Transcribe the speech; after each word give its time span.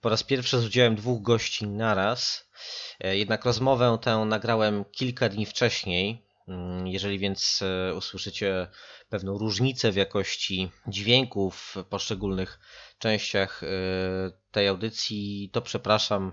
Po 0.00 0.08
raz 0.08 0.22
pierwszy 0.22 0.60
z 0.60 0.66
udziałem 0.66 0.96
dwóch 0.96 1.22
gości 1.22 1.66
naraz. 1.66 2.50
E, 3.00 3.16
Jednak 3.16 3.44
rozmowę 3.44 3.98
tę 4.02 4.16
nagrałem 4.16 4.84
kilka 4.84 5.28
dni 5.28 5.46
wcześniej. 5.46 6.22
Mm, 6.48 6.86
Jeżeli 6.86 7.18
więc 7.18 7.62
e, 7.62 7.94
usłyszycie 7.94 8.66
pewną 9.08 9.38
różnicę 9.38 9.92
w 9.92 9.96
jakości 9.96 10.70
dźwięków 10.88 11.76
w 11.76 11.84
poszczególnych 11.84 12.60
częściach 12.98 13.62
e, 13.62 13.66
tej 14.50 14.68
audycji, 14.68 15.50
to 15.52 15.62
przepraszam. 15.62 16.32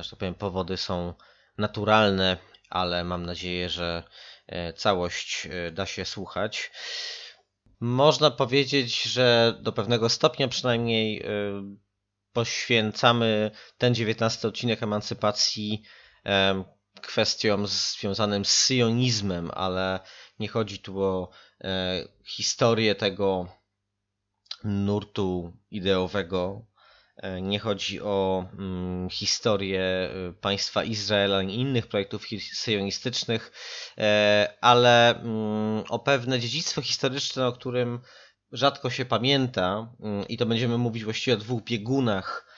Że 0.00 0.10
tak 0.10 0.18
powiem, 0.18 0.34
powody 0.34 0.76
są 0.76 1.14
naturalne, 1.58 2.36
ale 2.70 3.04
mam 3.04 3.26
nadzieję, 3.26 3.68
że 3.68 4.04
całość 4.76 5.48
da 5.72 5.86
się 5.86 6.04
słuchać. 6.04 6.70
Można 7.80 8.30
powiedzieć, 8.30 9.02
że 9.02 9.54
do 9.60 9.72
pewnego 9.72 10.08
stopnia 10.08 10.48
przynajmniej 10.48 11.22
poświęcamy 12.32 13.50
ten 13.78 13.94
19 13.94 14.48
odcinek 14.48 14.82
emancypacji 14.82 15.82
em, 16.24 16.64
kwestiom 17.00 17.66
związanym 17.66 18.44
z 18.44 18.54
syjonizmem, 18.54 19.50
ale 19.54 20.00
nie 20.38 20.48
chodzi 20.48 20.78
tu 20.78 21.02
o 21.02 21.30
e, 21.64 22.04
historię 22.24 22.94
tego 22.94 23.46
nurtu 24.64 25.52
ideowego. 25.70 26.66
E, 27.16 27.40
Nie 27.42 27.58
chodzi 27.58 28.00
o 28.00 28.44
mm, 28.58 29.10
historię 29.10 29.82
e, 29.82 30.32
państwa 30.40 30.84
Izrael 30.84 31.34
ani 31.34 31.54
innych 31.60 31.86
projektów 31.86 32.26
syjonistycznych, 32.54 33.52
ale 34.60 35.20
mm, 35.20 35.84
o 35.88 35.98
pewne 35.98 36.40
dziedzictwo 36.40 36.82
historyczne, 36.82 37.46
o 37.46 37.52
którym 37.52 38.00
rzadko 38.52 38.90
się 38.90 39.04
pamięta, 39.04 39.88
mm, 40.00 40.28
i 40.28 40.36
to 40.36 40.46
będziemy 40.46 40.78
mówić 40.78 41.04
właściwie 41.04 41.34
o 41.34 41.40
dwóch 41.40 41.62
biegunach 41.64 42.50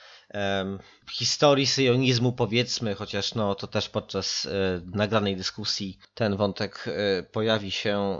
historii 1.11 1.67
syjonizmu, 1.67 2.31
powiedzmy, 2.31 2.95
chociaż 2.95 3.35
no, 3.35 3.55
to 3.55 3.67
też 3.67 3.89
podczas 3.89 4.45
e, 4.45 4.81
nagranej 4.85 5.35
dyskusji 5.35 5.97
ten 6.13 6.35
wątek 6.35 6.85
e, 6.87 7.23
pojawi 7.23 7.71
się 7.71 8.19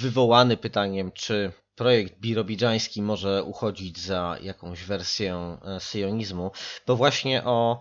wywołany 0.00 0.56
pytaniem, 0.56 1.12
czy 1.12 1.52
projekt 1.74 2.20
birobidżański 2.20 3.02
może 3.02 3.44
uchodzić 3.44 3.98
za 3.98 4.36
jakąś 4.42 4.84
wersję 4.84 5.58
e, 5.64 5.80
syjonizmu, 5.80 6.50
bo 6.86 6.96
właśnie 6.96 7.44
o 7.44 7.80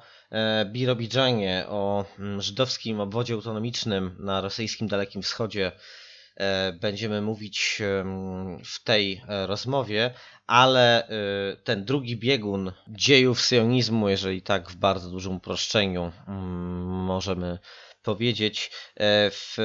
Birobidżanie, 0.66 1.66
o 1.70 2.06
mm, 2.20 2.42
żydowskim 2.42 3.00
obwodzie 3.00 3.34
autonomicznym 3.34 4.16
na 4.20 4.42
rosyjskim 4.42 4.88
Dalekim 4.88 5.22
Wschodzie 5.22 5.72
będziemy 6.82 7.22
mówić 7.22 7.82
w 8.66 8.84
tej 8.84 9.22
e, 9.28 9.48
rozmowie, 9.48 10.14
ale 10.48 11.08
e, 11.08 11.10
ten 11.64 11.86
drugi 11.86 12.18
biegun 12.18 12.72
dziejów 12.88 13.42
syjonizmu, 13.42 14.10
jeżeli 14.10 14.42
tak 14.42 14.70
w 14.70 14.76
bardzo 14.76 15.10
dużym 15.10 15.36
uproszczeniu 15.36 16.12
mm, 16.28 17.06
możemy 17.06 17.60
powiedzieć, 18.04 18.72
e, 18.96 19.30
w 19.32 19.58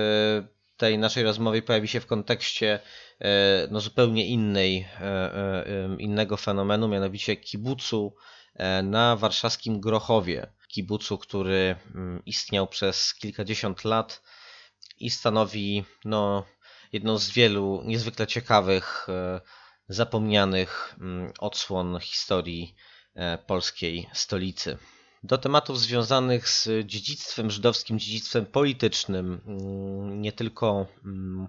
tej 0.77 0.99
naszej 0.99 1.25
rozmowie 1.25 1.63
pojawi 1.63 1.89
się 1.89 2.01
w 2.01 2.07
kontekście 2.07 2.81
e, 3.21 3.69
no, 3.71 3.81
zupełnie 3.81 4.27
innej, 4.27 4.89
e, 5.01 5.05
e, 5.05 5.97
innego 5.99 6.37
fenomenu, 6.37 6.89
mianowicie 6.89 7.37
kibucu 7.37 8.15
e, 8.55 8.83
na 8.83 9.17
warszawskim 9.17 9.81
Grochowie. 9.81 10.53
Kibucu, 10.69 11.19
który 11.19 11.77
mm, 11.95 12.23
istniał 12.27 12.67
przez 12.67 13.15
kilkadziesiąt 13.15 13.85
lat 13.85 14.23
i 14.99 15.11
stanowi 15.11 15.85
no, 16.05 16.45
jedną 16.95 17.19
z 17.19 17.31
wielu 17.31 17.83
niezwykle 17.85 18.27
ciekawych, 18.27 19.07
e, 19.09 19.41
zapomnianych 19.89 20.97
mm, 21.01 21.33
odsłon 21.39 21.99
historii 22.01 22.75
e, 23.15 23.39
polskiej 23.39 24.09
stolicy. 24.13 24.79
Do 25.23 25.39
tematów 25.39 25.81
związanych 25.81 26.49
z 26.49 26.69
dziedzictwem 26.87 27.51
żydowskim, 27.51 27.99
dziedzictwem 27.99 28.47
politycznym, 28.47 29.41
mm, 29.47 30.23
nie 30.23 30.33
tylko 30.33 30.87
mm, 31.05 31.49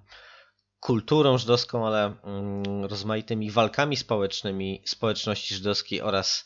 kulturą 0.79 1.38
żydowską, 1.38 1.88
ale 1.88 2.16
rozmaitymi 2.81 3.51
walkami 3.51 3.97
społecznymi 3.97 4.81
społeczności 4.85 5.55
żydowskiej 5.55 6.01
oraz 6.01 6.45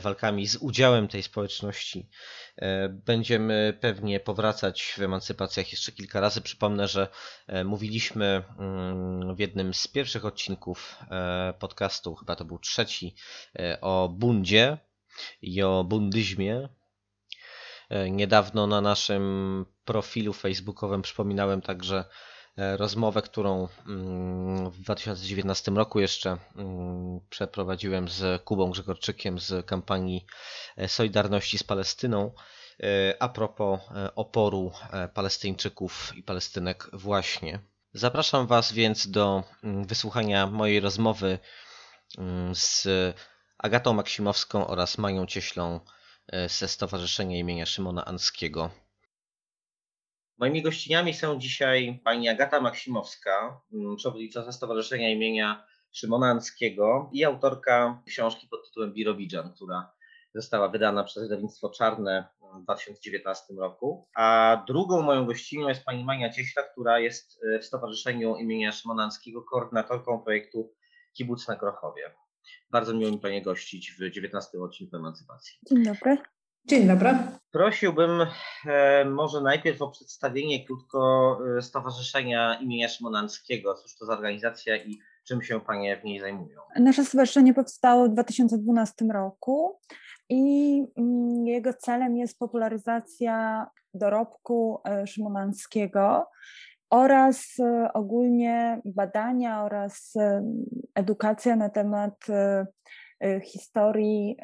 walkami 0.00 0.46
z 0.46 0.56
udziałem 0.56 1.08
tej 1.08 1.22
społeczności. 1.22 2.08
E, 2.56 2.88
Będziemy 2.88 3.78
pewnie 3.80 4.20
powracać 4.20 4.94
w 4.98 5.02
emancypacjach 5.02 5.72
jeszcze 5.72 5.92
kilka 5.92 6.20
razy. 6.20 6.40
Przypomnę, 6.40 6.88
że 6.88 7.08
e, 7.46 7.64
mówiliśmy 7.64 8.42
mm, 8.58 9.36
w 9.36 9.38
jednym 9.38 9.74
z 9.74 9.86
pierwszych 9.88 10.24
odcinków 10.24 10.98
e, 11.10 11.54
podcastu, 11.58 12.14
chyba 12.14 12.36
to 12.36 12.44
był 12.44 12.58
trzeci, 12.58 13.14
e, 13.58 13.80
o 13.80 14.08
bundzie 14.08 14.78
i 15.42 15.62
o 15.62 15.84
bundyzmie. 15.84 16.68
E, 17.90 18.10
Niedawno 18.10 18.66
na 18.66 18.80
naszym 18.80 19.66
profilu 19.84 20.32
facebookowym 20.32 21.02
przypominałem 21.02 21.62
także 21.62 21.96
e, 21.98 22.33
rozmowę, 22.56 23.22
którą 23.22 23.68
mm, 23.86 24.70
w 24.70 24.80
2019 24.80 25.70
roku 25.70 26.00
jeszcze 26.00 26.36
mm, 26.56 27.20
przeprowadziłem 27.30 28.08
z 28.08 28.42
Kubą 28.42 28.70
Grzegorczykiem 28.70 29.38
z 29.38 29.66
kampanii 29.66 30.26
e, 30.76 30.88
Solidarności 30.88 31.58
z 31.58 31.62
Palestyną 31.62 32.30
e, 32.80 33.22
a 33.22 33.28
propos 33.28 33.80
e, 33.80 34.14
oporu 34.14 34.72
e, 34.92 35.08
Palestyńczyków 35.08 36.12
i 36.16 36.22
Palestynek 36.22 36.90
właśnie. 36.92 37.58
Zapraszam 37.92 38.46
Was 38.46 38.72
więc 38.72 39.10
do 39.10 39.44
mm, 39.64 39.84
wysłuchania 39.84 40.46
mojej 40.46 40.80
rozmowy 40.80 41.38
z 42.54 42.86
Agatą 43.58 43.92
Maksimowską 43.92 44.66
oraz 44.66 44.98
Mają 44.98 45.26
Cieślą 45.26 45.80
e, 46.28 46.48
ze 46.48 46.68
Stowarzyszenia 46.68 47.38
imienia 47.38 47.66
Szymona 47.66 48.04
Anskiego. 48.04 48.70
Moimi 50.38 50.62
gościniami 50.62 51.14
są 51.14 51.38
dzisiaj 51.38 52.00
pani 52.04 52.28
Agata 52.28 52.60
Maksimowska, 52.60 53.60
mm, 53.72 53.96
przewodnicząca 53.96 54.52
Stowarzyszenia 54.52 55.10
imienia 55.10 55.64
Szymona 55.92 56.26
Anskiego 56.26 57.10
i 57.12 57.24
autorka 57.24 58.02
książki 58.06 58.48
pod 58.48 58.66
tytułem 58.68 58.92
Birobidżan, 58.92 59.52
która 59.54 59.92
została 60.34 60.68
wydana 60.68 61.04
przez 61.04 61.22
wydawnictwo 61.22 61.70
Czarne 61.70 62.28
w 62.60 62.62
2019 62.62 63.54
roku. 63.58 64.08
A 64.14 64.64
drugą 64.66 65.02
moją 65.02 65.26
gościnią 65.26 65.68
jest 65.68 65.84
pani 65.84 66.04
Mania 66.04 66.30
Cieśla, 66.30 66.62
która 66.62 66.98
jest 66.98 67.40
e, 67.44 67.58
w 67.58 67.64
Stowarzyszeniu 67.64 68.36
imienia 68.36 68.72
Szymona 68.72 69.04
Anskiego 69.04 69.42
koordynatorką 69.42 70.20
projektu 70.20 70.74
Kibuc 71.12 71.48
na 71.48 71.56
Grochowie. 71.56 72.14
Bardzo 72.70 72.94
miło 72.94 73.10
mi 73.10 73.18
Panie 73.18 73.42
gościć 73.42 73.92
w 73.92 74.10
19 74.10 74.58
odcinku 74.58 74.96
Emancypacji. 74.96 75.58
Dzień 75.68 75.84
dobry. 75.84 76.33
Dzień 76.66 76.86
dobry. 76.86 77.10
Prosiłbym 77.50 78.26
e, 78.66 79.04
może 79.04 79.40
najpierw 79.40 79.82
o 79.82 79.90
przedstawienie 79.90 80.66
krótko 80.66 81.38
e, 81.58 81.62
Stowarzyszenia 81.62 82.58
imienia 82.60 82.88
Szymonanskiego. 82.88 83.74
Cóż 83.74 83.96
to 83.98 84.06
za 84.06 84.12
organizacja 84.12 84.76
i 84.76 84.98
czym 85.24 85.42
się 85.42 85.60
Panie 85.60 85.96
w 85.96 86.04
niej 86.04 86.20
zajmują? 86.20 86.60
Nasze 86.76 87.04
stowarzyszenie 87.04 87.54
powstało 87.54 88.06
w 88.06 88.12
2012 88.12 89.04
roku 89.04 89.78
i 90.28 90.84
mm, 90.96 91.46
jego 91.46 91.74
celem 91.74 92.16
jest 92.16 92.38
popularyzacja 92.38 93.66
dorobku 93.94 94.80
e, 94.84 95.06
szymonanskiego 95.06 96.26
oraz 96.90 97.46
e, 97.60 97.92
ogólnie 97.92 98.80
badania 98.84 99.64
oraz 99.64 100.14
edukacja 100.94 101.56
na 101.56 101.68
temat 101.68 102.26
historii, 103.42 104.36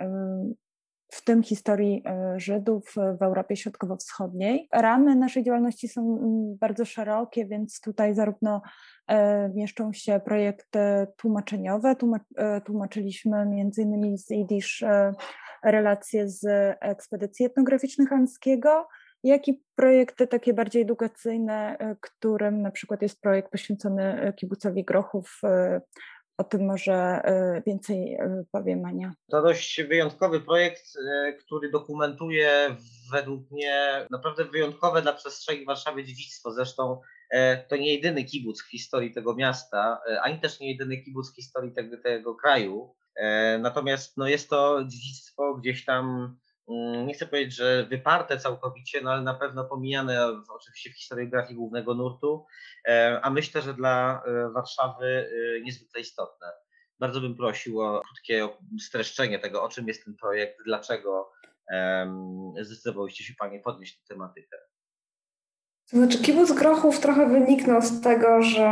w 1.11 1.25
tym 1.25 1.43
historii 1.43 2.03
e, 2.07 2.41
Żydów 2.41 2.95
w 3.19 3.23
Europie 3.23 3.57
Środkowo-Wschodniej. 3.57 4.69
Ramy 4.73 5.17
naszej 5.17 5.45
działalności 5.45 5.89
są 5.89 6.01
mm, 6.01 6.57
bardzo 6.61 6.85
szerokie, 6.85 7.47
więc 7.47 7.81
tutaj 7.81 8.15
zarówno 8.15 8.63
e, 9.07 9.49
mieszczą 9.49 9.93
się 9.93 10.21
projekty 10.25 10.79
tłumaczeniowe. 11.17 11.95
Tłuma- 11.95 12.21
e, 12.37 12.61
Tłumaczyliśmy 12.61 13.47
między 13.47 13.83
innymi 13.83 14.19
z 14.19 14.31
Jidysz 14.31 14.83
e, 14.83 15.13
relacje 15.65 16.29
z 16.29 16.47
ekspedycji 16.81 17.47
etnograficznych 17.47 18.13
Anskiego, 18.13 18.87
jak 19.23 19.49
i 19.49 19.63
projekty 19.75 20.27
takie 20.27 20.55
bardziej 20.55 20.83
edukacyjne, 20.83 21.79
e, 21.79 21.97
którym 22.01 22.63
na 22.63 22.71
przykład 22.71 23.03
jest 23.03 23.21
projekt 23.21 23.51
poświęcony 23.51 24.21
e, 24.21 24.33
kibucowi 24.33 24.85
Grochów 24.85 25.41
e, 25.45 25.81
o 26.41 26.45
tym 26.45 26.67
może 26.67 27.21
więcej 27.67 28.19
powie 28.53 28.77
Mania. 28.77 29.13
To 29.31 29.43
dość 29.43 29.83
wyjątkowy 29.83 30.41
projekt, 30.41 30.85
który 31.41 31.71
dokumentuje 31.71 32.77
według 33.13 33.51
mnie 33.51 34.07
naprawdę 34.11 34.45
wyjątkowe 34.45 35.03
dla 35.03 35.13
przestrzeni 35.13 35.65
Warszawy 35.65 36.05
dziedzictwo. 36.05 36.53
Zresztą 36.53 37.01
to 37.69 37.77
nie 37.77 37.95
jedyny 37.95 38.25
kibuc 38.25 38.63
w 38.63 38.71
historii 38.71 39.15
tego 39.15 39.35
miasta, 39.35 40.01
ani 40.23 40.41
też 40.41 40.61
nie 40.61 40.73
jedyny 40.73 41.03
kibuc 41.03 41.33
w 41.33 41.37
historii 41.37 41.73
tego, 41.73 41.97
tego 42.03 42.35
kraju. 42.35 42.95
Natomiast 43.61 44.17
no, 44.17 44.29
jest 44.29 44.51
to 44.51 44.85
dziedzictwo 44.85 45.55
gdzieś 45.55 45.85
tam 45.85 46.37
nie 47.07 47.15
chcę 47.15 47.27
powiedzieć, 47.27 47.55
że 47.55 47.87
wyparte 47.91 48.39
całkowicie, 48.39 49.01
no 49.01 49.11
ale 49.11 49.23
na 49.23 49.35
pewno 49.35 49.65
pomijane 49.65 50.27
oczywiście 50.49 50.91
w 50.91 50.97
historiografii 50.97 51.57
głównego 51.57 51.95
nurtu, 51.95 52.47
e, 52.89 53.21
a 53.23 53.31
myślę, 53.31 53.63
że 53.63 53.75
dla 53.75 54.23
e, 54.27 54.51
Warszawy 54.53 55.07
e, 55.07 55.61
niezwykle 55.61 56.01
istotne. 56.01 56.47
Bardzo 56.99 57.21
bym 57.21 57.37
prosił 57.37 57.81
o 57.81 58.03
krótkie 58.07 58.49
streszczenie 58.81 59.39
tego, 59.39 59.63
o 59.63 59.69
czym 59.69 59.89
jest 59.89 60.05
ten 60.05 60.17
projekt, 60.17 60.59
dlaczego 60.67 61.33
zdecydowałyście 62.61 63.25
się 63.25 63.35
Panie 63.39 63.61
podnieść 63.61 63.97
tę 63.97 64.15
tematykę. 64.15 64.57
To 65.91 65.97
znaczy, 65.97 66.23
kibuc 66.23 66.53
Grochów 66.53 67.01
trochę 67.01 67.29
wyniknął 67.29 67.83
z 67.83 68.01
tego, 68.01 68.43
że 68.43 68.71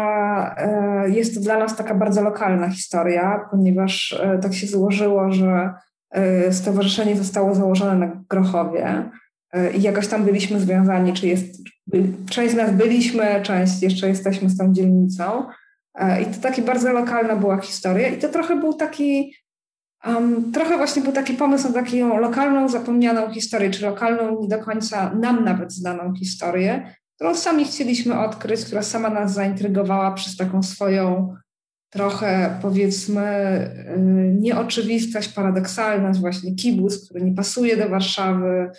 jest 1.06 1.34
to 1.34 1.40
dla 1.40 1.58
nas 1.58 1.76
taka 1.76 1.94
bardzo 1.94 2.22
lokalna 2.22 2.70
historia, 2.70 3.48
ponieważ 3.50 4.20
tak 4.42 4.54
się 4.54 4.66
złożyło, 4.66 5.32
że 5.32 5.74
stowarzyszenie 6.50 7.16
zostało 7.16 7.55
założone 7.55 8.06
na 8.06 8.22
Grochowie 8.31 9.10
e, 9.52 9.72
i 9.72 9.82
jakoś 9.82 10.08
tam 10.08 10.25
byliśmy 10.25 10.60
związani, 10.60 11.12
czy 11.12 11.26
jest, 11.26 11.62
część 12.31 12.52
z 12.52 12.56
nas 12.56 12.70
byliśmy, 12.70 13.43
część 13.43 13.82
jeszcze 13.82 14.08
jesteśmy 14.08 14.50
z 14.50 14.58
tą 14.58 14.72
dzielnicą. 14.72 15.44
E, 15.94 16.22
I 16.22 16.26
to 16.26 16.40
taka 16.40 16.62
bardzo 16.62 16.93
lokalna 16.93 17.37
była 17.37 17.60
historia 17.60 18.08
i 18.08 18.19
to 18.19 18.28
trochę 18.28 18.56
był 18.56 18.75
taki, 18.75 19.34
um, 20.06 20.52
trochę 20.52 20.76
właśnie 20.76 21.02
był 21.02 21.12
taki 21.12 21.34
pomysł 21.34 21.69
na 21.69 21.75
taką 21.75 22.19
lokalną, 22.19 22.69
zapomnianą 22.69 23.31
historię, 23.31 23.70
czy 23.70 23.87
lokalną, 23.87 24.40
nie 24.40 24.49
do 24.49 24.58
końca 24.58 25.14
nam 25.14 25.44
nawet 25.44 25.72
znaną 25.72 26.14
historię, 26.14 26.94
którą 27.14 27.34
sami 27.34 27.64
chcieliśmy 27.64 28.20
odkryć, 28.20 28.64
która 28.64 28.82
sama 28.82 29.10
nas 29.10 29.32
zaintrygowała 29.32 30.12
przez 30.12 30.37
taką 30.37 30.62
swoją 30.62 31.34
trochę 31.90 32.58
powiedzmy 32.62 33.23
y, 33.96 34.37
nieoczywistość, 34.40 35.29
paradoksalność, 35.29 36.20
właśnie 36.20 36.55
kibuc, 36.55 37.05
który 37.05 37.25
nie 37.25 37.35
pasuje 37.35 37.76
do 37.76 37.88
Warszawy. 37.88 38.70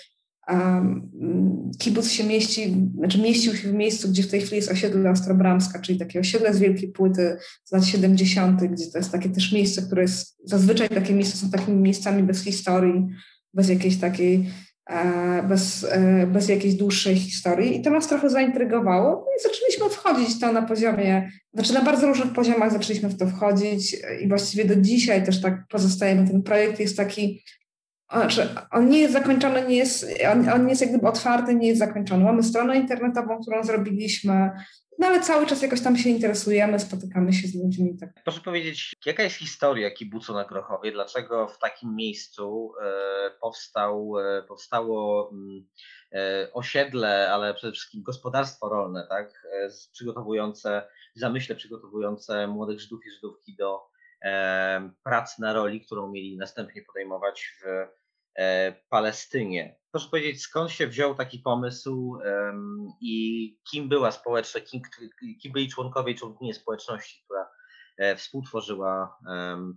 Kibuc 1.80 2.10
się 2.12 2.24
mieści, 2.24 2.76
znaczy 2.98 3.22
mieścił 3.22 3.56
się 3.56 3.68
w 3.68 3.74
miejscu, 3.74 4.10
gdzie 4.10 4.24
w 4.24 4.28
tej 4.28 4.42
chwili 4.42 4.56
jest 4.56 4.72
osiedle 4.72 5.12
Ostrobramska, 5.12 5.80
czyli 5.80 6.00
takie 6.00 6.20
osiedle 6.20 6.54
z 6.54 6.60
wielkiej 6.60 6.92
płyty 6.92 7.38
z 7.64 7.72
lat 7.72 7.86
70., 7.86 8.64
gdzie 8.64 8.92
to 8.92 8.98
jest 8.98 9.12
takie 9.12 9.30
też 9.30 9.52
miejsce, 9.52 9.82
które 9.82 10.02
jest, 10.02 10.38
zazwyczaj 10.44 10.90
takie 10.90 11.14
miejsca 11.14 11.38
są 11.38 11.50
takimi 11.50 11.78
miejscami 11.78 12.24
bez 12.24 12.44
historii, 12.44 13.08
bez 13.54 13.70
jakiejś 13.70 13.98
takiej 13.98 14.50
bez, 15.44 15.84
e, 15.84 16.28
bez 16.28 16.50
jakiejś 16.50 16.76
dłuższej 16.76 17.16
historii. 17.16 17.78
I 17.78 17.82
to 17.82 17.90
nas 17.90 18.08
trochę 18.08 18.30
zaintrygowało 18.30 19.10
no 19.10 19.32
i 19.40 19.44
zaczęliśmy 19.44 19.90
wchodzić 19.90 20.40
to 20.40 20.52
na 20.52 20.62
poziomie, 20.62 21.32
znaczy 21.54 21.74
na 21.74 21.82
bardzo 21.82 22.08
różnych 22.08 22.34
poziomach 22.34 22.72
zaczęliśmy 22.72 23.10
w 23.10 23.18
to 23.18 23.28
wchodzić 23.28 23.98
i 24.22 24.28
właściwie 24.28 24.66
do 24.66 24.76
dzisiaj 24.76 25.26
też 25.26 25.42
tak 25.42 25.68
pozostajemy. 25.70 26.28
Ten 26.28 26.44
projekt 26.44 26.80
jest 26.80 26.98
taki, 26.98 27.44
znaczy 28.12 28.50
on 28.72 28.90
nie 28.90 29.00
jest 29.00 29.14
zakończony, 29.14 29.68
nie 29.68 29.78
jest, 29.78 30.06
on, 30.32 30.50
on 30.50 30.70
jest 30.70 30.82
jak 30.82 30.90
gdyby 30.90 31.08
otwarty, 31.08 31.56
nie 31.56 31.68
jest 31.68 31.80
zakończony. 31.80 32.24
Mamy 32.24 32.44
stronę 32.44 32.78
internetową, 32.78 33.42
którą 33.42 33.64
zrobiliśmy, 33.64 34.52
no 35.00 35.08
ale 35.08 35.22
cały 35.22 35.46
czas 35.46 35.62
jakoś 35.62 35.82
tam 35.82 35.98
się 35.98 36.10
interesujemy, 36.10 36.80
spotykamy 36.80 37.34
się 37.34 37.48
z 37.48 37.56
ludźmi. 37.56 37.98
Tak. 37.98 38.10
Proszę 38.24 38.42
powiedzieć, 38.42 38.96
jaka 39.06 39.24
jest 39.24 39.36
historia 39.36 39.92
kibucu 39.92 40.34
na 40.34 40.46
Grochowie? 40.46 40.92
Dlaczego 40.92 41.48
w 41.48 41.60
takim 41.60 41.96
miejscu 41.96 42.74
e, 42.82 43.32
powstał, 43.42 44.14
e, 44.20 44.44
powstało 44.44 45.32
mm, 45.32 45.68
e, 46.12 46.54
osiedle, 46.54 47.32
ale 47.32 47.54
przede 47.54 47.74
wszystkim 47.74 48.04
gospodarstwo 48.04 48.70
rolne, 48.70 49.08
tak? 49.10 49.48
przygotowujące, 49.92 50.88
w 51.16 51.20
zamyśle 51.20 51.56
przygotowujące 51.56 52.48
młodych 52.48 52.80
Żydów 52.80 53.00
i 53.06 53.12
Żydówki 53.12 53.56
do 53.56 53.80
pracy 55.04 55.42
na 55.42 55.54
roli, 55.54 55.82
którą 55.82 56.12
mieli 56.12 56.38
następnie 56.38 56.82
podejmować 56.82 57.56
w 57.62 57.66
Palestynie. 58.90 59.76
Proszę 59.92 60.10
powiedzieć, 60.10 60.42
skąd 60.42 60.72
się 60.72 60.88
wziął 60.88 61.16
taki 61.16 61.40
pomysł 61.40 62.18
i 63.02 63.58
kim 63.72 63.90
była 63.90 64.12
społeczność, 64.12 64.72
kim, 64.72 64.82
kim 65.42 65.52
byli 65.54 65.70
członkowie 65.70 66.12
i 66.12 66.16
członkinie 66.16 66.54
społeczności, 66.54 67.24
która 67.26 67.50
e, 67.98 68.16
współtworzyła 68.16 69.18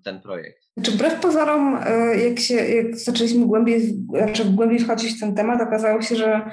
ten 0.04 0.20
projekt? 0.20 0.62
Czy 0.82 0.90
wbrew 0.90 1.20
pozorom, 1.20 1.78
e, 1.86 2.16
jak, 2.16 2.38
się, 2.38 2.54
jak 2.54 2.96
zaczęliśmy 2.96 3.46
głębiej, 3.46 3.80
znaczy 4.08 4.44
głębiej 4.44 4.78
wchodzić 4.78 5.16
w 5.16 5.20
ten 5.20 5.34
temat, 5.34 5.60
okazało 5.62 6.02
się, 6.02 6.16
że 6.16 6.26
e, 6.34 6.50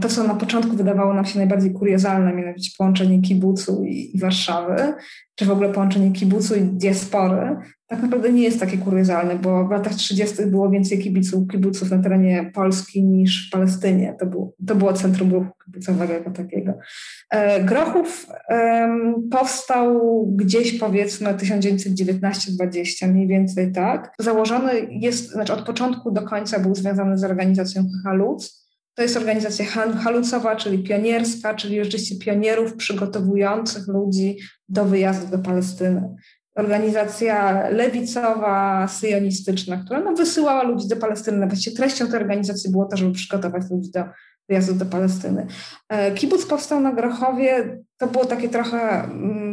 to, 0.00 0.08
co 0.08 0.24
na 0.24 0.34
początku 0.34 0.76
wydawało 0.76 1.14
nam 1.14 1.24
się 1.24 1.38
najbardziej 1.38 1.72
kuriozalne, 1.72 2.34
mianowicie 2.34 2.70
połączenie 2.78 3.22
kibucu 3.22 3.84
i, 3.84 4.16
i 4.16 4.18
Warszawy, 4.18 4.94
czy 5.34 5.44
w 5.44 5.50
ogóle 5.50 5.72
połączenie 5.72 6.12
kibucu 6.12 6.54
i 6.54 6.60
diaspory, 6.60 7.56
tak 7.86 8.02
naprawdę 8.02 8.32
nie 8.32 8.42
jest 8.42 8.60
takie 8.60 8.78
kuriozalne, 8.78 9.38
bo 9.38 9.68
w 9.68 9.70
latach 9.70 9.94
30. 9.94 10.46
było 10.46 10.70
więcej 10.70 10.98
kibiców, 10.98 11.48
kibuców 11.48 11.90
na 11.90 11.98
terenie 11.98 12.50
Polski 12.54 13.04
niż 13.04 13.48
w 13.48 13.52
Palestynie. 13.52 14.16
To, 14.20 14.26
był, 14.26 14.54
to 14.66 14.74
było 14.74 14.92
centrum 14.92 15.32
ruchu 15.32 15.50
kibucowego 15.64 16.12
jako 16.12 16.30
takiego. 16.30 16.72
E, 17.30 17.64
Grochów 17.64 18.26
powstał 19.30 20.00
gdzieś 20.36 20.78
powiedzmy 20.78 21.34
1919-20, 21.34 23.08
mniej 23.08 23.26
więcej 23.26 23.72
tak. 23.72 24.12
Założony 24.18 24.72
jest, 24.90 25.30
znaczy 25.30 25.52
od 25.52 25.66
początku 25.66 26.10
do 26.10 26.22
końca 26.22 26.58
był 26.58 26.74
związany 26.74 27.18
z 27.18 27.24
organizacją 27.24 27.86
Haluc. 28.04 28.65
To 28.96 29.02
jest 29.02 29.16
organizacja 29.16 29.64
halucowa, 29.98 30.56
czyli 30.56 30.82
pionierska, 30.82 31.54
czyli 31.54 31.84
rzeczywiście 31.84 32.18
pionierów 32.18 32.76
przygotowujących 32.76 33.88
ludzi 33.88 34.36
do 34.68 34.84
wyjazdu 34.84 35.36
do 35.36 35.38
Palestyny 35.38 36.16
organizacja 36.56 37.68
lewicowa, 37.70 38.88
syjonistyczna, 38.88 39.76
która 39.76 40.00
no, 40.00 40.14
wysyłała 40.14 40.62
ludzi 40.62 40.88
do 40.88 40.96
Palestyny. 40.96 41.46
Właściwie 41.46 41.76
treścią 41.76 42.06
tej 42.06 42.20
organizacji 42.20 42.70
było 42.70 42.84
to, 42.84 42.96
żeby 42.96 43.12
przygotować 43.12 43.62
ludzi 43.70 43.90
do 43.90 44.04
wyjazdu 44.48 44.74
do 44.74 44.86
Palestyny. 44.86 45.46
E, 45.88 46.12
kibuc 46.12 46.46
powstał 46.46 46.80
na 46.80 46.92
Grochowie. 46.92 47.78
To 47.98 48.06
było 48.06 48.24
takie 48.24 48.48
trochę 48.48 49.04
mm, 49.04 49.45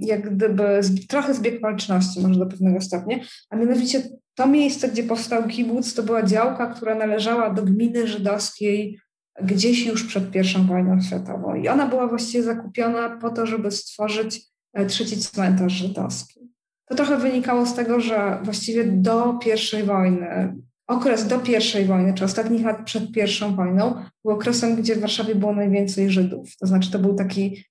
jak 0.00 0.34
gdyby 0.34 0.80
trochę 1.08 1.34
zbieg 1.34 1.58
okoliczności, 1.58 2.20
może 2.20 2.40
do 2.40 2.46
pewnego 2.46 2.80
stopnia, 2.80 3.18
a 3.50 3.56
mianowicie 3.56 4.02
to 4.34 4.46
miejsce, 4.46 4.88
gdzie 4.88 5.02
powstał 5.02 5.48
kibuc, 5.48 5.94
to 5.94 6.02
była 6.02 6.22
działka, 6.22 6.66
która 6.66 6.94
należała 6.94 7.50
do 7.50 7.62
gminy 7.62 8.06
żydowskiej 8.06 8.98
gdzieś 9.42 9.86
już 9.86 10.04
przed 10.04 10.36
I 10.36 10.66
wojną 10.66 11.00
światową. 11.00 11.54
I 11.54 11.68
ona 11.68 11.86
była 11.86 12.08
właściwie 12.08 12.42
zakupiona 12.44 13.16
po 13.16 13.30
to, 13.30 13.46
żeby 13.46 13.70
stworzyć 13.70 14.54
E, 14.74 14.86
trzeci 14.86 15.16
cmentarz 15.16 15.72
żydowski. 15.72 16.40
To 16.88 16.94
trochę 16.94 17.16
wynikało 17.16 17.66
z 17.66 17.74
tego, 17.74 18.00
że 18.00 18.38
właściwie 18.42 18.84
do 18.84 19.38
I 19.80 19.82
wojny, 19.82 20.54
okres 20.86 21.26
do 21.28 21.40
I 21.82 21.84
wojny, 21.84 22.14
czy 22.14 22.24
ostatnich 22.24 22.64
lat 22.64 22.84
przed 22.84 23.04
I 23.16 23.56
wojną, 23.56 23.94
był 24.24 24.34
okresem, 24.34 24.76
gdzie 24.76 24.96
w 24.96 25.00
Warszawie 25.00 25.34
było 25.34 25.54
najwięcej 25.54 26.10
Żydów. 26.10 26.56
To 26.56 26.66
znaczy, 26.66 26.90
to 26.90 26.98
był 26.98 27.14
taki, 27.14 27.64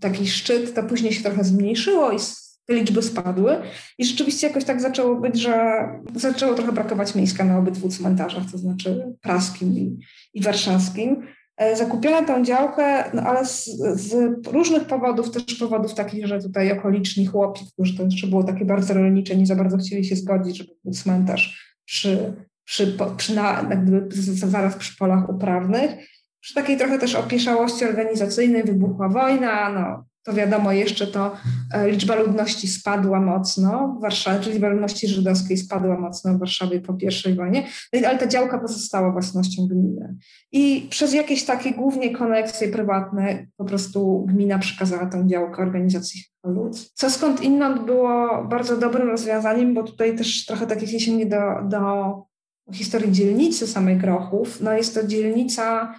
taki 0.00 0.26
szczyt, 0.26 0.74
to 0.74 0.82
później 0.82 1.12
się 1.12 1.22
trochę 1.22 1.44
zmniejszyło 1.44 2.12
i 2.12 2.16
te 2.66 2.74
liczby 2.74 3.02
spadły. 3.02 3.56
I 3.98 4.04
rzeczywiście 4.04 4.46
jakoś 4.46 4.64
tak 4.64 4.80
zaczęło 4.80 5.20
być, 5.20 5.40
że 5.40 5.84
zaczęło 6.14 6.54
trochę 6.54 6.72
brakować 6.72 7.14
miejsca 7.14 7.44
na 7.44 7.58
obydwu 7.58 7.88
cmentarzach, 7.88 8.50
to 8.52 8.58
znaczy 8.58 9.14
praskim 9.20 9.72
i, 9.72 9.98
i 10.34 10.42
warszawskim. 10.42 11.22
E, 11.56 11.76
zakupiono 11.76 12.26
tą 12.26 12.44
działkę, 12.44 13.04
no 13.14 13.22
ale 13.22 13.46
z, 13.46 13.64
z, 14.00 14.14
różnych 14.46 14.84
powodów, 14.84 15.30
też 15.30 15.54
powodów 15.58 15.94
takich, 15.94 16.26
że 16.26 16.38
tutaj 16.38 16.72
okoliczni 16.72 17.26
chłopi, 17.26 17.60
którzy 17.72 17.96
to 17.96 18.04
jeszcze 18.04 18.26
było 18.26 18.44
takie 18.44 18.64
bardzo 18.64 18.94
rolnicze, 18.94 19.36
nie 19.36 19.46
za 19.46 19.56
bardzo 19.56 19.76
chcieli 19.76 20.04
się 20.04 20.16
zgodzić, 20.16 20.56
żeby 20.56 20.70
był 20.84 20.92
cmentarz 20.92 21.76
przy, 21.84 22.32
przy, 22.64 22.98
przy 23.16 23.34
na, 23.34 23.70
zaraz 24.34 24.76
przy 24.76 24.96
polach 24.96 25.28
uprawnych. 25.28 25.90
Przy 26.40 26.54
takiej 26.54 26.76
trochę 26.76 26.98
też 26.98 27.14
opieszałości 27.14 27.84
organizacyjnej 27.84 28.62
wybuchła 28.64 29.08
wojna, 29.08 29.70
no, 29.72 30.04
to 30.28 30.34
wiadomo 30.34 30.72
jeszcze, 30.72 31.06
to 31.06 31.36
e, 31.74 31.90
liczba 31.90 32.14
ludności 32.14 32.68
spadła 32.68 33.20
mocno 33.20 33.96
w 33.98 34.00
Warszawie, 34.00 34.40
czyli 34.40 34.52
liczba 34.52 34.68
ludności 34.68 35.08
żydowskiej 35.08 35.56
spadła 35.56 35.98
mocno 36.00 36.34
w 36.34 36.38
Warszawie 36.38 36.80
po 36.80 36.96
I 37.30 37.34
wojnie, 37.34 37.66
no 37.92 38.08
ale 38.08 38.18
ta 38.18 38.26
działka 38.26 38.58
pozostała 38.58 39.12
własnością 39.12 39.66
gminy. 39.66 40.16
I 40.52 40.86
przez 40.90 41.14
jakieś 41.14 41.44
takie 41.44 41.70
głównie 41.70 42.16
koneksje 42.16 42.68
prywatne 42.68 43.46
po 43.56 43.64
prostu 43.64 44.26
gmina 44.28 44.58
przekazała 44.58 45.06
tę 45.06 45.26
działkę 45.26 45.62
organizacji 45.62 46.24
Lud. 46.44 46.90
Co 46.94 47.10
skąd 47.10 47.42
inąd 47.42 47.86
było 47.86 48.44
bardzo 48.50 48.76
dobrym 48.76 49.08
rozwiązaniem, 49.08 49.74
bo 49.74 49.82
tutaj 49.82 50.16
też 50.16 50.46
trochę 50.46 50.66
tak 50.66 50.80
się 50.80 51.00
sięgnie 51.00 51.26
do, 51.26 51.38
do 51.68 51.78
historii 52.72 53.12
dzielnicy 53.12 53.66
samej 53.66 53.96
Grochów, 53.96 54.60
no 54.60 54.72
jest 54.72 54.94
to 54.94 55.06
dzielnica 55.06 55.94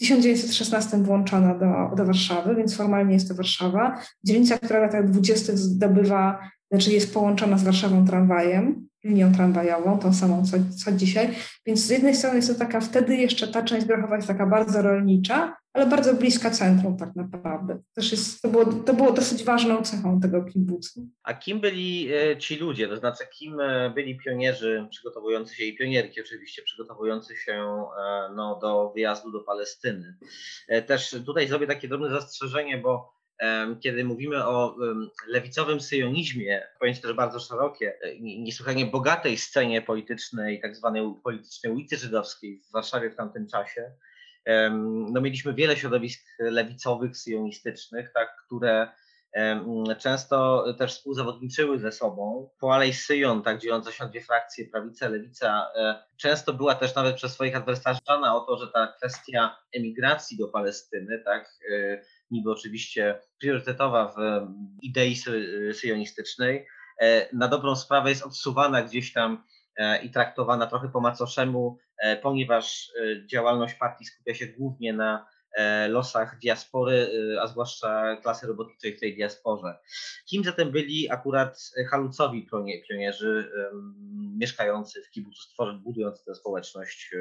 1916 0.00 0.98
włączona 0.98 1.54
do, 1.54 1.96
do 1.96 2.04
Warszawy, 2.04 2.54
więc 2.54 2.76
formalnie 2.76 3.14
jest 3.14 3.28
to 3.28 3.34
Warszawa. 3.34 4.00
Dzielnica, 4.24 4.58
która 4.58 4.80
w 4.80 4.82
latach 4.82 5.10
20. 5.10 5.56
zdobywa 5.56 6.38
znaczy 6.70 6.92
jest 6.92 7.14
połączona 7.14 7.58
z 7.58 7.64
Warszawą 7.64 8.06
tramwajem, 8.06 8.88
linią 9.04 9.32
tramwajową, 9.34 9.98
tą 9.98 10.14
samą 10.14 10.46
co, 10.46 10.56
co 10.84 10.92
dzisiaj. 10.92 11.28
Więc 11.66 11.80
z 11.80 11.90
jednej 11.90 12.14
strony 12.14 12.36
jest 12.36 12.48
to 12.48 12.58
taka, 12.58 12.80
wtedy 12.80 13.16
jeszcze 13.16 13.48
ta 13.48 13.62
część 13.62 13.86
Grochowa 13.86 14.16
jest 14.16 14.28
taka 14.28 14.46
bardzo 14.46 14.82
rolnicza, 14.82 15.56
ale 15.72 15.86
bardzo 15.86 16.14
bliska 16.14 16.50
centrum 16.50 16.96
tak 16.96 17.16
naprawdę. 17.16 17.78
Też 17.94 18.12
jest, 18.12 18.42
to, 18.42 18.48
było, 18.48 18.64
to 18.64 18.94
było 18.94 19.12
dosyć 19.12 19.44
ważną 19.44 19.82
cechą 19.82 20.20
tego 20.20 20.44
kibucu. 20.44 21.08
A 21.22 21.34
kim 21.34 21.60
byli 21.60 22.08
e, 22.12 22.36
ci 22.36 22.56
ludzie, 22.56 22.88
to 22.88 22.96
znaczy 22.96 23.24
kim 23.38 23.60
e, 23.60 23.90
byli 23.90 24.18
pionierzy 24.18 24.86
przygotowujący 24.90 25.54
się 25.54 25.64
i 25.64 25.76
pionierki 25.76 26.20
oczywiście 26.20 26.62
przygotowujący 26.62 27.36
się 27.36 27.52
e, 27.52 28.34
no, 28.34 28.58
do 28.62 28.92
wyjazdu 28.94 29.32
do 29.32 29.40
Palestyny? 29.40 30.16
Też 30.86 31.16
tutaj 31.26 31.48
zrobię 31.48 31.66
takie 31.66 31.88
drobne 31.88 32.10
zastrzeżenie, 32.10 32.78
bo 32.78 33.19
kiedy 33.80 34.04
mówimy 34.04 34.46
o 34.46 34.76
lewicowym 35.28 35.80
syjonizmie, 35.80 36.66
pojęcie 36.80 37.02
też 37.02 37.12
bardzo 37.12 37.40
szerokie, 37.40 37.98
niesłychanie 38.20 38.86
bogatej 38.86 39.38
scenie 39.38 39.82
politycznej, 39.82 40.60
tak 40.60 40.76
zwanej 40.76 41.14
politycznej 41.24 41.72
ulicy 41.72 41.96
żydowskiej 41.96 42.60
w 42.68 42.72
Warszawie 42.72 43.10
w 43.10 43.16
tamtym 43.16 43.48
czasie, 43.48 43.92
no 45.12 45.20
mieliśmy 45.20 45.54
wiele 45.54 45.76
środowisk 45.76 46.20
lewicowych, 46.38 47.16
syjonistycznych, 47.16 48.12
tak, 48.14 48.36
które 48.46 48.88
często 49.98 50.64
też 50.78 50.92
współzawodniczyły 50.92 51.78
ze 51.78 51.92
sobą. 51.92 52.50
Po 52.60 52.74
Alei 52.74 52.92
Syjon, 52.92 53.42
tak 53.42 53.58
dzieląca 53.58 53.92
się 53.92 54.08
dwie 54.08 54.22
frakcje, 54.22 54.66
prawica, 54.66 55.08
lewica, 55.08 55.70
e, 55.76 56.02
często 56.16 56.52
była 56.52 56.74
też 56.74 56.94
nawet 56.94 57.16
przez 57.16 57.32
swoich 57.32 57.56
adwersarzy 57.56 58.00
o 58.08 58.40
to, 58.40 58.56
że 58.56 58.68
ta 58.68 58.86
kwestia 58.86 59.56
emigracji 59.72 60.38
do 60.38 60.48
Palestyny, 60.48 61.22
tak, 61.24 61.58
e, 61.72 62.02
niby 62.30 62.50
oczywiście 62.50 63.20
priorytetowa 63.38 64.14
w 64.16 64.46
idei 64.82 65.16
syjonistycznej, 65.72 66.66
e, 67.00 67.36
na 67.36 67.48
dobrą 67.48 67.76
sprawę 67.76 68.08
jest 68.10 68.22
odsuwana 68.22 68.82
gdzieś 68.82 69.12
tam 69.12 69.44
i 70.02 70.10
traktowana 70.10 70.66
trochę 70.66 70.88
po 70.88 71.00
macoszemu, 71.00 71.78
ponieważ 72.22 72.92
działalność 73.26 73.74
partii 73.74 74.04
skupia 74.04 74.34
się 74.34 74.46
głównie 74.46 74.92
na 74.92 75.26
losach 75.88 76.38
diaspory, 76.38 77.10
a 77.42 77.46
zwłaszcza 77.46 78.16
klasy 78.16 78.46
robotniczej 78.46 78.96
w 78.96 79.00
tej 79.00 79.16
diasporze. 79.16 79.78
Kim 80.26 80.44
zatem 80.44 80.70
byli 80.70 81.10
akurat 81.10 81.70
halucowi 81.90 82.46
pionierzy 82.88 83.52
mieszkający 84.38 85.02
w 85.02 85.10
kibucu, 85.10 85.48
budujący 85.82 86.24
tę 86.24 86.34
społeczność 86.34 87.14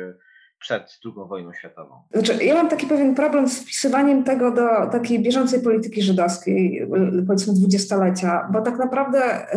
przed 0.60 1.00
II 1.06 1.14
wojną 1.28 1.54
światową? 1.54 1.96
Znaczy, 2.12 2.44
ja 2.44 2.54
mam 2.54 2.70
taki 2.70 2.88
pewien 2.88 3.16
problem 3.16 3.48
z 3.48 3.60
wpisywaniem 3.60 4.24
tego 4.24 4.52
do 4.52 4.68
takiej 4.92 5.20
bieżącej 5.20 5.62
polityki 5.62 6.02
żydowskiej, 6.02 6.88
powiedzmy 7.28 7.54
dwudziestolecia, 7.54 8.50
bo 8.54 8.62
tak 8.62 8.78
naprawdę 8.78 9.48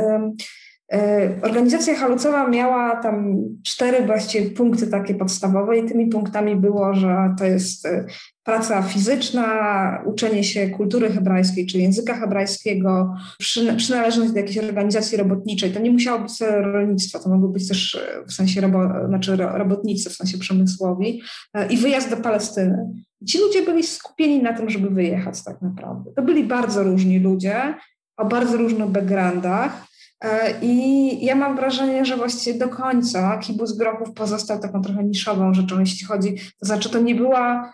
organizacja 1.42 1.94
halucowa 1.94 2.48
miała 2.48 2.96
tam 2.96 3.34
cztery 3.64 4.06
właściwie 4.06 4.50
punkty 4.50 4.86
takie 4.86 5.14
podstawowe 5.14 5.78
i 5.78 5.88
tymi 5.88 6.06
punktami 6.06 6.56
było, 6.56 6.94
że 6.94 7.34
to 7.38 7.44
jest 7.44 7.86
e, 7.86 8.04
praca 8.42 8.82
fizyczna, 8.82 10.02
uczenie 10.06 10.44
się 10.44 10.68
kultury 10.68 11.10
hebrajskiej 11.10 11.66
czy 11.66 11.78
języka 11.78 12.14
hebrajskiego, 12.14 13.14
przynależność 13.76 14.32
do 14.32 14.38
jakiejś 14.38 14.58
organizacji 14.58 15.18
robotniczej. 15.18 15.70
To 15.70 15.80
nie 15.80 15.90
musiało 15.90 16.18
być 16.18 16.32
rolnictwo, 16.40 17.18
to 17.18 17.28
mogło 17.28 17.48
być 17.48 17.68
też 17.68 17.94
e, 17.94 18.24
w 18.26 18.32
sensie 18.32 18.60
robo, 18.60 18.78
znaczy 19.08 19.36
robotnicy, 19.36 20.10
w 20.10 20.14
sensie 20.14 20.38
przemysłowi 20.38 21.22
i 21.70 21.76
wyjazd 21.76 22.10
do 22.10 22.16
Palestyny. 22.16 22.86
Ci 23.28 23.38
ludzie 23.38 23.62
byli 23.62 23.82
skupieni 23.82 24.42
na 24.42 24.52
tym, 24.52 24.70
żeby 24.70 24.90
wyjechać 24.90 25.44
tak 25.44 25.62
naprawdę. 25.62 26.10
To 26.16 26.22
byli 26.22 26.44
bardzo 26.44 26.82
różni 26.82 27.18
ludzie, 27.18 27.74
o 28.16 28.24
bardzo 28.24 28.56
różnych 28.56 28.88
backgroundach. 28.88 29.91
E, 30.22 30.54
I 30.62 31.24
ja 31.24 31.34
mam 31.34 31.56
wrażenie, 31.56 32.04
że 32.04 32.16
właściwie 32.16 32.58
do 32.58 32.68
końca 32.68 33.38
kibus 33.38 33.76
Grochów 33.76 34.12
pozostał 34.14 34.60
taką 34.60 34.82
trochę 34.82 35.04
niszową 35.04 35.54
rzeczą, 35.54 35.80
jeśli 35.80 36.06
chodzi, 36.06 36.34
to 36.60 36.66
znaczy 36.66 36.90
to 36.90 36.98
nie 36.98 37.14
była 37.14 37.72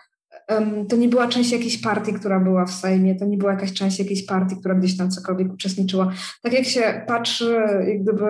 to 0.89 0.95
nie 0.95 1.09
była 1.09 1.27
część 1.27 1.51
jakiejś 1.51 1.77
partii, 1.77 2.13
która 2.13 2.39
była 2.39 2.65
w 2.65 2.71
Sejmie, 2.71 3.15
to 3.15 3.25
nie 3.25 3.37
była 3.37 3.51
jakaś 3.51 3.73
część 3.73 3.99
jakiejś 3.99 4.25
partii, 4.25 4.55
która 4.59 4.75
gdzieś 4.75 4.97
tam 4.97 5.11
cokolwiek 5.11 5.53
uczestniczyła. 5.53 6.11
Tak 6.41 6.53
jak 6.53 6.65
się 6.65 7.03
patrzy 7.07 7.61
jak 7.87 8.03
gdyby 8.03 8.25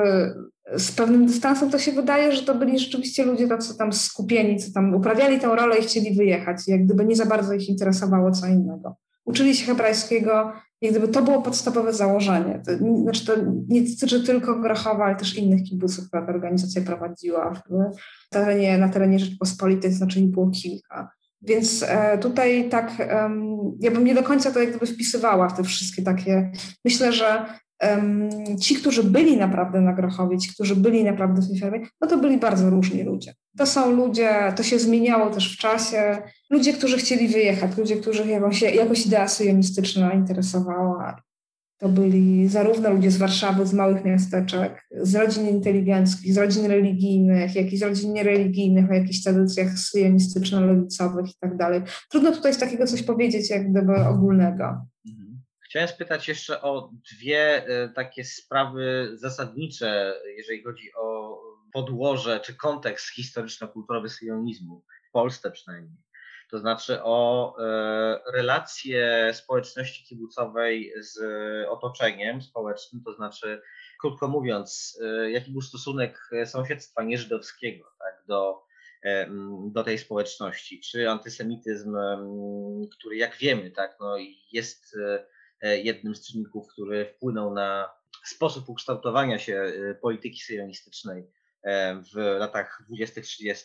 z 0.76 0.92
pewnym 0.92 1.26
dystansem, 1.26 1.70
to 1.70 1.80
się 1.80 1.92
wydaje, 1.92 2.32
że 2.32 2.44
to 2.44 2.56
byli 2.56 2.80
rzeczywiście 2.80 3.26
ludzie 3.26 3.48
tacy 3.48 3.78
tam 3.78 3.94
skupieni, 3.94 4.60
co 4.60 4.74
tam 4.74 4.96
uprawiali 4.96 5.40
tę 5.40 5.48
rolę 5.48 5.78
i 5.78 5.82
chcieli 5.82 6.16
wyjechać, 6.16 6.58
jak 6.68 6.86
gdyby 6.86 7.06
nie 7.06 7.16
za 7.16 7.26
bardzo 7.26 7.54
ich 7.54 7.70
interesowało 7.70 8.32
co 8.32 8.48
innego. 8.48 8.96
Uczyli 9.30 9.56
się 9.56 9.66
hebrajskiego, 9.66 10.52
jak 10.82 10.92
gdyby 10.92 11.08
to 11.08 11.22
było 11.22 11.42
podstawowe 11.42 11.94
założenie. 11.94 12.62
To, 12.66 12.72
znaczy 12.78 13.26
to 13.26 13.34
nie 13.68 13.82
dotyczy 13.82 14.24
tylko 14.24 14.60
Grachowa, 14.60 15.06
ale 15.06 15.16
też 15.16 15.36
innych 15.36 15.64
kibuców, 15.64 16.08
które 16.08 16.26
ta 16.26 16.34
organizacja 16.34 16.82
prowadziła 16.82 17.54
w 17.54 17.62
terenie, 18.30 18.78
na 18.78 18.90
terenie 18.90 19.20
Rzeczpospolitej, 19.20 19.92
ich 20.18 20.28
było 20.32 20.50
kilka. 20.50 21.12
Więc 21.42 21.86
e, 21.88 22.18
tutaj 22.18 22.70
tak, 22.70 22.98
ja 23.80 23.92
bym 23.92 24.04
nie 24.04 24.16
do 24.16 24.24
końca 24.24 24.52
to 24.52 24.60
jak 24.60 24.70
gdyby 24.70 24.86
wpisywała 24.86 25.50
w 25.50 25.58
te 25.58 25.64
wszystkie 25.64 26.02
takie, 26.02 26.52
myślę, 26.86 27.14
że 27.14 27.46
ci, 28.60 28.76
którzy 28.76 29.04
byli 29.04 29.38
naprawdę 29.38 29.82
na 29.82 29.94
Grochowie, 29.94 30.38
ci, 30.38 30.54
którzy 30.54 30.76
byli 30.76 31.04
naprawdę 31.04 31.42
w 31.42 31.48
tej 31.48 31.60
firmie, 31.60 31.80
no 32.02 32.08
to 32.08 32.18
byli 32.18 32.38
bardzo 32.38 32.70
różni 32.70 33.04
ludzie. 33.04 33.34
To 33.58 33.66
są 33.66 33.92
ludzie, 33.92 34.30
to 34.56 34.64
się 34.64 34.80
zmieniało 34.80 35.30
też 35.30 35.56
w 35.56 35.60
czasie, 35.60 36.18
ludzie, 36.50 36.74
którzy 36.74 36.98
chcieli 36.98 37.28
wyjechać, 37.28 37.78
ludzie, 37.78 37.96
których 37.96 38.28
jakąś, 38.28 38.62
jakoś 38.62 39.06
idea 39.06 39.28
syjonistyczna 39.28 40.14
interesowała. 40.14 41.22
To 41.78 41.90
byli 41.90 42.48
zarówno 42.48 42.90
ludzie 42.90 43.12
z 43.12 43.18
Warszawy, 43.18 43.66
z 43.66 43.74
małych 43.74 44.06
miasteczek, 44.06 44.88
z 45.02 45.16
rodzin 45.16 45.48
inteligenckich, 45.48 46.34
z 46.34 46.38
rodzin 46.38 46.66
religijnych, 46.66 47.56
jak 47.56 47.74
i 47.74 47.78
z 47.78 47.84
rodzin 47.84 48.14
niereligijnych, 48.14 48.92
o 48.92 48.94
jakichś 48.94 49.24
tradycjach 49.24 49.68
syjonistyczno-lewicowych 49.78 51.30
i 51.30 51.34
tak 51.40 51.58
dalej. 51.58 51.82
Trudno 52.12 52.32
tutaj 52.32 52.54
z 52.54 52.58
takiego 52.58 52.88
coś 52.88 53.04
powiedzieć, 53.04 53.50
jak 53.50 53.72
gdyby 53.72 53.96
ogólnego. 53.96 54.86
Chciałem 55.70 55.88
spytać 55.88 56.28
jeszcze 56.28 56.62
o 56.62 56.92
dwie 57.12 57.66
e, 57.68 57.90
takie 57.90 58.24
sprawy 58.24 59.12
zasadnicze, 59.14 60.22
jeżeli 60.38 60.64
chodzi 60.64 60.94
o 60.96 61.38
podłoże 61.74 62.40
czy 62.40 62.56
kontekst 62.56 63.10
historyczno-kulturowy 63.16 64.10
syjonizmu, 64.10 64.84
w 65.10 65.12
Polsce 65.12 65.52
przynajmniej. 65.52 65.98
To 66.52 66.60
znaczy 66.60 67.04
o 67.04 67.56
e, 67.60 68.20
relacje 68.32 69.32
społeczności 69.34 70.04
kibucowej 70.04 70.94
z 71.00 71.20
otoczeniem 71.68 72.42
społecznym, 72.42 73.04
to 73.04 73.14
znaczy, 73.14 73.62
krótko 74.02 74.28
mówiąc, 74.28 75.00
e, 75.04 75.32
jaki 75.32 75.52
był 75.52 75.62
stosunek 75.62 76.30
sąsiedztwa 76.46 77.04
nieżydowskiego 77.04 77.92
tak, 78.00 78.24
do, 78.28 78.64
do 79.72 79.84
tej 79.84 79.98
społeczności, 79.98 80.80
czy 80.80 81.10
antysemityzm, 81.10 81.96
który 82.92 83.18
jak 83.18 83.38
wiemy, 83.38 83.72
tak, 83.72 83.98
no, 84.00 84.16
jest 84.52 84.96
jednym 85.62 86.16
z 86.16 86.28
czynników, 86.28 86.68
który 86.68 87.06
wpłynął 87.06 87.54
na 87.54 87.90
sposób 88.24 88.70
ukształtowania 88.70 89.40
się 89.40 89.56
e, 89.56 89.96
polityki 89.96 90.40
syjonistycznej 90.42 91.28
e, 91.64 91.96
w 91.96 92.16
latach 92.16 92.84
20-30. 92.92 93.62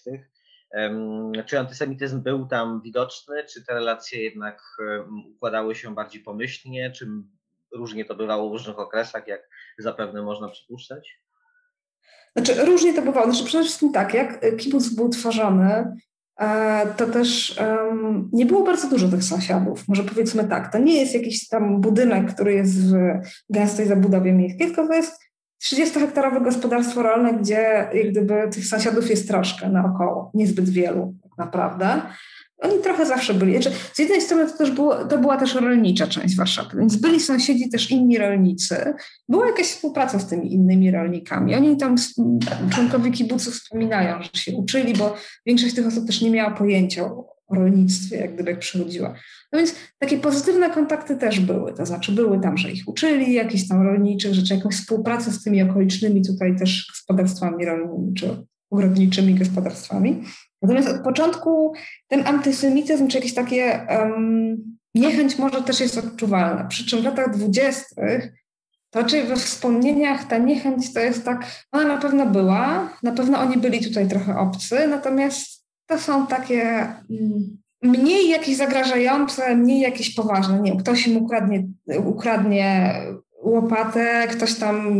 Czy 1.46 1.58
antysemityzm 1.58 2.22
był 2.22 2.46
tam 2.46 2.82
widoczny, 2.82 3.44
czy 3.44 3.64
te 3.64 3.74
relacje 3.74 4.22
jednak 4.22 4.62
układały 5.34 5.74
się 5.74 5.94
bardziej 5.94 6.22
pomyślnie, 6.22 6.90
czy 6.90 7.08
różnie 7.72 8.04
to 8.04 8.14
bywało 8.14 8.50
w 8.50 8.52
różnych 8.52 8.78
okresach, 8.78 9.28
jak 9.28 9.48
zapewne 9.78 10.22
można 10.22 10.48
przypuszczać? 10.48 11.20
Znaczy, 12.36 12.64
różnie 12.64 12.94
to 12.94 13.02
bywało. 13.02 13.32
Znaczy, 13.32 13.44
przede 13.44 13.64
wszystkim 13.64 13.92
tak, 13.92 14.14
jak 14.14 14.56
kibuc 14.56 14.88
był 14.88 15.08
tworzony, 15.08 15.84
E, 15.84 16.13
to 16.96 17.06
też 17.06 17.60
um, 17.60 18.30
nie 18.32 18.46
było 18.46 18.64
bardzo 18.64 18.88
dużo 18.88 19.08
tych 19.08 19.24
sąsiadów. 19.24 19.88
Może 19.88 20.04
powiedzmy 20.04 20.44
tak, 20.44 20.72
to 20.72 20.78
nie 20.78 21.00
jest 21.00 21.14
jakiś 21.14 21.48
tam 21.48 21.80
budynek, 21.80 22.34
który 22.34 22.54
jest 22.54 22.92
w 22.92 22.94
gęstej 23.50 23.86
zabudowie 23.86 24.32
miejskiej, 24.32 24.66
tylko 24.66 24.86
to 24.86 24.94
jest 24.94 25.24
30-hektarowe 25.64 26.44
gospodarstwo 26.44 27.02
rolne, 27.02 27.34
gdzie 27.34 27.88
jak 27.94 28.10
gdyby 28.10 28.34
tych 28.52 28.66
sąsiadów 28.66 29.10
jest 29.10 29.28
troszkę 29.28 29.68
naokoło, 29.68 30.30
niezbyt 30.34 30.68
wielu 30.70 31.14
tak 31.22 31.38
naprawdę. 31.38 32.02
Oni 32.58 32.82
trochę 32.82 33.06
zawsze 33.06 33.34
byli. 33.34 33.52
Znaczy, 33.52 33.76
z 33.92 33.98
jednej 33.98 34.20
strony 34.20 34.46
to 34.46 34.58
też 34.58 34.70
było, 34.70 35.04
to 35.04 35.18
była 35.18 35.36
też 35.36 35.54
rolnicza 35.54 36.06
część 36.06 36.36
Warszawy, 36.36 36.78
więc 36.78 36.96
byli 36.96 37.20
sąsiedzi 37.20 37.70
też 37.70 37.90
inni 37.90 38.18
rolnicy. 38.18 38.94
Była 39.28 39.46
jakaś 39.46 39.66
współpraca 39.66 40.18
z 40.18 40.28
tymi 40.28 40.52
innymi 40.52 40.90
rolnikami. 40.90 41.54
Oni 41.54 41.76
tam, 41.76 41.96
członkowie 42.74 43.10
kibuców 43.10 43.54
wspominają, 43.54 44.22
że 44.22 44.40
się 44.40 44.52
uczyli, 44.52 44.92
bo 44.92 45.16
większość 45.46 45.74
tych 45.74 45.86
osób 45.86 46.06
też 46.06 46.20
nie 46.20 46.30
miała 46.30 46.50
pojęcia 46.50 47.04
o 47.04 47.54
rolnictwie, 47.54 48.16
jak 48.16 48.34
gdyby 48.34 48.56
przychodziła. 48.56 49.14
No 49.52 49.58
więc 49.58 49.74
takie 49.98 50.18
pozytywne 50.18 50.70
kontakty 50.70 51.16
też 51.16 51.40
były, 51.40 51.74
to 51.74 51.86
znaczy 51.86 52.12
były 52.12 52.40
tam, 52.40 52.58
że 52.58 52.72
ich 52.72 52.88
uczyli, 52.88 53.32
jakieś 53.32 53.68
tam 53.68 53.82
rolniczych 53.82 54.34
rzeczy, 54.34 54.54
jakąś 54.54 54.74
współpracę 54.74 55.30
z 55.32 55.42
tymi 55.42 55.62
okolicznymi 55.62 56.22
tutaj 56.24 56.56
też 56.56 56.86
gospodarstwami 56.92 57.64
rolnymi 57.64 58.14
czy 58.14 58.28
ogrodniczymi 58.70 59.34
gospodarstwami. 59.34 60.24
Natomiast 60.64 60.88
od 60.88 61.04
początku 61.04 61.72
ten 62.08 62.26
antysemityzm, 62.26 63.08
czy 63.08 63.18
jakieś 63.18 63.34
takie 63.34 63.86
um, 63.90 64.76
niechęć 64.94 65.38
może 65.38 65.62
też 65.62 65.80
jest 65.80 65.98
odczuwalna. 65.98 66.64
Przy 66.64 66.86
czym 66.86 67.00
w 67.00 67.04
latach 67.04 67.30
dwudziestych 67.30 68.32
To 68.90 69.00
raczej 69.00 69.22
we 69.22 69.36
wspomnieniach 69.36 70.24
ta 70.24 70.38
niechęć 70.38 70.92
to 70.92 71.00
jest 71.00 71.24
tak, 71.24 71.46
ona 71.72 71.84
na 71.84 71.98
pewno 71.98 72.26
była, 72.26 72.90
na 73.02 73.12
pewno 73.12 73.38
oni 73.38 73.56
byli 73.56 73.84
tutaj 73.84 74.08
trochę 74.08 74.38
obcy, 74.38 74.86
natomiast 74.88 75.64
to 75.86 75.98
są 75.98 76.26
takie 76.26 76.62
mm, 77.10 77.58
mniej 77.82 78.30
jakieś 78.30 78.56
zagrażające, 78.56 79.56
mniej 79.56 79.80
jakieś 79.80 80.14
poważne. 80.14 80.60
Nie 80.60 80.76
ktoś 80.76 81.06
im 81.06 81.16
ukradnie, 81.16 81.66
ukradnie 82.04 82.94
łopatę, 83.44 84.28
ktoś 84.30 84.54
tam 84.54 84.96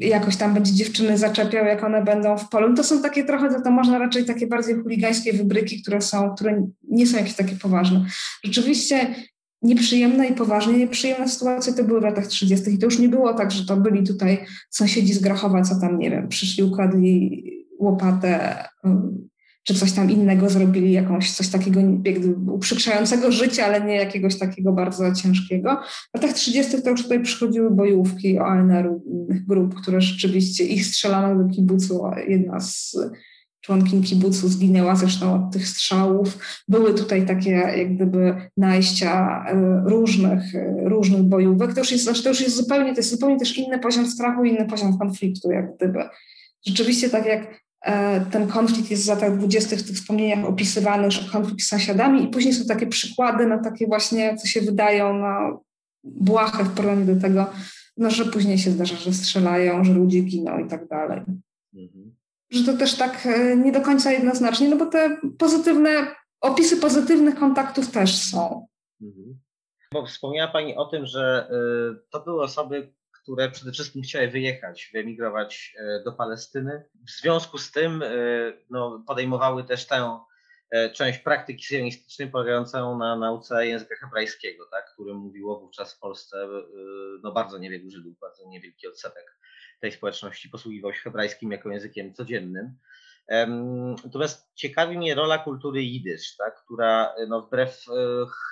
jakoś 0.00 0.36
tam 0.36 0.54
będzie 0.54 0.72
dziewczyny 0.72 1.18
zaczepiał, 1.18 1.64
jak 1.64 1.84
one 1.84 2.04
będą 2.04 2.38
w 2.38 2.48
polu. 2.48 2.74
To 2.74 2.84
są 2.84 3.02
takie 3.02 3.24
trochę, 3.24 3.54
to, 3.54 3.60
to 3.60 3.70
można 3.70 3.98
raczej 3.98 4.24
takie 4.24 4.46
bardziej 4.46 4.74
chuligańskie 4.74 5.32
wybryki, 5.32 5.82
które 5.82 6.00
są, 6.00 6.34
które 6.34 6.66
nie 6.88 7.06
są 7.06 7.16
jakieś 7.16 7.34
takie 7.34 7.56
poważne. 7.56 8.04
Rzeczywiście 8.44 9.14
nieprzyjemne 9.62 10.26
i 10.26 10.34
poważnie 10.34 10.78
nieprzyjemne 10.78 11.28
sytuacje 11.28 11.72
to 11.72 11.84
były 11.84 12.00
w 12.00 12.04
latach 12.04 12.26
30. 12.26 12.70
i 12.70 12.78
to 12.78 12.86
już 12.86 12.98
nie 12.98 13.08
było 13.08 13.34
tak, 13.34 13.50
że 13.50 13.66
to 13.66 13.76
byli 13.76 14.06
tutaj 14.06 14.46
sąsiedzi 14.70 15.14
z 15.14 15.18
Grachowa, 15.18 15.62
co 15.62 15.80
tam, 15.80 15.98
nie 15.98 16.10
wiem, 16.10 16.28
przyszli, 16.28 16.64
ukradli 16.64 17.44
łopatę, 17.78 18.64
czy 19.64 19.74
coś 19.74 19.92
tam 19.92 20.10
innego 20.10 20.50
zrobili, 20.50 20.92
jakąś 20.92 21.32
coś 21.32 21.48
takiego 21.48 21.80
jakby 22.04 22.52
uprzykrzającego 22.52 23.32
życia, 23.32 23.66
ale 23.66 23.84
nie 23.84 23.94
jakiegoś 23.94 24.38
takiego 24.38 24.72
bardzo 24.72 25.12
ciężkiego. 25.12 25.80
W 26.10 26.14
latach 26.14 26.32
30. 26.32 26.82
to 26.82 26.90
już 26.90 27.02
tutaj 27.02 27.22
przychodziły 27.22 27.70
bojówki 27.70 28.38
ONR-u 28.38 29.02
innych 29.06 29.46
grup, 29.46 29.74
które 29.74 30.00
rzeczywiście 30.00 30.64
ich 30.64 30.86
strzelano 30.86 31.44
do 31.44 31.54
kibucu. 31.54 32.02
Jedna 32.28 32.60
z 32.60 32.96
członkiń 33.60 34.02
kibucu 34.02 34.48
zginęła 34.48 34.96
zresztą 34.96 35.34
od 35.34 35.52
tych 35.52 35.68
strzałów. 35.68 36.38
Były 36.68 36.94
tutaj 36.94 37.26
takie 37.26 37.50
jak 37.50 37.94
gdyby 37.94 38.34
najścia 38.56 39.44
e, 39.48 39.82
różnych, 39.86 40.54
e, 40.54 40.74
różnych 40.84 41.22
bojówek. 41.22 41.74
To 41.74 41.80
już 41.80 41.92
jest, 41.92 42.04
znaczy 42.04 42.22
to 42.22 42.28
już 42.28 42.40
jest 42.40 42.56
zupełnie, 42.56 42.92
to 42.92 42.98
jest 42.98 43.10
zupełnie 43.10 43.38
też 43.38 43.58
inny 43.58 43.78
poziom 43.78 44.06
strachu, 44.06 44.44
inny 44.44 44.66
poziom 44.66 44.98
konfliktu, 44.98 45.50
jak 45.50 45.76
gdyby. 45.76 45.98
Rzeczywiście 46.66 47.10
tak 47.10 47.26
jak 47.26 47.63
ten 48.30 48.48
konflikt 48.48 48.90
jest 48.90 49.04
w 49.04 49.08
latach 49.08 49.38
20. 49.38 49.76
w 49.76 49.82
tych 49.82 49.96
wspomnieniach 49.96 50.44
opisywany, 50.44 51.10
że 51.10 51.30
konflikt 51.30 51.62
z 51.62 51.68
sąsiadami 51.68 52.24
i 52.24 52.28
później 52.28 52.54
są 52.54 52.66
takie 52.66 52.86
przykłady 52.86 53.46
na 53.46 53.58
takie 53.58 53.86
właśnie, 53.86 54.36
co 54.36 54.46
się 54.46 54.60
wydają 54.60 55.18
na 55.18 55.58
błahe 56.04 56.64
w 56.64 56.74
porównaniu 56.74 57.14
do 57.14 57.20
tego, 57.20 57.46
no, 57.96 58.10
że 58.10 58.24
później 58.24 58.58
się 58.58 58.70
zdarza, 58.70 58.96
że 58.96 59.12
strzelają, 59.12 59.84
że 59.84 59.92
ludzie 59.92 60.20
giną 60.20 60.58
i 60.58 60.68
tak 60.68 60.88
dalej. 60.88 61.22
Mhm 61.74 62.14
że 62.54 62.64
to 62.64 62.78
też 62.78 62.96
tak 62.96 63.26
e, 63.26 63.56
nie 63.56 63.72
do 63.72 63.80
końca 63.80 64.12
jednoznacznie, 64.12 64.68
no 64.68 64.76
bo 64.76 64.86
te 64.86 65.16
pozytywne, 65.38 65.90
opisy 66.40 66.76
pozytywnych 66.76 67.34
kontaktów 67.34 67.90
też 67.90 68.16
są. 68.16 68.66
Mhm. 69.02 69.38
Bo 69.92 70.06
wspomniała 70.06 70.52
Pani 70.52 70.76
o 70.76 70.84
tym, 70.84 71.06
że 71.06 71.48
y, 71.50 72.10
to 72.10 72.20
były 72.20 72.42
osoby, 72.42 72.94
które 73.24 73.50
przede 73.50 73.72
wszystkim 73.72 74.02
chciały 74.02 74.28
wyjechać, 74.28 74.90
wyemigrować 74.92 75.74
e, 75.78 76.02
do 76.04 76.12
Palestyny. 76.12 76.84
W 77.06 77.10
związku 77.10 77.58
z 77.58 77.70
tym 77.72 78.02
y, 78.02 78.58
no, 78.70 79.04
podejmowały 79.06 79.64
też 79.64 79.86
tę 79.86 80.18
część 80.94 81.18
praktyki 81.18 81.64
sionistycznej 81.64 82.30
polegającą 82.30 82.98
na 82.98 83.16
nauce 83.16 83.66
języka 83.66 83.96
hebrajskiego, 84.00 84.66
tak, 84.70 84.92
który 84.92 85.14
mówiło 85.14 85.60
wówczas 85.60 85.94
w 85.94 85.98
Polsce 85.98 86.48
no, 87.22 87.32
bardzo 87.32 87.58
niewielu 87.58 87.90
Żydów, 87.90 88.18
bardzo 88.20 88.48
niewielki 88.48 88.88
odsetek 88.88 89.38
tej 89.80 89.92
społeczności 89.92 90.48
posługiwał 90.48 90.94
się 90.94 91.00
hebrajskim 91.00 91.52
jako 91.52 91.70
językiem 91.70 92.14
codziennym. 92.14 92.76
Natomiast 94.04 94.50
ciekawi 94.54 94.98
mnie 94.98 95.14
rola 95.14 95.38
kultury 95.38 95.82
jidysz, 95.82 96.36
tak, 96.36 96.64
która 96.64 97.14
no, 97.28 97.42
wbrew 97.42 97.84
e, 97.88 97.92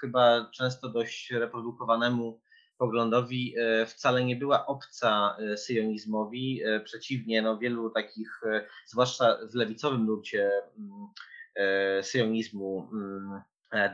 chyba 0.01 0.51
często 0.55 0.89
dość 0.89 1.31
reprodukowanemu 1.31 2.41
poglądowi 2.83 3.55
e, 3.59 3.87
wcale 3.87 4.25
nie 4.25 4.37
była 4.37 4.67
obca 4.67 5.37
e, 5.39 5.57
syjonizmowi. 5.57 6.63
Przeciwnie, 6.85 7.43
no, 7.43 7.59
wielu 7.59 7.91
takich, 7.91 8.41
zwłaszcza 8.87 9.39
w 9.51 9.55
lewicowym 9.55 10.07
nurcie 10.07 10.51
mm, 10.79 12.03
syjonizmu, 12.03 12.89
mm, 12.93 13.41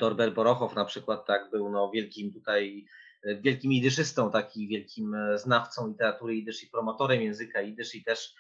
Dorber 0.01 0.33
Borochow 0.35 0.75
na 0.75 0.85
przykład 0.85 1.27
tak 1.27 1.51
był 1.51 1.71
no, 1.71 1.91
wielkim 1.91 2.33
tutaj 2.33 2.87
wielkim 3.25 3.73
jidyszystą, 3.73 4.31
taki 4.31 4.69
wielkim 4.69 5.15
e, 5.15 5.39
znawcą 5.39 5.89
literatury 5.89 6.35
jidysz 6.35 6.63
i 6.63 6.67
promotorem 6.67 7.23
języka 7.23 7.61
jidysz 7.61 7.95
i 7.95 8.05
też 8.05 8.35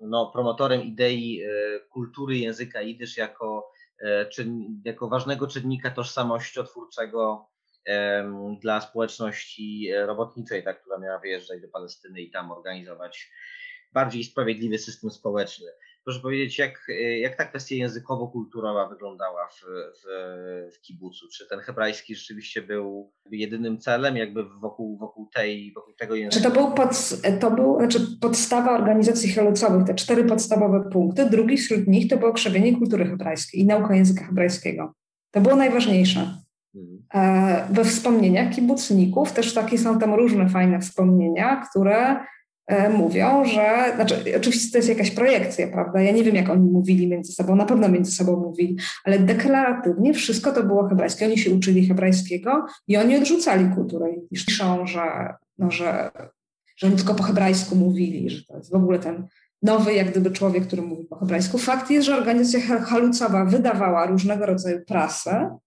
no, 0.00 0.30
promotorem 0.32 0.82
idei 0.82 1.42
e, 1.42 1.48
kultury 1.80 2.38
języka 2.38 2.82
jidysz 2.82 3.16
jako, 3.16 3.70
e, 4.00 4.28
jako 4.84 5.08
ważnego 5.08 5.46
czynnika 5.46 5.90
tożsamościotwórczego 5.90 7.48
dla 8.60 8.80
społeczności 8.80 9.90
robotniczej, 10.06 10.64
ta, 10.64 10.74
która 10.74 10.98
miała 10.98 11.18
wyjeżdżać 11.18 11.60
do 11.60 11.68
Palestyny 11.68 12.20
i 12.20 12.30
tam 12.30 12.52
organizować 12.52 13.30
bardziej 13.92 14.24
sprawiedliwy 14.24 14.78
system 14.78 15.10
społeczny. 15.10 15.66
Proszę 16.04 16.20
powiedzieć, 16.20 16.58
jak, 16.58 16.86
jak 17.20 17.36
ta 17.36 17.44
kwestia 17.44 17.74
językowo-kulturowa 17.74 18.88
wyglądała 18.88 19.48
w, 19.48 19.60
w, 20.02 20.04
w 20.76 20.80
kibucu? 20.80 21.26
Czy 21.28 21.48
ten 21.48 21.60
hebrajski 21.60 22.14
rzeczywiście 22.14 22.62
był 22.62 23.12
jedynym 23.30 23.78
celem, 23.78 24.16
jakby 24.16 24.44
wokół, 24.44 24.98
wokół, 24.98 25.28
tej, 25.34 25.72
wokół 25.72 25.94
tego 25.94 26.14
języka? 26.14 26.50
To 26.50 26.54
był, 26.54 26.74
pod, 26.74 26.90
to 27.40 27.50
był 27.50 27.78
znaczy 27.78 28.00
podstawa 28.20 28.78
organizacji 28.78 29.32
helucowych, 29.32 29.86
te 29.86 29.94
cztery 29.94 30.24
podstawowe 30.24 30.90
punkty. 30.92 31.30
Drugi 31.30 31.56
wśród 31.56 31.86
nich 31.86 32.10
to 32.10 32.16
było 32.16 32.32
krzewienie 32.32 32.78
kultury 32.78 33.06
hebrajskiej 33.06 33.60
i 33.60 33.66
nauka 33.66 33.94
języka 33.94 34.24
hebrajskiego. 34.24 34.92
To 35.30 35.40
było 35.40 35.56
najważniejsze. 35.56 36.41
E, 37.14 37.66
we 37.70 37.84
wspomnieniach 37.84 38.54
kibucników 38.54 39.32
też 39.32 39.54
takie 39.54 39.78
są 39.78 39.98
tam 39.98 40.14
różne 40.14 40.48
fajne 40.48 40.80
wspomnienia, 40.80 41.66
które 41.70 42.16
E, 42.66 42.88
mówią, 42.88 43.44
że, 43.44 43.92
znaczy 43.94 44.14
oczywiście 44.36 44.72
to 44.72 44.78
jest 44.78 44.88
jakaś 44.88 45.10
projekcja, 45.10 45.68
prawda? 45.68 46.02
Ja 46.02 46.12
nie 46.12 46.24
wiem, 46.24 46.34
jak 46.34 46.50
oni 46.50 46.70
mówili 46.70 47.06
między 47.06 47.32
sobą, 47.32 47.56
na 47.56 47.66
pewno 47.66 47.88
między 47.88 48.12
sobą 48.12 48.36
mówili, 48.36 48.76
ale 49.04 49.18
deklaratywnie 49.18 50.14
wszystko 50.14 50.52
to 50.52 50.62
było 50.62 50.88
hebrajskie. 50.88 51.26
Oni 51.26 51.38
się 51.38 51.54
uczyli 51.54 51.86
hebrajskiego 51.86 52.66
i 52.88 52.96
oni 52.96 53.16
odrzucali 53.16 53.74
kulturę 53.74 54.06
i 54.12 54.28
piszą, 54.28 54.86
że, 54.86 55.34
no, 55.58 55.70
że, 55.70 56.10
że 56.76 56.86
oni 56.86 56.96
tylko 56.96 57.14
po 57.14 57.22
hebrajsku 57.22 57.76
mówili, 57.76 58.30
że 58.30 58.44
to 58.44 58.56
jest 58.56 58.70
w 58.70 58.74
ogóle 58.74 58.98
ten 58.98 59.26
nowy, 59.62 59.94
jak 59.94 60.10
gdyby 60.10 60.30
człowiek, 60.30 60.66
który 60.66 60.82
mówi 60.82 61.04
po 61.04 61.16
hebrajsku. 61.16 61.58
Fakt 61.58 61.90
jest, 61.90 62.06
że 62.06 62.16
organizacja 62.16 62.80
halucowa 62.80 63.44
wydawała 63.44 64.06
różnego 64.06 64.46
rodzaju 64.46 64.80
prasę, 64.86 65.58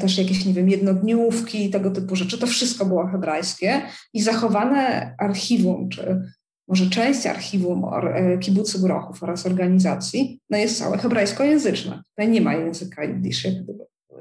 też 0.00 0.18
jakieś, 0.18 0.44
nie 0.44 0.54
wiem, 0.54 0.68
jednodniówki, 0.68 1.70
tego 1.70 1.90
typu 1.90 2.16
rzeczy. 2.16 2.38
To 2.38 2.46
wszystko 2.46 2.86
było 2.86 3.06
hebrajskie 3.06 3.82
i 4.14 4.22
zachowane 4.22 5.14
archiwum, 5.18 5.88
czy 5.88 6.22
może 6.68 6.90
część 6.90 7.26
archiwum 7.26 7.84
e, 7.84 8.38
kibucu 8.38 8.82
Grochów 8.82 9.22
oraz 9.22 9.46
organizacji, 9.46 10.40
no 10.50 10.58
jest 10.58 10.78
całe 10.78 10.98
hebrajskojęzyczne. 10.98 12.02
Tutaj 12.10 12.28
nie 12.28 12.40
ma 12.40 12.54
języka 12.54 13.04
jidysz. 13.04 13.46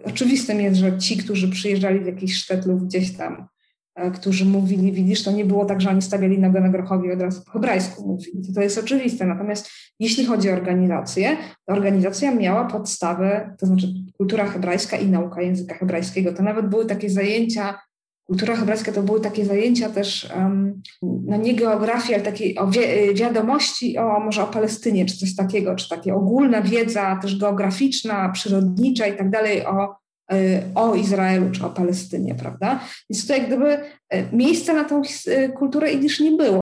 Oczywistym 0.04 0.62
jest, 0.62 0.78
że 0.78 0.98
ci, 0.98 1.18
którzy 1.18 1.50
przyjeżdżali 1.50 2.04
z 2.04 2.08
jakichś 2.08 2.36
sztetlów 2.36 2.84
gdzieś 2.84 3.18
tam 3.18 3.48
E, 3.48 3.57
którzy 4.14 4.46
mówili, 4.46 4.92
widzisz, 4.92 5.24
to 5.24 5.32
nie 5.32 5.46
było 5.46 5.66
tak, 5.66 5.82
że 5.82 5.90
oni 5.90 6.02
stawiali 6.02 6.40
nogę 6.40 6.62
na 6.62 6.70
Grochowi 6.70 7.12
od 7.12 7.22
razu 7.22 7.42
po 7.46 7.52
hebrajsku 7.52 8.08
mówili. 8.08 8.54
To 8.56 8.62
jest 8.62 8.78
oczywiste. 8.78 9.26
Natomiast 9.26 9.70
jeśli 10.00 10.26
chodzi 10.26 10.50
o 10.50 10.54
organizację, 10.54 11.38
to 11.66 11.74
organizacja 11.74 12.36
miała 12.36 12.66
podstawę, 12.66 13.56
to 13.60 13.66
znaczy 13.66 13.88
kultura 14.18 14.46
hebrajska 14.46 14.98
i 14.98 15.08
nauka 15.08 15.42
języka 15.42 15.76
hebrajskiego. 15.76 16.34
To 16.34 16.44
nawet 16.44 16.70
były 16.70 16.86
takie 16.86 17.10
zajęcia, 17.10 17.80
kultura 18.24 18.56
hebrajska 18.56 18.92
to 18.92 19.04
były 19.04 19.22
takie 19.22 19.46
zajęcia 19.46 19.90
też, 19.90 20.34
um, 20.36 20.82
no 21.02 21.38
nie 21.38 21.56
geografii, 21.56 22.14
ale 22.14 22.24
takiej 22.24 22.58
o 22.58 22.68
wi 22.68 22.80
wiadomości 23.16 23.98
o 23.98 24.20
może 24.20 24.44
o 24.44 24.48
Palestynie, 24.48 25.06
czy 25.06 25.18
coś 25.18 25.36
takiego, 25.36 25.76
czy 25.76 25.90
takie 25.90 26.16
ogólna 26.16 26.62
wiedza 26.62 27.20
też 27.22 27.40
geograficzna, 27.40 28.30
przyrodnicza 28.30 29.08
i 29.08 29.18
tak 29.18 29.30
dalej 29.30 29.66
o 29.66 29.96
o 30.76 30.96
Izraelu 30.96 31.52
czy 31.52 31.66
o 31.66 31.70
Palestynie, 31.70 32.36
prawda? 32.36 32.88
Więc 33.10 33.28
to 33.28 33.34
jak 33.34 33.48
gdyby 33.48 33.70
e, 34.10 34.32
miejsca 34.32 34.74
na 34.74 34.84
tą 34.84 35.02
e, 35.28 35.50
kulturę 35.50 35.92
idysz 35.92 36.20
nie 36.20 36.32
było. 36.32 36.60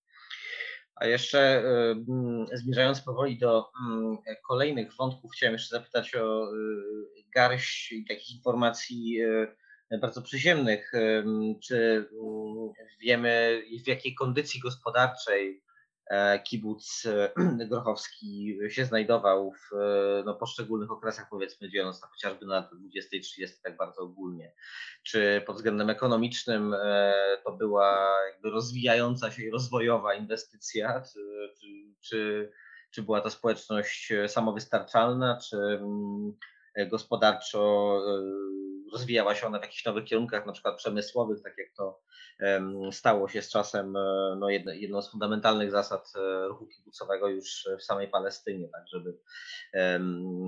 A 0.96 1.06
jeszcze 1.06 1.64
mm, 2.10 2.46
zmierzając 2.54 3.02
powoli 3.02 3.38
do 3.38 3.66
mm, 3.90 4.18
kolejnych 4.48 4.96
wątków, 4.96 5.32
chciałem 5.32 5.54
jeszcze 5.54 5.78
zapytać 5.78 6.16
o 6.16 6.52
garść 7.36 7.96
takich 8.10 8.36
informacji 8.36 9.20
bardzo 10.02 10.22
przyziemnych. 10.22 10.92
Czy 11.64 12.10
mm, 12.22 12.72
wiemy, 13.02 13.64
w 13.86 13.88
jakiej 13.88 14.16
kondycji 14.16 14.60
gospodarczej 14.60 15.65
kibuc 16.44 17.06
e, 17.06 17.32
Grochowski 17.70 18.58
się 18.70 18.86
znajdował 18.86 19.52
w 19.52 19.70
no, 20.26 20.36
poszczególnych 20.36 20.92
okresach, 20.92 21.28
powiedzmy, 21.30 21.70
dziejąc 21.70 22.02
to 22.02 22.08
chociażby 22.08 22.46
na 22.46 22.70
20-30 23.14 23.48
tak 23.64 23.78
bardzo 23.78 24.02
ogólnie. 24.02 24.54
Czy 25.04 25.44
pod 25.46 25.56
względem 25.56 25.90
ekonomicznym 25.90 26.74
e, 26.74 27.14
to 27.46 27.52
była 27.52 28.18
jakby 28.32 28.50
rozwijająca 28.50 29.32
się 29.32 29.44
i 29.44 29.52
rozwojowa 29.52 30.14
inwestycja, 30.14 31.02
czy, 31.02 31.20
czy, 31.60 31.68
czy, 32.02 32.52
czy 32.92 33.04
była 33.04 33.22
to 33.22 33.30
społeczność 33.30 34.14
samowystarczalna, 34.28 35.40
czy 35.50 35.58
mm, 35.58 36.34
gospodarczo 36.90 38.02
rozwijała 38.94 39.36
się 39.36 39.48
ona 39.48 39.60
w 39.60 39.62
jakichś 39.62 39.86
nowych 39.86 40.06
kierunkach, 40.06 40.46
na 40.46 40.54
przykład 40.54 40.78
przemysłowych, 40.78 41.42
tak 41.44 41.54
jak 41.58 41.68
to 41.78 42.00
stało 42.92 43.28
się 43.28 43.42
z 43.42 43.50
czasem 43.50 43.96
e, 43.96 44.36
no, 44.40 44.50
jedną 44.50 45.02
z 45.02 45.12
fundamentalnych 45.12 45.72
zasad 45.72 46.14
e, 46.16 46.48
ruchu 46.48 46.68
kibucowego 46.68 47.28
już 47.28 47.70
w 47.80 47.84
samej 47.84 48.08
Palestynie, 48.08 48.68
tak 48.68 48.84
żeby 48.88 49.18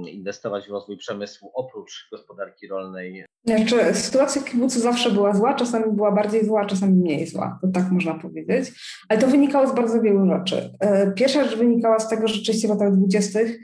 inwestować 0.08 0.68
w 0.68 0.72
rozwój 0.72 0.98
przemysłu 0.98 1.52
oprócz 1.54 2.08
gospodarki 2.12 2.68
rolnej. 2.68 3.26
Znaczy, 3.46 3.94
sytuacja 3.94 4.42
kibucu 4.42 4.80
zawsze 4.80 5.12
była 5.12 5.34
zła, 5.34 5.54
czasami 5.54 5.96
była 5.96 6.12
bardziej 6.12 6.46
zła, 6.46 6.66
czasami 6.66 6.94
mniej 6.94 7.28
zła, 7.28 7.60
to 7.62 7.68
tak 7.68 7.92
można 7.92 8.14
powiedzieć, 8.14 8.72
ale 9.10 9.20
to 9.20 9.28
wynikało 9.28 9.68
z 9.68 9.76
bardzo 9.76 10.02
wielu 10.02 10.26
rzeczy. 10.26 10.74
E, 10.80 11.12
pierwsza 11.12 11.44
rzecz 11.44 11.58
wynikała 11.58 12.00
z 12.00 12.10
tego, 12.10 12.28
że 12.28 12.34
rzeczywiście 12.34 12.68
w 12.68 12.72
latach 12.72 12.96
dwudziestych 12.96 13.58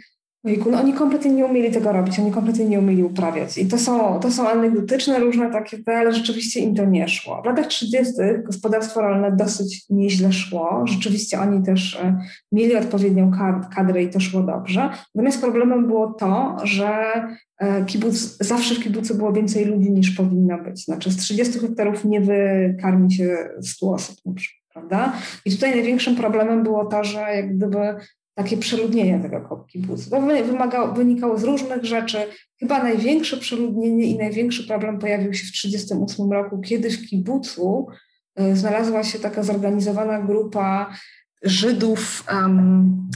Ojku, 0.46 0.72
no 0.72 0.80
oni 0.80 0.94
kompletnie 0.94 1.32
nie 1.32 1.46
umieli 1.46 1.72
tego 1.72 1.92
robić, 1.92 2.20
oni 2.20 2.32
kompletnie 2.32 2.66
nie 2.66 2.80
umieli 2.80 3.04
uprawiać. 3.04 3.58
I 3.58 3.68
to 3.68 3.78
są, 3.78 4.20
to 4.20 4.32
są 4.32 4.50
anegdotyczne 4.50 5.20
różne 5.20 5.52
takie, 5.52 5.78
ale 5.86 6.14
rzeczywiście 6.14 6.60
im 6.60 6.76
to 6.76 6.86
nie 6.86 7.08
szło. 7.08 7.42
W 7.42 7.46
latach 7.46 7.68
30. 7.68 8.14
gospodarstwo 8.46 9.02
rolne 9.02 9.32
dosyć 9.32 9.86
nieźle 9.90 10.34
szło. 10.34 10.84
Rzeczywiście 10.88 11.40
oni 11.40 11.64
też 11.64 11.96
e, 11.96 12.18
mieli 12.52 12.76
odpowiednią 12.76 13.32
kadrę 13.76 14.04
i 14.04 14.10
to 14.10 14.20
szło 14.20 14.44
dobrze. 14.44 14.90
Natomiast 15.16 15.42
problemem 15.42 15.88
było 15.88 16.14
to, 16.14 16.58
że 16.64 17.14
e, 17.58 17.86
kibuc, 17.86 18.38
zawsze 18.40 18.76
w 18.76 18.84
kibucu 18.84 19.16
było 19.16 19.34
więcej 19.34 19.66
ludzi 19.66 19.92
niż 19.92 20.12
powinno 20.12 20.58
być. 20.58 20.86
Znaczy 20.86 21.12
z 21.12 21.18
30 21.18 21.60
hektarów 21.60 22.06
nie 22.06 22.22
wykarmi 22.22 23.14
się 23.14 23.38
100 23.62 23.92
osób. 23.92 24.16
Prawda? 24.74 25.14
I 25.46 25.52
tutaj 25.52 25.72
największym 25.72 26.16
problemem 26.16 26.64
było 26.64 26.86
to, 26.86 27.04
że 27.04 27.20
jak 27.20 27.56
gdyby 27.58 27.96
takie 28.36 28.58
przeludnienie 28.58 29.19
tego 29.19 29.65
kibucu. 29.67 30.10
To 30.10 30.22
wymagało, 30.22 30.93
wynikało 30.93 31.38
z 31.38 31.43
różnych 31.43 31.86
rzeczy. 31.86 32.17
Chyba 32.60 32.84
największe 32.84 33.38
przeludnienie 33.38 34.06
i 34.06 34.17
największy 34.17 34.67
problem 34.67 35.00
pojawił 35.00 35.34
się 35.34 35.48
w 35.48 35.52
1938 35.52 36.32
roku, 36.32 36.62
kiedy 36.62 36.89
w 36.89 37.08
kibucu 37.08 37.88
y, 38.39 38.56
znalazła 38.56 39.04
się 39.04 39.19
taka 39.19 39.43
zorganizowana 39.43 40.22
grupa 40.22 40.93
Żydów, 41.43 42.24
um, 42.34 43.10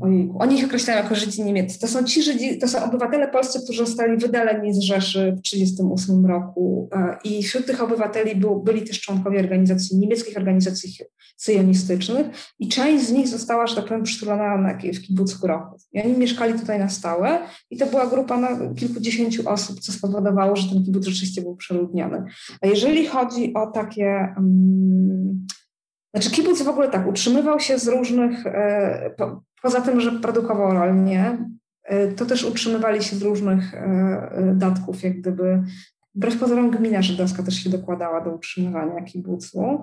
Ojejku. 0.00 0.36
Oni 0.38 0.58
ich 0.58 0.64
określają 0.64 1.02
jako 1.02 1.14
Żydzi 1.14 1.42
niemieccy. 1.42 1.80
To 1.80 1.88
są 1.88 2.04
ci 2.04 2.22
Żydzi, 2.22 2.58
to 2.58 2.68
są 2.68 2.84
obywatele 2.84 3.28
polscy, 3.28 3.60
którzy 3.64 3.86
zostali 3.86 4.16
wydaleni 4.16 4.74
z 4.74 4.78
Rzeszy 4.78 5.32
w 5.38 5.42
1938 5.42 6.26
roku 6.26 6.88
e, 6.92 7.16
i 7.24 7.42
wśród 7.42 7.66
tych 7.66 7.82
obywateli 7.82 8.36
był, 8.36 8.62
byli 8.62 8.82
też 8.82 9.00
członkowie 9.00 9.40
organizacji, 9.40 9.98
niemieckich 9.98 10.36
organizacji 10.36 10.96
syjonistycznych 11.36 12.26
i 12.58 12.68
część 12.68 13.04
z 13.04 13.12
nich 13.12 13.28
została, 13.28 13.66
że 13.66 13.76
tak 13.76 13.84
powiem, 13.84 14.02
przytulona 14.02 14.78
w 14.94 15.00
kibucu 15.00 15.38
Grochów. 15.38 15.82
I 15.92 16.02
oni 16.02 16.18
mieszkali 16.18 16.58
tutaj 16.60 16.78
na 16.78 16.88
stałe 16.88 17.38
i 17.70 17.76
to 17.76 17.86
była 17.86 18.06
grupa 18.06 18.36
na 18.36 18.74
kilkudziesięciu 18.74 19.48
osób, 19.48 19.80
co 19.80 19.92
spowodowało, 19.92 20.56
że 20.56 20.68
ten 20.68 20.84
kibuc 20.84 21.04
rzeczywiście 21.04 21.42
był 21.42 21.56
przeludniony. 21.56 22.24
A 22.60 22.66
jeżeli 22.66 23.06
chodzi 23.06 23.54
o 23.54 23.66
takie... 23.66 24.34
Um, 24.36 25.46
znaczy 26.14 26.30
kibuc 26.30 26.62
w 26.62 26.68
ogóle 26.68 26.90
tak, 26.90 27.08
utrzymywał 27.08 27.60
się 27.60 27.78
z 27.78 27.88
różnych, 27.88 28.46
e, 28.46 29.14
poza 29.64 29.80
tym, 29.80 30.00
że 30.00 30.12
produkował 30.12 30.72
rolnie, 30.72 31.48
e, 31.84 32.08
to 32.08 32.26
też 32.26 32.44
utrzymywali 32.44 33.02
się 33.02 33.16
z 33.16 33.22
różnych 33.22 33.74
e, 33.74 34.52
datków, 34.56 35.02
jak 35.02 35.20
gdyby, 35.20 35.62
wbrew 36.14 36.38
pozorom 36.38 36.70
gmina 36.70 37.02
żydowska 37.02 37.42
też 37.42 37.54
się 37.54 37.70
dokładała 37.70 38.20
do 38.20 38.30
utrzymywania 38.30 39.02
kibucu. 39.02 39.82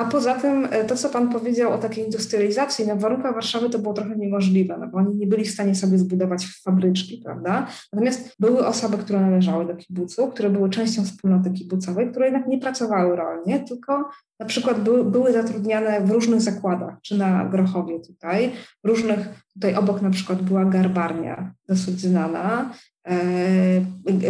A 0.00 0.04
poza 0.04 0.34
tym 0.34 0.68
e, 0.70 0.84
to, 0.84 0.96
co 0.96 1.08
Pan 1.08 1.28
powiedział 1.28 1.72
o 1.72 1.78
takiej 1.78 2.04
industrializacji, 2.04 2.86
na 2.86 2.96
warunkach 2.96 3.34
Warszawy 3.34 3.70
to 3.70 3.78
było 3.78 3.94
trochę 3.94 4.16
niemożliwe, 4.16 4.78
no 4.80 4.86
bo 4.86 4.98
oni 4.98 5.16
nie 5.16 5.26
byli 5.26 5.44
w 5.44 5.50
stanie 5.50 5.74
sobie 5.74 5.98
zbudować 5.98 6.46
fabryczki, 6.64 7.22
prawda? 7.24 7.66
Natomiast 7.92 8.36
były 8.38 8.66
osoby, 8.66 8.98
które 8.98 9.20
należały 9.20 9.66
do 9.66 9.76
kibucu, 9.76 10.28
które 10.28 10.50
były 10.50 10.70
częścią 10.70 11.04
wspólnoty 11.04 11.50
kibucowej, 11.50 12.10
które 12.10 12.26
jednak 12.26 12.46
nie 12.46 12.58
pracowały 12.58 13.16
rolnie, 13.16 13.60
tylko 13.60 14.10
na 14.40 14.46
przykład 14.46 14.82
były, 14.82 15.04
były 15.04 15.32
zatrudniane 15.32 16.00
w 16.00 16.10
różnych 16.10 16.40
zakładach, 16.40 16.94
czy 17.02 17.18
na 17.18 17.44
Grochowie 17.44 18.00
tutaj, 18.00 18.52
w 18.84 18.88
różnych, 18.88 19.39
tutaj 19.54 19.74
obok 19.74 20.02
na 20.02 20.10
przykład 20.10 20.42
była 20.42 20.64
garbarnia 20.64 21.54
dosyć 21.68 22.00
znana, 22.00 22.74
E, 23.08 23.80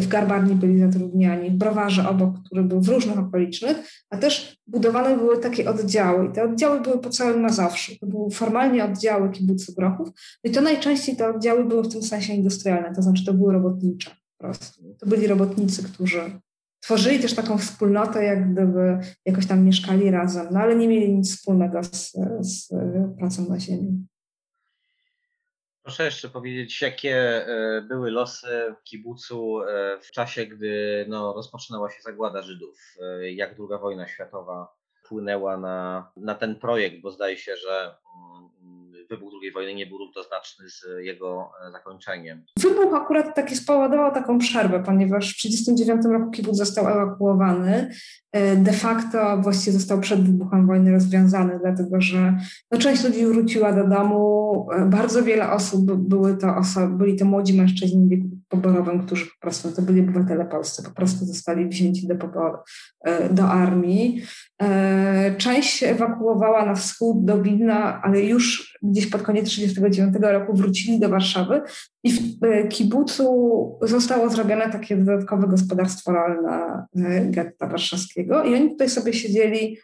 w 0.01 0.09
garbarni 0.09 0.55
byli 0.55 0.81
zatrudniani, 0.81 1.51
browarze 1.51 2.09
obok, 2.09 2.43
który 2.45 2.63
był 2.63 2.81
w 2.81 2.89
różnych 2.89 3.19
okolicznych, 3.19 3.77
a 4.11 4.17
też 4.17 4.59
budowane 4.67 5.17
były 5.17 5.39
takie 5.39 5.71
oddziały. 5.71 6.27
I 6.27 6.33
te 6.33 6.45
oddziały 6.45 6.81
były 6.81 6.99
po 6.99 7.11
całym 7.11 7.41
Mazowszu. 7.41 7.93
To 8.01 8.07
były 8.07 8.31
formalnie 8.31 8.85
oddziały 8.85 9.31
kibucu 9.31 9.75
Grochów. 9.75 10.09
No 10.45 10.51
I 10.51 10.55
to 10.55 10.61
najczęściej 10.61 11.17
te 11.17 11.29
oddziały 11.29 11.65
były 11.65 11.83
w 11.83 11.93
tym 11.93 12.03
sensie 12.03 12.35
industrialne, 12.35 12.95
to 12.95 13.03
znaczy 13.03 13.25
to 13.25 13.35
były 13.35 13.53
robotnicze 13.53 14.11
po 14.11 14.45
prostu. 14.45 14.97
To 14.99 15.07
byli 15.07 15.27
robotnicy, 15.27 15.83
którzy 15.83 16.21
tworzyli 16.81 17.19
też 17.19 17.35
taką 17.35 17.59
wspólnotę, 17.59 18.25
jak 18.25 18.53
gdyby 18.53 18.99
jakoś 19.27 19.47
tam 19.47 19.65
mieszkali 19.65 20.11
razem, 20.11 20.47
no 20.51 20.61
ale 20.61 20.77
nie 20.77 20.89
mieli 20.89 21.15
nic 21.15 21.37
wspólnego 21.37 21.85
z, 21.85 22.13
z 22.41 22.69
pracą 23.19 23.49
na 23.49 23.61
ziemi. 23.61 24.07
Proszę 25.83 26.05
jeszcze 26.05 26.29
powiedzieć, 26.29 26.83
jakie 26.83 27.17
e, 27.47 27.83
były 27.83 28.11
losy 28.11 28.75
kibucu 28.85 29.63
e, 29.63 29.99
w 30.01 30.11
czasie, 30.11 30.47
gdy 30.47 31.05
no, 31.09 31.33
rozpoczynała 31.33 31.91
się 31.91 32.03
zagłada 32.03 32.43
Żydów? 32.43 32.79
E, 33.01 33.33
jak 33.33 33.55
druga 33.55 33.79
wojna 33.79 34.09
światowa 34.09 34.77
wpłynęła 35.05 35.57
na, 35.57 36.11
na 36.17 36.35
ten 36.35 36.57
projekt, 36.57 37.01
bo 37.01 37.11
zdaje 37.11 37.37
się, 37.37 37.57
że 37.57 37.97
mm, 38.17 38.40
wybuch 39.11 39.33
II 39.43 39.53
wojny 39.53 39.75
nie 39.75 39.87
był 39.87 39.99
równoznaczny 39.99 40.71
z 40.71 40.85
jego 41.01 41.51
zakończeniem. 41.73 42.45
Wybuch 42.59 42.95
akurat 42.95 43.35
taki 43.35 43.57
spowodował 43.57 44.15
taką 44.15 44.39
przerwę, 44.39 44.83
ponieważ 44.87 45.33
w 45.33 45.43
1939 45.43 46.21
roku 46.21 46.31
kibuc 46.31 46.57
został 46.57 46.89
ewakuowany. 46.89 47.91
De 48.57 48.73
facto 48.73 49.39
właściwie 49.39 49.73
został 49.73 50.01
przed 50.01 50.21
wybuchem 50.21 50.67
wojny 50.67 50.93
rozwiązany, 50.93 51.59
dlatego 51.63 52.01
że 52.01 52.37
no, 52.71 52.79
część 52.79 53.05
ludzi 53.05 53.27
wróciła 53.27 53.73
do 53.73 53.89
domu, 53.89 54.69
bardzo 54.87 55.23
wiele 55.23 55.51
osób, 55.51 55.93
były 55.93 56.37
to 56.37 56.57
osoby, 56.57 56.97
byli 56.97 57.17
to 57.17 57.25
młodzi 57.25 57.55
mężczyźni 57.55 58.07
w 58.07 58.09
wieku 58.09 58.40
poborowym, 58.51 59.07
którzy 59.07 59.27
po 59.27 59.41
prostu, 59.41 59.73
to 59.73 59.83
byli 59.83 60.01
obywatele 60.01 60.45
polscy, 60.45 60.83
po 60.83 60.91
prostu 60.91 61.25
zostali 61.25 61.69
wzięci 61.69 62.09
do, 62.09 62.15
e, 63.05 63.35
do 63.35 63.45
armii. 63.45 64.23
E, 64.63 65.35
część 65.37 65.71
się 65.71 65.87
ewakuowała 65.87 66.67
na 66.67 66.75
wschód 66.75 67.25
do 67.25 67.43
Wilna, 67.43 68.03
ale 68.03 68.21
już 68.21 68.79
gdzieś 68.83 69.07
pod 69.07 69.23
koniec 69.23 69.45
1939 69.45 70.33
roku 70.33 70.57
wrócili 70.57 71.01
do 71.01 71.09
Warszawy 71.09 71.63
i 72.05 72.13
w 72.13 72.45
e, 72.45 72.69
kibucu 72.69 73.79
zostało 73.83 74.31
zrobione 74.31 74.71
takie 74.71 74.97
dodatkowe 74.97 75.49
gospodarstwo 75.49 76.13
rolne 76.13 76.87
getta 77.31 77.67
warszawskiego 77.67 78.45
i 78.45 78.55
oni 78.55 78.71
tutaj 78.71 78.89
sobie 78.89 79.13
siedzieli 79.13 79.79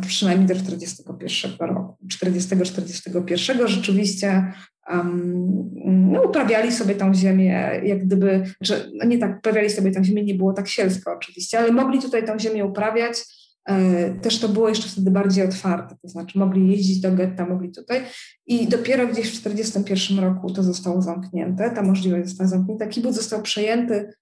przynajmniej 0.00 0.48
do 0.48 0.54
1941 0.54 1.68
roku. 1.68 1.96
40-41 2.06 3.66
rzeczywiście 3.66 4.52
um, 4.92 5.70
no, 5.84 6.22
uprawiali 6.22 6.72
sobie 6.72 6.94
tą 6.94 7.14
ziemię, 7.14 7.80
jak 7.84 8.04
gdyby, 8.04 8.42
że 8.60 8.86
no 8.94 9.04
nie 9.04 9.18
tak, 9.18 9.38
uprawiali 9.38 9.70
sobie 9.70 9.90
tą 9.90 10.04
ziemię, 10.04 10.24
nie 10.24 10.34
było 10.34 10.52
tak 10.52 10.68
sielsko 10.68 11.12
oczywiście, 11.12 11.58
ale 11.58 11.72
mogli 11.72 11.98
tutaj 11.98 12.24
tą 12.24 12.38
ziemię 12.38 12.64
uprawiać. 12.64 13.40
E, 13.68 14.10
też 14.10 14.38
to 14.38 14.48
było 14.48 14.68
jeszcze 14.68 14.88
wtedy 14.88 15.10
bardziej 15.10 15.44
otwarte, 15.44 15.96
to 16.02 16.08
znaczy 16.08 16.38
mogli 16.38 16.70
jeździć 16.70 17.00
do 17.00 17.12
getta, 17.12 17.46
mogli 17.46 17.72
tutaj 17.72 18.02
i 18.46 18.66
dopiero 18.66 19.06
gdzieś 19.06 19.26
w 19.26 19.42
1941 19.42 20.24
roku 20.24 20.52
to 20.52 20.62
zostało 20.62 21.02
zamknięte, 21.02 21.70
ta 21.70 21.82
możliwość 21.82 22.28
została 22.28 22.48
zamknięta. 22.48 22.86
Kibuc 22.86 23.14
został 23.14 23.42
przejęty 23.42 24.12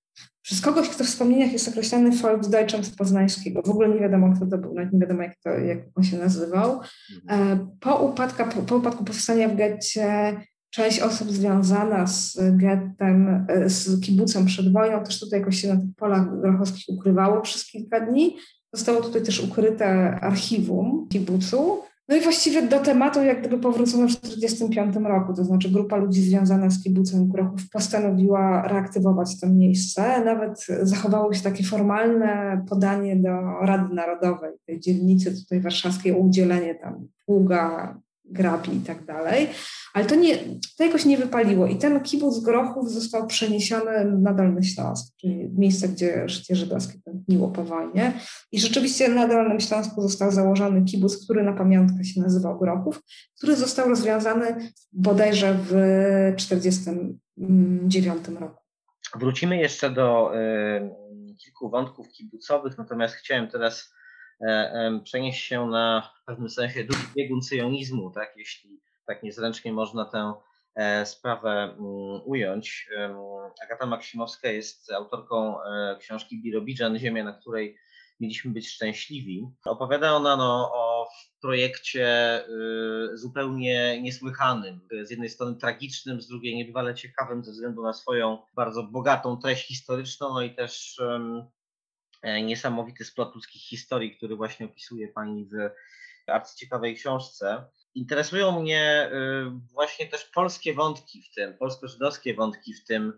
przez 0.43 0.61
kogoś, 0.61 0.89
kto 0.89 1.05
w 1.05 1.07
wspomnieniach 1.07 1.53
jest 1.53 1.69
określany 1.69 2.11
Volksdeutschem 2.11 2.85
z 2.85 2.91
poznańskiego. 2.91 3.63
W 3.63 3.71
ogóle 3.71 3.89
nie 3.89 4.01
wiadomo, 4.01 4.33
kto 4.37 4.47
to 4.47 4.59
był, 4.59 4.75
nawet 4.75 4.93
nie 4.93 4.99
wiadomo, 4.99 5.23
jak, 5.23 5.37
to, 5.45 5.51
jak 5.51 5.79
on 5.95 6.05
się 6.05 6.19
nazywał. 6.19 6.81
Mhm. 7.23 7.59
E, 7.59 7.69
po, 7.81 7.95
upadku, 7.95 8.45
po, 8.55 8.63
po 8.63 8.77
upadku 8.77 9.05
powstania 9.05 9.49
w 9.49 9.57
getcie 9.57 10.37
część 10.71 11.01
osób 11.01 11.31
związana 11.31 12.07
z 12.07 12.39
gettem, 12.57 13.47
e, 13.49 13.71
z 13.71 14.01
kibucem 14.01 14.47
przed 14.47 14.73
wojną, 14.73 15.05
też 15.05 15.21
tutaj 15.21 15.41
jakoś 15.41 15.61
się 15.61 15.69
na 15.69 15.81
tych 15.81 15.95
polach 15.97 16.41
grochowskich 16.41 16.85
ukrywało 16.89 17.41
przez 17.41 17.67
kilka 17.67 18.01
dni. 18.01 18.37
Zostało 18.73 19.01
tutaj 19.01 19.23
też 19.23 19.41
ukryte 19.41 19.89
archiwum 20.21 21.09
kibucu. 21.09 21.79
No 22.09 22.17
i 22.17 22.21
właściwie 22.21 22.67
do 22.67 22.79
tematu 22.81 23.23
jak 23.23 23.41
gdyby 23.41 23.59
powrócono 23.59 24.09
w 24.09 24.17
1945 24.17 25.07
roku, 25.07 25.35
to 25.35 25.45
znaczy 25.45 25.71
grupa 25.71 25.97
ludzi 25.97 26.23
związana 26.23 26.71
z 26.71 26.83
kibucem 26.83 27.29
Grochów 27.29 27.71
postanowiła 27.71 28.69
reaktywować 28.69 29.41
to 29.41 29.49
miejsce. 29.49 30.25
Nawet 30.25 30.67
zachowało 30.83 31.33
się 31.35 31.43
takie 31.43 31.65
formalne 31.65 32.65
podanie 32.69 33.17
do 33.17 33.31
Rady 33.61 33.95
Narodowej, 33.95 34.51
tej 34.67 34.81
dzielnicy 34.81 35.43
tutaj 35.43 35.61
warszawskiej 35.61 36.13
o 36.13 36.17
udzielenie 36.17 36.75
tam 36.75 37.09
pługa 37.27 37.95
grabi 38.31 38.77
i 38.77 38.81
tak 38.81 39.05
dalej, 39.05 39.49
ale 39.95 40.05
to, 40.05 40.15
nie, 40.15 40.39
to 40.77 40.85
jakoś 40.85 41.05
nie 41.05 41.19
wypaliło. 41.19 41.67
I 41.67 41.77
ten 41.77 42.01
kibuc 42.01 42.41
Grochów 42.41 42.91
został 42.91 43.27
przeniesiony 43.27 44.05
na 44.05 44.35
Dolny 44.35 44.63
Śląsk, 44.63 45.15
czyli 45.21 45.51
miejsce, 45.57 45.89
gdzie 45.89 46.29
życie 46.29 46.57
żydowskie 46.57 46.99
tętniło 47.05 47.49
po 47.49 47.65
wojnie. 47.65 48.13
I 48.53 48.61
rzeczywiście 48.61 49.09
na 49.09 49.29
Dolnym 49.29 49.61
Śląsku 49.61 50.03
został 50.03 50.31
założony 50.31 50.85
kibuc, 50.85 51.25
który 51.25 51.43
na 51.43 51.53
pamiątkę 51.53 52.05
się 52.05 52.21
nazywał 52.21 52.59
Grochów, 52.59 53.03
który 53.37 53.57
został 53.57 53.89
rozwiązany 53.89 54.73
bodajże 54.93 55.55
w 55.55 55.71
1949 56.37 58.29
roku. 58.41 58.63
Wrócimy 59.17 59.57
jeszcze 59.57 59.91
do 59.91 60.33
y, 60.37 60.91
kilku 61.45 61.71
wątków 61.71 62.09
kibucowych, 62.09 62.79
natomiast 62.79 63.15
chciałem 63.15 63.49
teraz 63.49 63.93
przenieść 65.05 65.45
się 65.45 65.67
na 65.67 66.13
w 66.23 66.25
pewnym 66.25 66.51
sensie 66.51 66.85
drugi 66.85 67.05
biegun 67.17 67.43
syjonizmu, 67.43 68.11
tak, 68.11 68.35
jeśli 68.37 68.81
tak 69.07 69.23
niezręcznie 69.23 69.73
można 69.73 70.05
tę 70.05 70.33
sprawę 71.05 71.63
mm, 71.63 72.21
ująć. 72.25 72.89
Agata 73.65 73.87
Maksimowska 73.87 74.49
jest 74.49 74.93
autorką 74.93 75.57
książki 76.01 76.43
Birobidżan, 76.43 76.99
Ziemia, 76.99 77.25
na 77.25 77.33
której 77.33 77.79
mieliśmy 78.21 78.51
być 78.51 78.69
szczęśliwi. 78.69 79.49
Opowiada 79.65 80.13
ona 80.13 80.37
no, 80.37 80.71
o 80.75 81.09
projekcie 81.41 82.41
y, 82.49 83.17
zupełnie 83.17 84.03
niesłychanym. 84.03 84.81
Z 85.03 85.11
jednej 85.11 85.29
strony 85.29 85.57
tragicznym, 85.57 86.21
z 86.21 86.29
drugiej 86.29 86.57
niebywale 86.57 86.95
ciekawym 86.95 87.45
ze 87.45 87.53
względu 87.53 87.83
na 87.83 87.93
swoją 87.93 88.39
bardzo 88.55 88.83
bogatą 88.83 89.37
treść 89.37 89.67
historyczną, 89.67 90.29
no 90.29 90.43
i 90.43 90.55
też 90.55 91.01
niesamowity 92.23 93.05
splot 93.05 93.35
ludzkich 93.35 93.63
historii, 93.63 94.17
który 94.17 94.37
właśnie 94.37 94.67
opisuje 94.67 95.09
pani 95.09 95.47
w 95.47 95.71
arcyciekawej 96.31 96.97
książce. 96.97 97.65
Interesują 97.95 98.61
mnie 98.61 99.11
y, 99.13 99.73
właśnie 99.73 100.07
też 100.07 100.25
polskie 100.25 100.75
wątki 100.75 101.23
w 101.23 101.35
tym, 101.35 101.59
polsko-żydowskie 101.59 102.35
wątki 102.35 102.75
w 102.75 102.85
tym, 102.85 103.13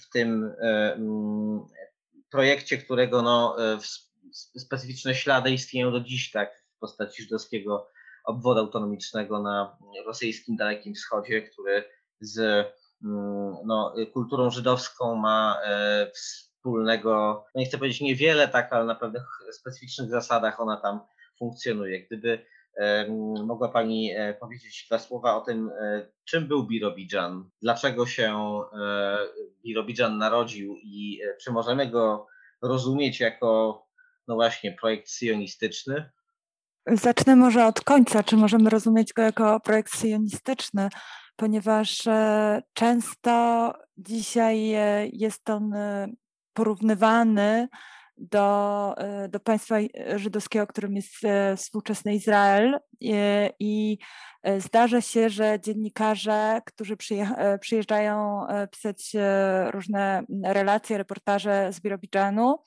w 0.00 0.10
tym 0.12 0.54
projekcie, 2.30 2.78
którego 2.78 3.22
no, 3.22 3.56
e, 3.74 3.78
specyficzne 4.58 5.14
ślady 5.14 5.50
istnieją 5.50 5.92
do 5.92 6.00
dziś, 6.00 6.30
tak, 6.30 6.64
w 6.76 6.78
postaci 6.78 7.22
żydowskiego 7.22 7.88
obwodu 8.24 8.60
autonomicznego 8.60 9.42
na 9.42 9.78
rosyjskim 10.06 10.56
Dalekim 10.56 10.94
Wschodzie, 10.94 11.42
który 11.42 11.84
z 12.20 12.38
mm, 13.04 13.54
no, 13.64 13.94
kulturą 14.12 14.50
żydowską 14.50 15.14
ma 15.14 15.60
e, 15.64 16.10
wspólnego, 16.60 17.44
no 17.54 17.60
nie 17.60 17.66
chcę 17.66 17.78
powiedzieć 17.78 18.00
niewiele, 18.00 18.48
tak, 18.48 18.72
ale 18.72 18.84
na 18.84 18.94
pewnych 18.94 19.22
specyficznych 19.52 20.10
zasadach 20.10 20.60
ona 20.60 20.76
tam 20.76 21.00
funkcjonuje. 21.38 22.06
Gdyby 22.06 22.44
mogła 23.44 23.68
Pani 23.68 24.12
e, 24.16 24.34
powiedzieć 24.34 24.86
dwa 24.86 24.98
słowa 24.98 25.36
o 25.36 25.40
tym, 25.40 25.70
czym 26.24 26.48
był 26.48 26.66
Birobidżan, 26.66 27.50
dlaczego 27.62 28.06
się 28.06 28.60
Birobidżan 29.64 30.18
narodził 30.18 30.76
i 30.82 31.20
czy 31.40 31.52
możemy 31.52 31.86
go 31.86 32.26
rozumieć 32.62 33.20
jako, 33.20 33.82
no 34.28 34.34
właśnie, 34.34 34.72
projekt 34.72 35.10
sionistyczny? 35.10 36.10
Zacznę 36.86 37.36
może 37.36 37.66
od 37.66 37.80
końca. 37.80 38.22
Czy 38.22 38.36
możemy 38.36 38.70
rozumieć 38.70 39.12
go 39.12 39.22
jako 39.22 39.60
projekt 39.60 39.96
sionistyczny? 40.00 40.88
Ponieważ 41.36 42.06
e, 42.06 42.62
często 42.72 43.72
dzisiaj 43.96 44.74
e, 44.74 45.08
jest 45.12 45.50
on 45.50 45.74
e, 45.74 46.08
porównywany 46.60 47.68
do, 48.18 48.94
do 49.28 49.40
państwa 49.40 49.76
żydowskiego, 50.16 50.66
którym 50.66 50.96
jest 50.96 51.12
współczesny 51.56 52.14
Izrael. 52.14 52.78
I 53.60 53.98
zdarza 54.58 55.00
się, 55.00 55.30
że 55.30 55.60
dziennikarze, 55.60 56.60
którzy 56.66 56.96
przyjeżdżają 57.60 58.46
pisać 58.70 59.12
różne 59.70 60.22
relacje, 60.44 60.98
reportaże 60.98 61.72
z 61.72 61.80
Birobidżanu, 61.80 62.58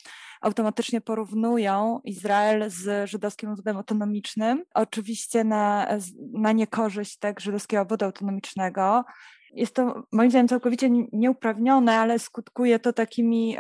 automatycznie 0.42 1.02
porównują 1.02 2.00
Izrael 2.04 2.70
z 2.70 3.10
żydowskim 3.10 3.50
obwodem 3.50 3.78
autonomicznym. 3.78 4.64
Oczywiście 4.74 5.44
na, 5.44 5.88
na 6.34 6.52
niekorzyść 6.52 7.18
tak, 7.18 7.40
żydowskiego 7.40 7.82
obwodu 7.82 8.06
autonomicznego. 8.06 9.04
Jest 9.54 9.76
to 9.76 10.04
moim 10.12 10.30
zdaniem 10.30 10.48
całkowicie 10.48 10.90
nieuprawnione, 11.14 11.98
ale 12.00 12.20
skutkuje 12.20 12.80
to 12.80 12.94
takimi 12.94 13.58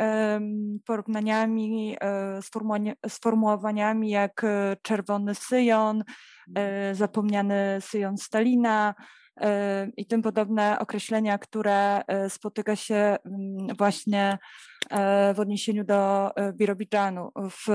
porównaniami, 0.85 1.97
e, 2.01 2.39
sformułowaniami 3.09 4.09
jak 4.09 4.43
e, 4.43 4.77
czerwony 4.81 5.35
Syjon, 5.35 6.03
e, 6.55 6.95
zapomniany 6.95 7.77
Syjon 7.79 8.17
Stalina, 8.17 8.95
i 9.97 10.05
tym 10.05 10.21
podobne 10.21 10.79
określenia, 10.79 11.37
które 11.37 12.01
spotyka 12.29 12.75
się 12.75 12.95
mm, 12.95 13.75
właśnie 13.77 14.37
w 15.35 15.39
odniesieniu 15.39 15.83
do 15.83 16.31
Birobidżanu. 16.53 17.31
W, 17.35 17.67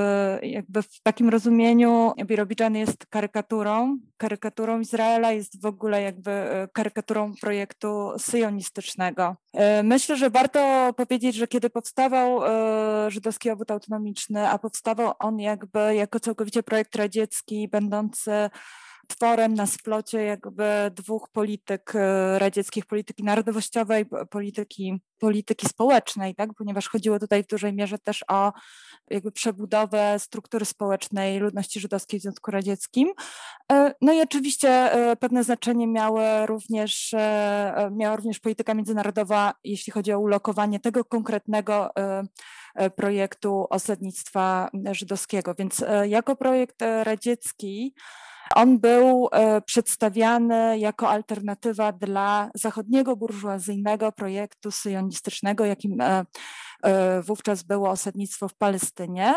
jakby 0.43 0.83
w 0.83 1.03
takim 1.03 1.29
rozumieniu 1.29 2.13
Birobidżan 2.25 2.75
jest 2.75 3.07
karykaturą, 3.07 3.99
karykaturą 4.17 4.81
Izraela, 4.81 5.33
jest 5.33 5.63
w 5.63 5.67
ogóle 5.67 6.03
jakby 6.03 6.31
karykaturą 6.73 7.33
projektu 7.41 8.11
syjonistycznego. 8.19 9.37
Myślę, 9.85 10.17
że 10.17 10.31
warto 10.31 10.93
powiedzieć, 10.97 11.37
że 11.37 11.49
kiedy 11.49 11.71
powstawał 11.71 12.41
żydowski 13.09 13.51
obwód 13.51 13.71
autonomiczny, 13.71 14.49
a 14.49 14.59
powstawał 14.59 15.13
on 15.19 15.41
jakby 15.41 15.95
jako 15.95 16.21
całkowicie 16.21 16.63
projekt 16.63 16.97
radziecki, 16.97 17.69
będący 17.69 18.51
tworem 19.09 19.55
na 19.55 19.67
splocie 19.67 20.23
jakby 20.23 20.91
dwóch 20.95 21.29
polityk 21.33 21.93
e, 21.95 22.39
radzieckich, 22.39 22.87
polityki 22.87 23.25
narodowościowej, 23.25 24.07
polityki, 24.31 25.01
polityki 25.19 25.69
społecznej, 25.69 26.35
tak? 26.35 26.51
ponieważ 26.59 26.89
chodziło 26.89 27.19
tutaj 27.19 27.45
w 27.45 27.47
dużej 27.47 27.73
mierze 27.73 27.99
też 27.99 28.25
o 28.29 28.53
jakby 29.11 29.33
przebudowę 29.33 30.19
struktury 30.19 30.65
społecznej 30.65 31.39
ludności 31.39 31.81
żydowskiej 31.81 32.21
w 32.21 32.23
Związku 32.23 32.51
Radzieckim. 32.51 33.09
E, 33.73 33.95
no 34.01 34.13
i 34.13 34.21
oczywiście 34.21 34.69
e, 34.71 35.17
pewne 35.17 35.45
znaczenie 35.45 35.87
miały 35.87 36.47
również, 36.47 37.15
miała 37.91 38.17
również 38.17 38.41
polityka 38.41 38.75
międzynarodowa, 38.75 39.55
jeśli 39.65 39.93
chodzi 39.93 40.13
o 40.13 40.21
ulokowanie 40.21 40.81
tego 40.81 41.05
konkretnego 41.05 41.91
projektu 42.97 43.67
osadnictwa 43.71 44.71
żydowskiego. 44.93 45.55
Więc 45.55 45.85
jako 46.07 46.37
projekt 46.37 46.83
radziecki 47.03 47.95
on 48.55 48.79
był 48.79 49.29
e, 49.33 49.61
przedstawiany 49.61 50.79
jako 50.79 51.09
alternatywa 51.09 51.93
dla 51.93 52.51
zachodniego 52.55 53.17
burżuazyjnego 53.17 54.13
projektu 54.13 54.71
syjonistycznego, 54.71 55.65
jakim 55.65 56.01
e, 56.01 56.25
e, 56.83 57.23
wówczas 57.23 57.63
było 57.63 57.91
osadnictwo 57.91 58.49
w 58.49 58.55
Palestynie. 58.55 59.35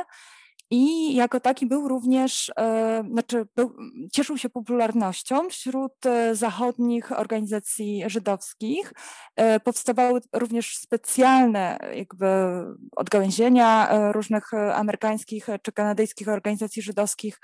I 0.74 1.16
jako 1.16 1.40
taki 1.40 1.66
był 1.66 1.88
również, 1.88 2.52
e, 2.60 3.04
znaczy 3.12 3.48
był, 3.56 3.74
cieszył 4.14 4.38
się 4.38 4.50
popularnością 4.50 5.50
wśród 5.50 6.06
e, 6.06 6.36
zachodnich 6.36 7.12
organizacji 7.12 8.04
żydowskich. 8.08 8.94
E, 9.36 9.60
powstawały 9.60 10.22
również 10.34 10.78
specjalne 10.78 11.80
jakby 11.96 12.28
odgałęzienia 12.96 13.90
różnych 14.12 14.54
amerykańskich 14.54 15.48
czy 15.62 15.72
kanadyjskich 15.72 16.28
organizacji 16.28 16.82
żydowskich, 16.82 17.40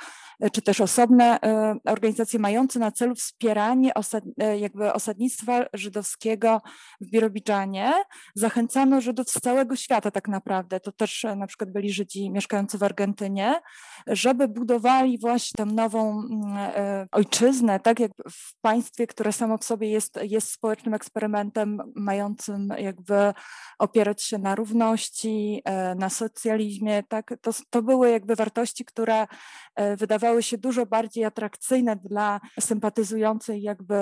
czy 0.52 0.62
też 0.62 0.82
osobne 0.82 1.40
organizacje 1.86 2.40
mające 2.40 2.80
na 2.80 2.92
celu 2.92 3.16
wspieranie 3.16 3.94
osad, 3.94 4.24
jakby 4.60 4.94
osadnictwa 4.94 5.66
żydowskiego 5.74 6.62
w 7.02 7.10
Birobidżanie. 7.10 7.94
Zachęcano 8.36 9.02
Żydów 9.02 9.30
z 9.30 9.42
całego 9.42 9.76
świata 9.76 10.12
tak 10.12 10.28
naprawdę. 10.28 10.80
To 10.80 10.92
też 10.92 11.26
na 11.38 11.48
przykład 11.48 11.72
byli 11.72 11.94
Żydzi 11.94 12.32
mieszkający 12.32 12.78
w 12.78 12.84
Argentynie, 12.84 13.17
Argentynie, 13.18 13.62
żeby 14.08 14.48
budowali 14.48 15.18
właśnie 15.18 15.54
tę 15.58 15.66
nową 15.66 16.20
mm, 16.20 16.58
e, 16.58 17.08
ojczyznę, 17.12 17.80
tak 17.80 18.00
jak 18.00 18.12
w 18.32 18.62
państwie, 18.62 19.08
które 19.08 19.32
samo 19.32 19.58
w 19.58 19.64
sobie 19.64 19.90
jest, 19.90 20.20
jest 20.22 20.52
społecznym 20.52 20.94
eksperymentem 20.94 21.82
mającym 21.96 22.74
jakby 22.78 23.34
opierać 23.80 24.24
się 24.24 24.38
na 24.38 24.56
równości, 24.56 25.62
e, 25.66 25.96
na 25.96 26.10
socjalizmie, 26.10 27.04
tak, 27.04 27.34
to, 27.42 27.52
to 27.70 27.82
były 27.82 28.12
jakby 28.12 28.36
wartości, 28.36 28.86
które 28.86 29.28
e, 29.76 29.96
wydawały 29.98 30.44
się 30.44 30.58
dużo 30.58 30.86
bardziej 30.86 31.26
atrakcyjne 31.26 31.96
dla 31.96 32.40
sympatyzującej 32.60 33.62
jakby 33.62 33.96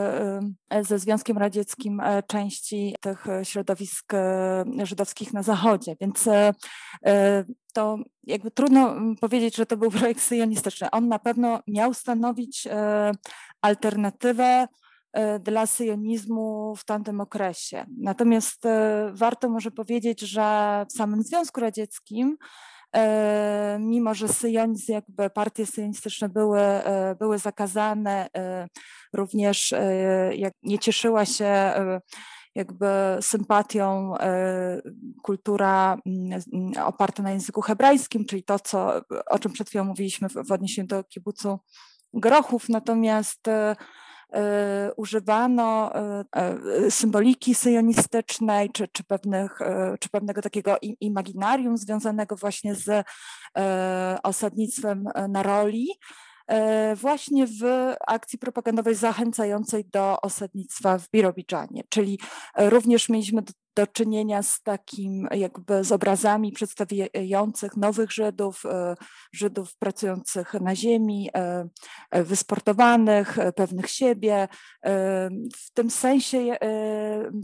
ze 0.81 0.99
Związkiem 0.99 1.37
Radzieckim 1.37 2.01
części 2.27 2.95
tych 3.01 3.25
środowisk 3.43 4.13
żydowskich 4.83 5.33
na 5.33 5.43
Zachodzie. 5.43 5.95
Więc 6.01 6.29
to 7.75 7.97
jakby 8.23 8.51
trudno 8.51 8.91
mm, 8.91 9.15
powiedzieć, 9.15 9.55
że 9.55 9.65
to 9.65 9.77
był 9.77 9.91
projekt 9.91 10.21
syjonistyczny. 10.21 10.91
On 10.91 11.07
na 11.07 11.19
pewno 11.19 11.59
miał 11.67 11.93
stanowić 11.93 12.67
e, 12.67 13.11
alternatywę 13.61 14.67
e, 15.13 15.39
dla 15.39 15.65
syjonizmu 15.65 16.75
w 16.75 16.85
tamtym 16.85 17.21
okresie. 17.21 17.85
Natomiast 17.97 18.65
e, 18.65 19.09
warto 19.13 19.49
może 19.49 19.71
powiedzieć, 19.71 20.21
że 20.21 20.85
w 20.89 20.93
samym 20.93 21.23
Związku 21.23 21.61
Radzieckim 21.61 22.37
mimo 23.79 24.13
że 24.13 24.27
syjonizm, 24.27 24.91
jakby 24.91 25.29
partie 25.29 25.65
syjonistyczne 25.65 26.29
były, 26.29 26.59
były 27.19 27.37
zakazane, 27.37 28.27
również 29.13 29.73
nie 30.63 30.79
cieszyła 30.79 31.25
się 31.25 31.73
jakby 32.55 32.87
sympatią 33.21 34.17
e, 34.17 34.81
kultura 35.21 35.97
mm, 36.05 36.41
mm, 36.53 36.71
oparta 36.85 37.23
na 37.23 37.31
języku 37.31 37.61
hebrajskim, 37.61 38.25
czyli 38.25 38.43
to, 38.43 38.59
co, 38.59 39.01
o 39.29 39.39
czym 39.39 39.51
przed 39.51 39.69
chwilą 39.69 39.83
mówiliśmy 39.83 40.29
w, 40.29 40.51
odniesieniu 40.51 40.87
do 40.87 41.03
kibucu 41.03 41.59
Grochów. 42.13 42.69
Natomiast 42.69 43.47
e, 43.47 43.75
używano 44.97 45.91
symboliki 46.89 47.55
syjonistycznej, 47.55 48.69
czy, 48.69 48.87
czy, 48.87 49.03
pewnych, 49.03 49.59
czy 49.99 50.09
pewnego 50.09 50.41
takiego 50.41 50.77
imaginarium 50.81 51.77
związanego 51.77 52.35
właśnie 52.35 52.75
z 52.75 53.05
osadnictwem 54.23 55.09
na 55.29 55.43
roli, 55.43 55.87
E, 55.87 56.24
właśnie 56.95 57.47
w 57.47 57.93
akcji 58.07 58.39
propagandowej 58.39 58.95
zachęcającej 58.95 59.85
do 59.85 60.21
osadnictwa 60.21 60.97
w 60.97 61.09
Birobidżanie, 61.09 61.83
czyli 61.89 62.19
e, 62.55 62.69
również 62.69 63.09
mieliśmy 63.09 63.41
do, 63.41 63.53
do 63.75 63.87
czynienia 63.87 64.43
z 64.43 64.61
takim 64.61 65.27
jakby 65.31 65.83
z 65.83 65.91
obrazami 65.91 66.51
przedstawiających 66.51 67.77
nowych 67.77 68.11
Żydów, 68.11 68.63
e, 68.65 68.95
Żydów 69.33 69.75
pracujących 69.75 70.53
na 70.53 70.75
ziemi, 70.75 71.29
wysportowanych, 72.11 73.37
pewnych 73.55 73.89
siebie. 73.89 74.47
W 75.55 75.71
tym 75.73 75.89
sensie 75.89 76.57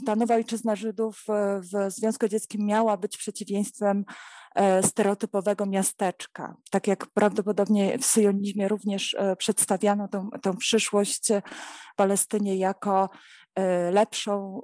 ta 0.06 0.16
nowa 0.16 0.36
ojczyzna 0.36 0.76
Żydów 0.76 1.24
w 1.60 1.92
Związku 1.92 2.26
Radzieckim 2.26 2.66
miała 2.66 2.98
być 2.98 3.18
przeciwieństwem 3.18 4.06
E, 4.06 4.41
stereotypowego 4.82 5.66
miasteczka. 5.66 6.56
Tak 6.72 6.88
jak 6.88 7.08
prawdopodobnie 7.08 7.98
w 7.98 8.06
syjonizmie 8.06 8.68
również 8.68 9.14
e, 9.14 9.36
przedstawiano 9.36 10.08
tą, 10.08 10.30
tą 10.42 10.58
przyszłość 10.58 11.28
Palestynie 11.96 12.58
jako 12.58 13.10
e, 13.56 13.92
lepszą 13.92 14.62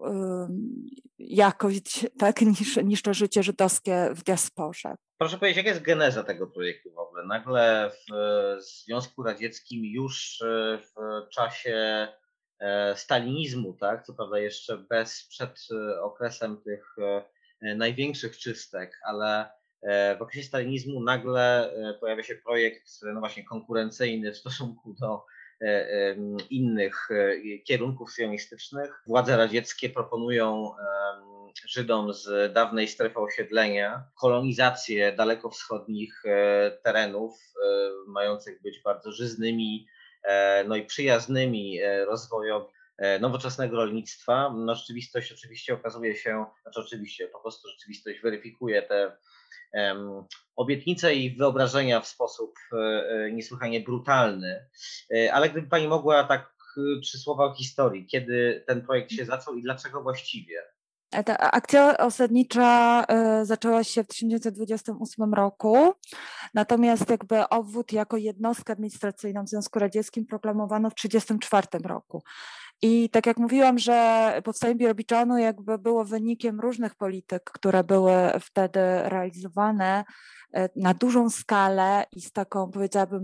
jakość 1.20 2.06
tak, 2.18 2.42
niż, 2.42 2.78
niż 2.78 3.02
to 3.02 3.14
życie 3.14 3.44
żydowskie 3.44 4.10
w 4.16 4.24
diasporze. 4.24 4.96
Proszę 5.18 5.38
powiedzieć, 5.38 5.58
jaka 5.58 5.70
jest 5.70 5.82
geneza 5.82 6.24
tego 6.24 6.48
projektu 6.48 6.92
w 6.92 6.98
ogóle? 6.98 7.26
Nagle 7.26 7.92
w 7.92 8.14
Związku 8.62 9.24
Radzieckim 9.24 9.86
już 9.86 10.44
w 10.80 11.30
czasie 11.30 12.08
stalinizmu, 12.96 13.74
tak, 13.74 14.04
co 14.06 14.14
prawda 14.14 14.40
jeszcze 14.40 14.78
bez, 14.78 15.28
przed 15.28 15.68
okresem 16.02 16.62
tych 16.62 16.96
największych 17.62 18.38
czystek, 18.38 19.00
ale 19.06 19.50
E, 19.50 19.57
w 20.18 20.22
okresie 20.22 20.48
stalinizmu 20.48 21.04
nagle 21.04 21.72
e, 21.72 21.94
pojawia 21.94 22.24
się 22.24 22.36
projekt 22.36 23.00
no 23.14 23.20
właśnie 23.20 23.44
konkurencyjny 23.44 24.32
w 24.32 24.38
stosunku 24.38 24.94
do 24.94 25.26
e, 25.62 26.16
innych 26.50 27.10
kierunków 27.64 28.14
sionistycznych. 28.14 29.04
Władze 29.08 29.38
radzieckie 29.38 29.90
proponują 29.90 30.72
Żydom 31.68 32.14
z 32.14 32.54
dawnej 32.54 32.88
strefy 32.88 33.20
osiedlenia 33.20 34.04
kolonizację 34.22 35.12
dalekowschodnich 35.12 36.24
terenów, 36.84 37.40
mających 38.08 38.62
być 38.62 38.82
bardzo 38.84 39.12
żyznymi 39.12 39.88
no 40.68 40.76
i 40.76 40.86
przyjaznymi 40.86 41.80
rozwojowi 42.08 42.77
nowoczesnego 43.20 43.78
rolnictwa. 43.78 44.54
No, 44.58 44.76
rzeczywistość 44.76 45.32
oczywiście 45.32 45.74
okazuje 45.74 46.16
się, 46.16 46.46
znaczy 46.62 46.80
oczywiście, 46.80 47.28
po 47.28 47.40
prostu 47.40 47.70
rzeczywistość 47.70 48.20
weryfikuje 48.22 48.82
te 48.82 49.18
obietnice 50.56 51.16
i 51.16 51.38
wyobrażenia 51.38 52.02
w 52.02 52.08
sposób 52.08 52.54
e, 52.74 52.78
e, 52.78 53.32
niesłychanie 53.32 53.82
brutalny. 53.82 54.68
E, 55.16 55.34
ale 55.34 55.50
gdyby 55.50 55.68
Pani 55.68 55.88
mogła 55.88 56.24
tak 56.24 56.58
trzy 57.04 57.18
słowa 57.18 57.46
o 57.46 57.56
historii, 57.56 58.06
kiedy 58.06 58.64
ten 58.68 58.82
projekt 58.82 59.12
się 59.12 59.26
zaczął 59.26 59.56
i 59.56 59.62
dlaczego 59.62 60.04
właściwie? 60.04 60.62
Ta 61.26 61.38
akcja 61.38 61.98
osadnicza 61.98 63.06
zaczęła 63.44 63.84
się 63.84 64.04
w 64.04 64.08
1928 64.08 65.34
roku, 65.34 65.94
natomiast 66.54 67.10
jakby 67.10 67.50
obwód 67.50 67.92
jako 67.92 68.18
jednostkę 68.18 68.74
administracyjną 68.74 69.44
w 69.44 69.50
Związku 69.50 69.80
Radzieckim 69.80 70.26
proklamowano 70.26 70.90
w 70.90 70.96
1934 70.96 71.88
roku. 71.88 72.24
I 72.82 73.10
tak 73.10 73.26
jak 73.26 73.38
mówiłam, 73.38 73.80
że 73.80 74.42
powstanie 74.44 74.76
Birobiczanu 74.76 75.38
jakby 75.38 75.78
było 75.78 76.06
wynikiem 76.06 76.60
różnych 76.60 76.96
polityk, 76.96 77.44
które 77.44 77.84
były 77.84 78.14
wtedy 78.42 78.80
realizowane 79.04 80.06
e, 80.54 80.70
na 80.76 80.94
dużą 80.94 81.30
skalę 81.30 82.06
i 82.12 82.22
z 82.22 82.32
taką, 82.32 82.72
powiedziałabym, 82.72 83.24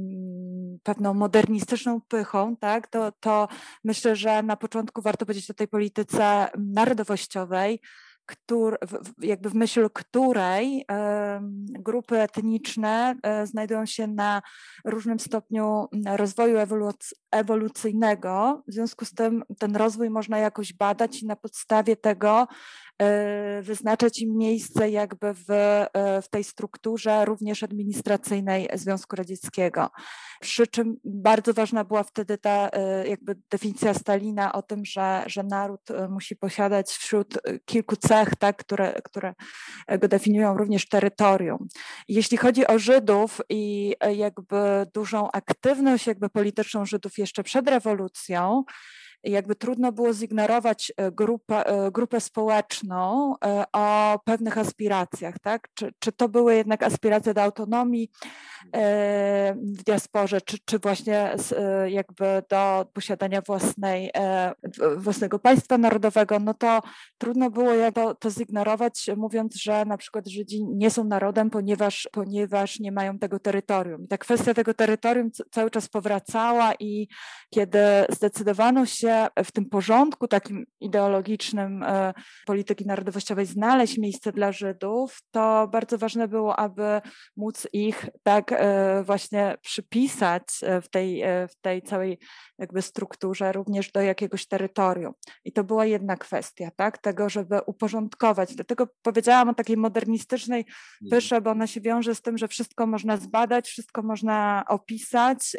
pewną 0.84 1.14
modernistyczną 1.14 2.02
pychą, 2.02 2.58
tak, 2.58 2.88
to, 2.88 3.12
to 3.12 3.48
myślę, 3.84 4.16
że 4.16 4.44
na 4.44 4.58
początku 4.58 5.02
warto 5.02 5.26
powiedzieć 5.26 5.52
o 5.52 5.54
tej 5.54 5.68
polityce 5.68 6.48
narodowościowej, 6.58 7.80
któr, 8.26 8.78
jakby 9.22 9.50
w 9.50 9.56
myśl 9.56 9.90
której 9.94 10.86
grupy 11.70 12.22
etniczne 12.22 13.16
e, 13.24 13.48
znajdują 13.48 13.86
się 13.86 14.08
na 14.08 14.42
różnym 14.86 15.20
stopniu 15.20 15.88
rozwoju 16.06 16.58
ewolucyjnego. 17.32 18.64
W 18.68 18.74
związku 18.74 19.06
z 19.06 19.14
tym 19.14 19.44
ten 19.60 19.76
rozwój 19.76 20.10
można 20.10 20.38
jakoś 20.38 20.74
badać 20.74 21.22
i 21.22 21.26
na 21.26 21.36
podstawie 21.36 21.96
tego 21.96 22.48
wyznaczać 23.62 24.20
im 24.22 24.38
miejsce 24.38 24.90
jakby 24.90 25.34
w, 25.34 25.50
e, 25.50 26.22
w 26.22 26.30
tej 26.30 26.44
strukturze 26.44 27.26
również 27.26 27.64
administracyjnej 27.64 28.70
Związku 28.74 29.16
Radzieckiego. 29.16 29.90
Przy 30.42 30.68
czym 30.68 30.98
bardzo 31.04 31.54
ważna 31.54 31.84
była 31.84 32.04
wtedy 32.04 32.38
ta 32.38 32.70
e, 32.70 33.08
jakby 33.08 33.36
definicja 33.50 33.94
Stalina 33.94 34.54
o 34.54 34.62
tym, 34.62 34.86
że, 34.86 35.24
że 35.28 35.44
naród 35.44 35.82
musi 36.10 36.36
posiadać 36.36 36.92
wśród 36.92 37.38
kilku 37.66 37.96
cech, 37.96 38.36
tak, 38.36 38.58
które, 38.58 39.02
które 39.04 39.34
go 40.00 40.08
definiują 40.08 40.58
również 40.58 40.90
terytorium. 40.90 41.68
Jeśli 42.08 42.38
chodzi 42.38 42.68
o 42.68 42.80
Żydów 42.80 43.42
i 43.50 43.96
jakby 44.16 44.86
dużą 44.94 45.32
aktywność 45.32 46.08
jakby 46.08 46.30
polityczną 46.30 46.86
Żydów 46.86 47.18
jeszcze 47.18 47.44
przed 47.44 47.70
rewolucją, 47.70 48.64
jakby 49.24 49.56
trudno 49.56 49.92
było 49.92 50.14
zignorować 50.14 50.94
e, 50.98 51.12
grupę, 51.12 51.66
e, 51.66 51.92
grupę 51.92 52.20
społeczną 52.20 53.34
e, 53.46 53.64
o 53.74 54.20
pewnych 54.26 54.58
aspiracjach, 54.58 55.40
tak? 55.40 55.68
Czy, 55.74 55.92
czy 56.00 56.12
to 56.12 56.30
były 56.30 56.56
jednak 56.56 56.84
aspiracje 56.84 57.34
do 57.34 57.42
autonomii 57.42 58.10
w 59.56 59.84
diasporze, 59.84 60.42
czy, 60.42 60.58
czy 60.66 60.80
właśnie 60.80 61.36
jakby 61.88 62.44
do 62.50 62.86
posiadania 62.94 63.42
własnej, 63.42 64.12
własnego 64.98 65.40
państwa 65.40 65.78
narodowego, 65.78 66.40
no 66.40 66.54
to 66.54 66.82
trudno 67.18 67.50
było 67.50 67.72
to, 67.96 68.16
to 68.16 68.30
zignorować, 68.30 69.10
mówiąc, 69.18 69.56
że 69.56 69.86
na 69.86 69.98
przykład 69.98 70.28
Żydzi 70.28 70.64
nie 70.64 70.92
są 70.92 71.04
narodem, 71.04 71.50
ponieważ, 71.50 72.10
ponieważ 72.12 72.80
nie 72.80 72.92
mają 72.92 73.20
tego 73.20 73.40
terytorium. 73.40 74.04
I 74.04 74.08
ta 74.08 74.18
kwestia 74.18 74.54
tego 74.54 74.74
terytorium 74.74 75.30
cały 75.52 75.72
czas 75.72 75.90
powracała 75.90 76.74
i 76.80 77.08
kiedy 77.50 77.80
zdecydowano 78.10 78.86
się 78.86 79.13
w 79.44 79.52
tym 79.52 79.66
porządku 79.66 80.28
takim 80.28 80.66
ideologicznym 80.80 81.84
e, 81.84 82.14
polityki 82.46 82.86
narodowościowej 82.86 83.46
znaleźć 83.46 83.98
miejsce 83.98 84.32
dla 84.32 84.52
Żydów, 84.52 85.20
to 85.32 85.68
bardzo 85.68 85.98
ważne 85.98 86.28
było, 86.28 86.60
aby 86.60 87.02
móc 87.38 87.68
ich 87.74 88.10
tak 88.24 88.52
e, 88.52 89.04
właśnie 89.04 89.58
przypisać 89.62 90.44
e, 90.62 90.82
w 90.82 90.90
tej, 90.90 91.24
w 91.50 91.56
tej 91.62 91.82
całej 91.82 92.20
jakby 92.58 92.82
strukturze 92.82 93.52
również 93.52 93.92
do 93.92 94.02
jakiegoś 94.02 94.48
terytorium. 94.48 95.14
I 95.46 95.52
to 95.52 95.64
była 95.64 95.86
jedna 95.86 96.18
kwestia, 96.18 96.72
tak, 96.76 96.98
tego, 96.98 97.30
żeby 97.30 97.62
uporządkować. 97.66 98.56
Dlatego 98.56 98.88
powiedziałam 99.02 99.50
o 99.50 99.54
takiej 99.54 99.78
modernistycznej 99.78 100.60
mhm. 100.60 101.10
pysze, 101.10 101.42
bo 101.42 101.52
ona 101.52 101.68
się 101.68 101.82
wiąże 101.82 102.16
z 102.16 102.22
tym, 102.22 102.38
że 102.38 102.48
wszystko 102.48 102.88
można 102.88 103.18
zbadać, 103.18 103.68
wszystko 103.68 104.02
można 104.02 104.64
opisać 104.68 105.56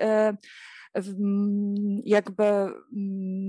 jakby 2.04 2.44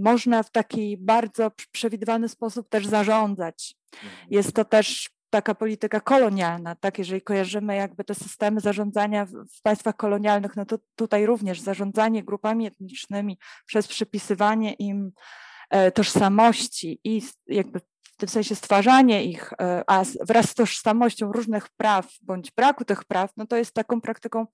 można 0.04 0.44
w 0.44 0.52
taki 0.52 0.98
bardzo 0.98 1.52
przewidywany 1.72 2.30
sposób 2.30 2.70
też 2.70 2.88
zarządzać. 2.88 3.76
Mhm. 3.94 4.28
Jest 4.30 4.54
to 4.54 4.66
też 4.66 5.16
taka 5.30 5.56
polityka 5.56 6.00
kolonialna, 6.00 6.76
tak, 6.76 6.98
jeżeli 6.98 7.22
kojarzymy 7.22 7.76
jakby 7.76 8.04
te 8.04 8.16
systemy 8.16 8.60
zarządzania 8.62 9.26
w, 9.26 9.62
państwach 9.64 9.96
kolonialnych, 9.96 10.56
no 10.56 10.66
to 10.66 10.78
tutaj 10.96 11.26
również 11.26 11.62
zarządzanie 11.62 12.24
grupami 12.24 12.68
etnicznymi 12.68 13.38
przez 13.66 13.88
przypisywanie 13.88 14.74
im 14.74 15.12
e, 15.70 15.92
tożsamości 15.92 17.00
i 17.04 17.22
jakby 17.48 17.80
w 18.04 18.18
tym 18.18 18.30
sensie 18.30 18.56
stwarzanie 18.56 19.24
ich, 19.24 19.54
e, 19.54 19.84
a 19.88 20.04
wraz 20.28 20.50
z 20.50 20.56
tożsamością 20.56 21.32
różnych 21.32 21.70
praw 21.70 22.08
bądź 22.22 22.52
braku 22.52 22.86
tych 22.86 23.04
praw, 23.04 23.32
no 23.38 23.48
to 23.48 23.58
jest 23.58 23.74
taką 23.74 24.02
praktyką 24.02 24.46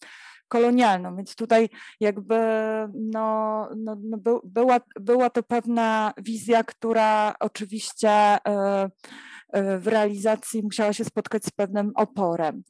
kolonialną, 0.52 1.16
więc 1.16 1.36
tutaj 1.36 1.70
jakby 2.00 2.36
no, 2.94 3.70
no, 3.78 3.98
no 4.04 4.18
by, 4.18 4.32
była, 4.44 4.80
była 5.00 5.30
to 5.30 5.44
pewna 5.44 6.14
wizja, 6.18 6.64
która 6.64 7.36
oczywiście 7.40 8.10
e, 8.10 8.40
e, 9.54 9.78
w 9.80 9.88
realizacji 9.88 10.64
musiała 10.64 10.94
się 10.94 11.06
spotkać 11.06 11.46
z 11.46 11.52
pewnym 11.52 11.92
oporem. 11.96 12.64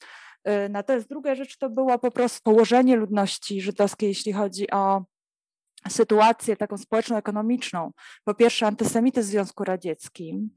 E, 0.44 0.70
natomiast 0.70 1.10
druga 1.10 1.36
rzecz 1.36 1.58
to 1.58 1.70
było 1.70 2.00
po 2.00 2.12
prostu 2.12 2.42
położenie 2.44 2.96
ludności 2.96 3.62
żydowskiej, 3.62 4.10
jeśli 4.10 4.34
chodzi 4.34 4.72
o 4.72 5.04
sytuację 5.90 6.58
taką 6.58 6.78
społeczno-ekonomiczną. 6.78 7.92
Po 8.24 8.34
pierwsze 8.34 8.68
antysemityzm 8.68 9.28
w 9.28 9.32
Związku 9.32 9.64
Radzieckim, 9.64 10.50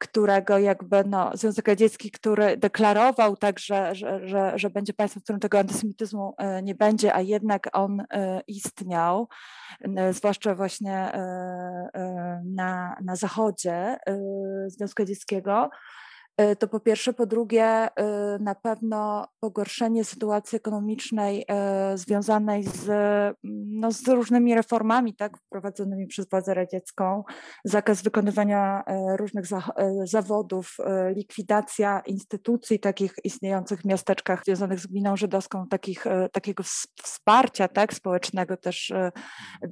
którego 0.00 0.58
jakby 0.58 1.04
no, 1.04 1.30
Związek 1.34 1.68
Radziecki, 1.68 2.10
który 2.10 2.56
deklarował 2.56 3.36
tak, 3.36 3.58
że, 3.58 3.94
że, 3.94 4.28
że, 4.28 4.52
że 4.54 4.70
będzie 4.70 4.92
państwem, 4.92 5.20
w 5.20 5.24
którym 5.24 5.40
tego 5.40 5.58
antysemityzmu 5.58 6.34
nie 6.62 6.74
będzie, 6.74 7.14
a 7.14 7.20
jednak 7.20 7.68
on 7.72 8.04
istniał, 8.46 9.28
zwłaszcza 10.10 10.54
właśnie 10.54 11.12
na, 12.44 12.96
na 13.04 13.16
zachodzie 13.16 13.96
Związku 14.68 15.02
Radzieckiego, 15.02 15.70
E, 15.70 15.70
to 16.58 16.68
po 16.68 16.80
pierwsze, 16.80 17.12
po 17.12 17.26
drugie, 17.26 17.64
e, 17.64 17.90
na 18.40 18.54
pewno 18.54 19.28
pogorszenie 19.40 20.04
sytuacji 20.04 20.56
ekonomicznej 20.56 21.44
e, 21.48 21.98
związanej 21.98 22.64
z, 22.64 22.86
no, 23.66 23.92
z 23.92 24.08
różnymi 24.08 24.54
reformami 24.54 25.14
tak, 25.14 25.38
wprowadzonymi 25.38 26.06
przez 26.06 26.28
władzę 26.28 26.54
radziecką, 26.54 27.24
zakaz 27.64 28.02
wykonywania 28.02 28.82
różnych 29.18 29.46
za, 29.46 29.62
zawodów, 30.04 30.76
likwidacja 31.16 32.00
instytucji 32.00 32.80
takich 32.80 33.14
istniejących 33.24 33.80
w 33.80 33.84
miasteczkach 33.84 34.44
związanych 34.44 34.80
z 34.80 34.86
gminą 34.86 35.16
żydowską, 35.16 35.66
takich, 35.68 36.04
takiego 36.32 36.62
wsparcia 37.02 37.68
tak, 37.68 37.94
społecznego 37.94 38.56
też 38.56 38.92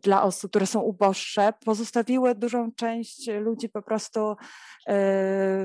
dla 0.03 0.23
osób, 0.23 0.51
które 0.51 0.67
są 0.67 0.81
uboższe, 0.81 1.53
pozostawiły 1.65 2.35
dużą 2.35 2.73
część 2.73 3.29
ludzi 3.29 3.69
po 3.69 3.83
prostu 3.83 4.37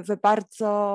w 0.07 0.17
bardzo 0.21 0.88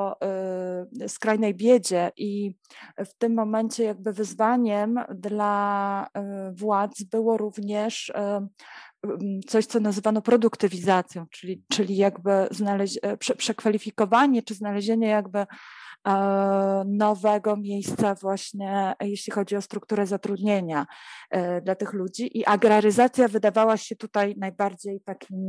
Y, 1.03 1.09
skrajnej 1.09 1.55
biedzie 1.55 2.13
i 2.17 2.57
w 2.99 3.15
tym 3.19 3.35
momencie 3.35 3.85
jakby 3.85 4.13
wyzwaniem 4.13 5.01
dla 5.15 6.07
y, 6.07 6.55
władz 6.55 7.03
było 7.03 7.37
również 7.37 8.09
y, 8.09 8.13
coś, 9.47 9.67
co 9.67 9.81
nazywano 9.81 10.23
produktywizacją, 10.23 11.27
czyli, 11.31 11.65
czyli 11.71 11.97
jakby 11.97 12.49
znaleźć, 12.51 13.01
prze, 13.19 13.35
przekwalifikowanie 13.35 14.43
czy 14.43 14.55
znalezienie 14.55 15.09
jakby 15.09 15.47
nowego 16.87 17.57
miejsca 17.57 18.15
właśnie, 18.15 18.95
jeśli 19.01 19.33
chodzi 19.33 19.57
o 19.57 19.63
strukturę 19.63 20.07
zatrudnienia 20.07 20.87
dla 21.63 21.75
tych 21.75 21.93
ludzi. 21.93 22.39
I 22.39 22.45
agraryzacja 22.45 23.29
wydawała 23.29 23.77
się 23.77 23.97
tutaj 23.97 24.35
najbardziej 24.39 25.01
takim 25.01 25.49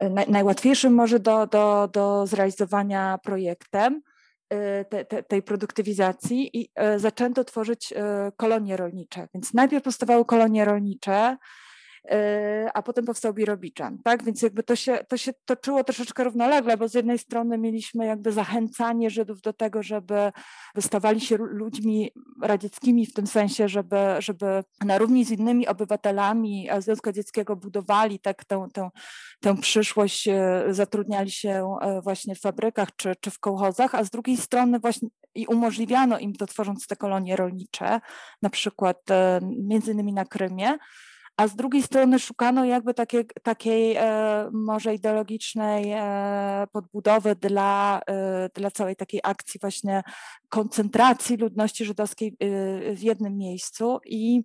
naj, 0.00 0.30
najłatwiejszym 0.30 0.94
może 0.94 1.20
do, 1.20 1.46
do, 1.46 1.88
do 1.92 2.26
zrealizowania 2.26 3.18
projektem 3.22 4.02
y, 4.52 4.84
te, 4.90 5.04
te, 5.04 5.22
tej 5.22 5.42
produktywizacji 5.42 6.60
i 6.60 6.68
y, 6.94 6.98
zaczęto 6.98 7.44
tworzyć 7.44 7.92
y, 7.92 7.96
kolonie 8.36 8.76
rolnicze. 8.76 9.28
Więc 9.34 9.54
najpierw 9.54 9.84
powstawały 9.84 10.24
kolonie 10.24 10.64
rolnicze, 10.64 11.36
a 12.74 12.82
potem 12.82 13.04
powstał 13.04 13.34
Birobiczan, 13.34 13.98
tak? 14.04 14.24
Więc 14.24 14.42
jakby 14.42 14.62
to 14.62 14.76
się, 14.76 14.98
to 15.08 15.16
się 15.16 15.32
toczyło 15.44 15.84
troszeczkę 15.84 16.24
równolegle, 16.24 16.76
bo 16.76 16.88
z 16.88 16.94
jednej 16.94 17.18
strony 17.18 17.58
mieliśmy 17.58 18.06
jakby 18.06 18.32
zachęcanie 18.32 19.10
Żydów 19.10 19.40
do 19.40 19.52
tego, 19.52 19.82
żeby 19.82 20.32
wystawali 20.74 21.20
się 21.20 21.36
ludźmi 21.36 22.10
radzieckimi 22.42 23.06
w 23.06 23.12
tym 23.12 23.26
sensie, 23.26 23.68
żeby, 23.68 23.96
żeby 24.18 24.64
na 24.84 24.98
równi 24.98 25.24
z 25.24 25.30
innymi 25.30 25.66
obywatelami 25.66 26.68
Związku 26.78 27.08
Radzieckiego 27.08 27.56
budowali 27.56 28.18
tak 28.18 28.44
tę, 28.44 28.66
tę, 28.72 28.90
tę 29.40 29.56
przyszłość, 29.56 30.28
e, 30.28 30.64
zatrudniali 30.70 31.30
się 31.30 31.76
e, 31.80 32.00
właśnie 32.00 32.34
w 32.34 32.40
fabrykach 32.40 32.96
czy, 32.96 33.12
czy 33.20 33.30
w 33.30 33.38
kołchozach, 33.38 33.94
a 33.94 34.04
z 34.04 34.10
drugiej 34.10 34.36
strony 34.36 34.78
właśnie 34.78 35.08
i 35.34 35.46
umożliwiano 35.46 36.18
im 36.18 36.32
to 36.32 36.46
tworząc 36.46 36.86
te 36.86 36.96
kolonie 36.96 37.36
rolnicze, 37.36 38.00
na 38.42 38.50
przykład 38.50 38.98
między 39.42 39.92
innymi 39.92 40.12
na 40.12 40.24
Krymie, 40.24 40.78
a 41.36 41.48
z 41.48 41.56
drugiej 41.56 41.82
strony 41.82 42.18
szukano 42.18 42.64
jakby 42.64 42.94
takie, 42.94 43.24
takiej 43.24 43.96
e, 43.96 44.50
może 44.52 44.94
ideologicznej 44.94 45.92
e, 45.92 46.66
podbudowy 46.72 47.34
dla, 47.34 48.00
e, 48.06 48.48
dla 48.54 48.70
całej 48.70 48.96
takiej 48.96 49.20
akcji 49.22 49.60
właśnie 49.60 50.02
koncentracji 50.48 51.36
ludności 51.36 51.84
żydowskiej 51.84 52.36
w 52.94 53.00
jednym 53.00 53.36
miejscu. 53.36 54.00
I 54.06 54.42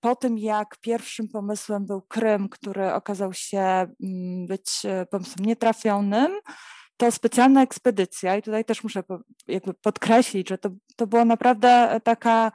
po 0.00 0.16
tym 0.16 0.38
jak 0.38 0.76
pierwszym 0.80 1.28
pomysłem 1.28 1.86
był 1.86 2.02
Krym, 2.02 2.48
który 2.48 2.92
okazał 2.92 3.32
się 3.32 3.60
mm, 3.60 4.46
być 4.46 4.82
pomysłem 5.10 5.46
nietrafionym, 5.46 6.32
to 6.96 7.12
specjalna 7.12 7.62
ekspedycja, 7.62 8.36
i 8.36 8.42
tutaj 8.42 8.64
też 8.64 8.82
muszę 8.84 9.02
jakby 9.48 9.74
podkreślić, 9.74 10.48
że 10.48 10.58
to, 10.58 10.70
to 10.96 11.06
była 11.06 11.24
naprawdę 11.24 12.00
taka 12.04 12.52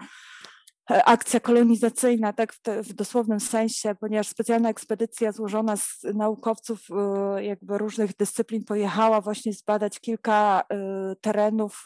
akcja 0.87 1.39
kolonizacyjna, 1.39 2.33
tak 2.33 2.53
w, 2.53 2.61
te, 2.61 2.83
w, 2.83 2.93
dosłownym 2.93 3.39
sensie, 3.39 3.95
ponieważ 3.99 4.27
specjalna 4.27 4.69
ekspedycja 4.69 5.31
złożona 5.31 5.77
z 5.77 6.03
naukowców 6.13 6.79
e, 6.91 7.43
jakby 7.43 7.77
różnych 7.77 8.15
dyscyplin 8.15 8.63
pojechała 8.63 9.21
właśnie 9.21 9.53
zbadać 9.53 9.99
kilka 9.99 10.63
e, 10.69 10.75
terenów 11.21 11.85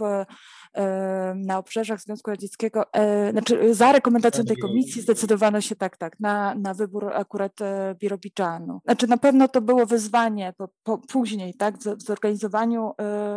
na 1.36 1.58
obrzeżach 1.58 2.02
Związku 2.02 2.30
Radzieckiego. 2.30 2.86
Znaczy 3.32 3.76
za 3.76 3.92
rekomendacją 3.92 4.46
tej 4.46 4.58
komisji 4.58 5.02
zdecydowano 5.02 5.62
się 5.62 5.76
tak, 5.76 5.98
tak, 5.98 6.20
na, 6.20 6.56
na 6.56 6.74
wybór 6.74 7.14
akurat 7.14 7.52
Birobidżanu. 8.00 8.82
Znaczy 8.86 9.08
na 9.08 9.18
pewno 9.18 9.48
to 9.48 9.62
było 9.62 9.86
wyzwanie 9.86 10.54
po, 10.58 10.70
po, 10.84 10.98
później, 10.98 11.54
tak, 11.54 11.78
w 11.78 12.02
zorganizowaniu 12.02 12.92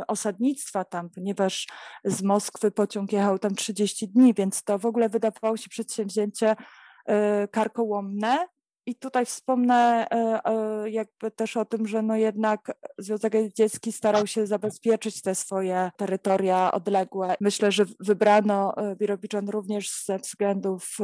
osadnictwa 0.08 0.84
tam, 0.84 1.10
ponieważ 1.10 1.68
z 2.04 2.22
Moskwy 2.22 2.70
pociąg 2.70 3.12
jechał 3.12 3.38
tam 3.38 3.54
30 3.54 4.08
dni, 4.08 4.34
więc 4.34 4.64
to 4.64 4.78
w 4.78 4.86
ogóle 4.86 5.08
wydawało 5.08 5.51
wydawało 5.52 5.56
się 5.56 5.68
przedsięwzięcie 5.68 6.56
e, 7.06 7.48
karkołomne. 7.48 8.46
I 8.86 8.94
tutaj 8.94 9.26
wspomnę 9.26 10.06
e, 10.10 10.40
e, 10.44 10.90
jakby 10.90 11.30
też 11.30 11.56
o 11.56 11.64
tym, 11.64 11.86
że 11.86 12.02
no 12.02 12.16
jednak 12.16 12.72
Związek 12.98 13.34
Radziecki 13.34 13.92
starał 13.92 14.26
się 14.26 14.46
zabezpieczyć 14.46 15.22
te 15.22 15.34
swoje 15.34 15.90
terytoria 15.96 16.72
odległe. 16.72 17.34
Myślę, 17.40 17.72
że 17.72 17.84
wybrano 18.00 18.74
Birobiczan 18.96 19.48
również 19.48 20.04
ze 20.04 20.18
względów 20.18 20.96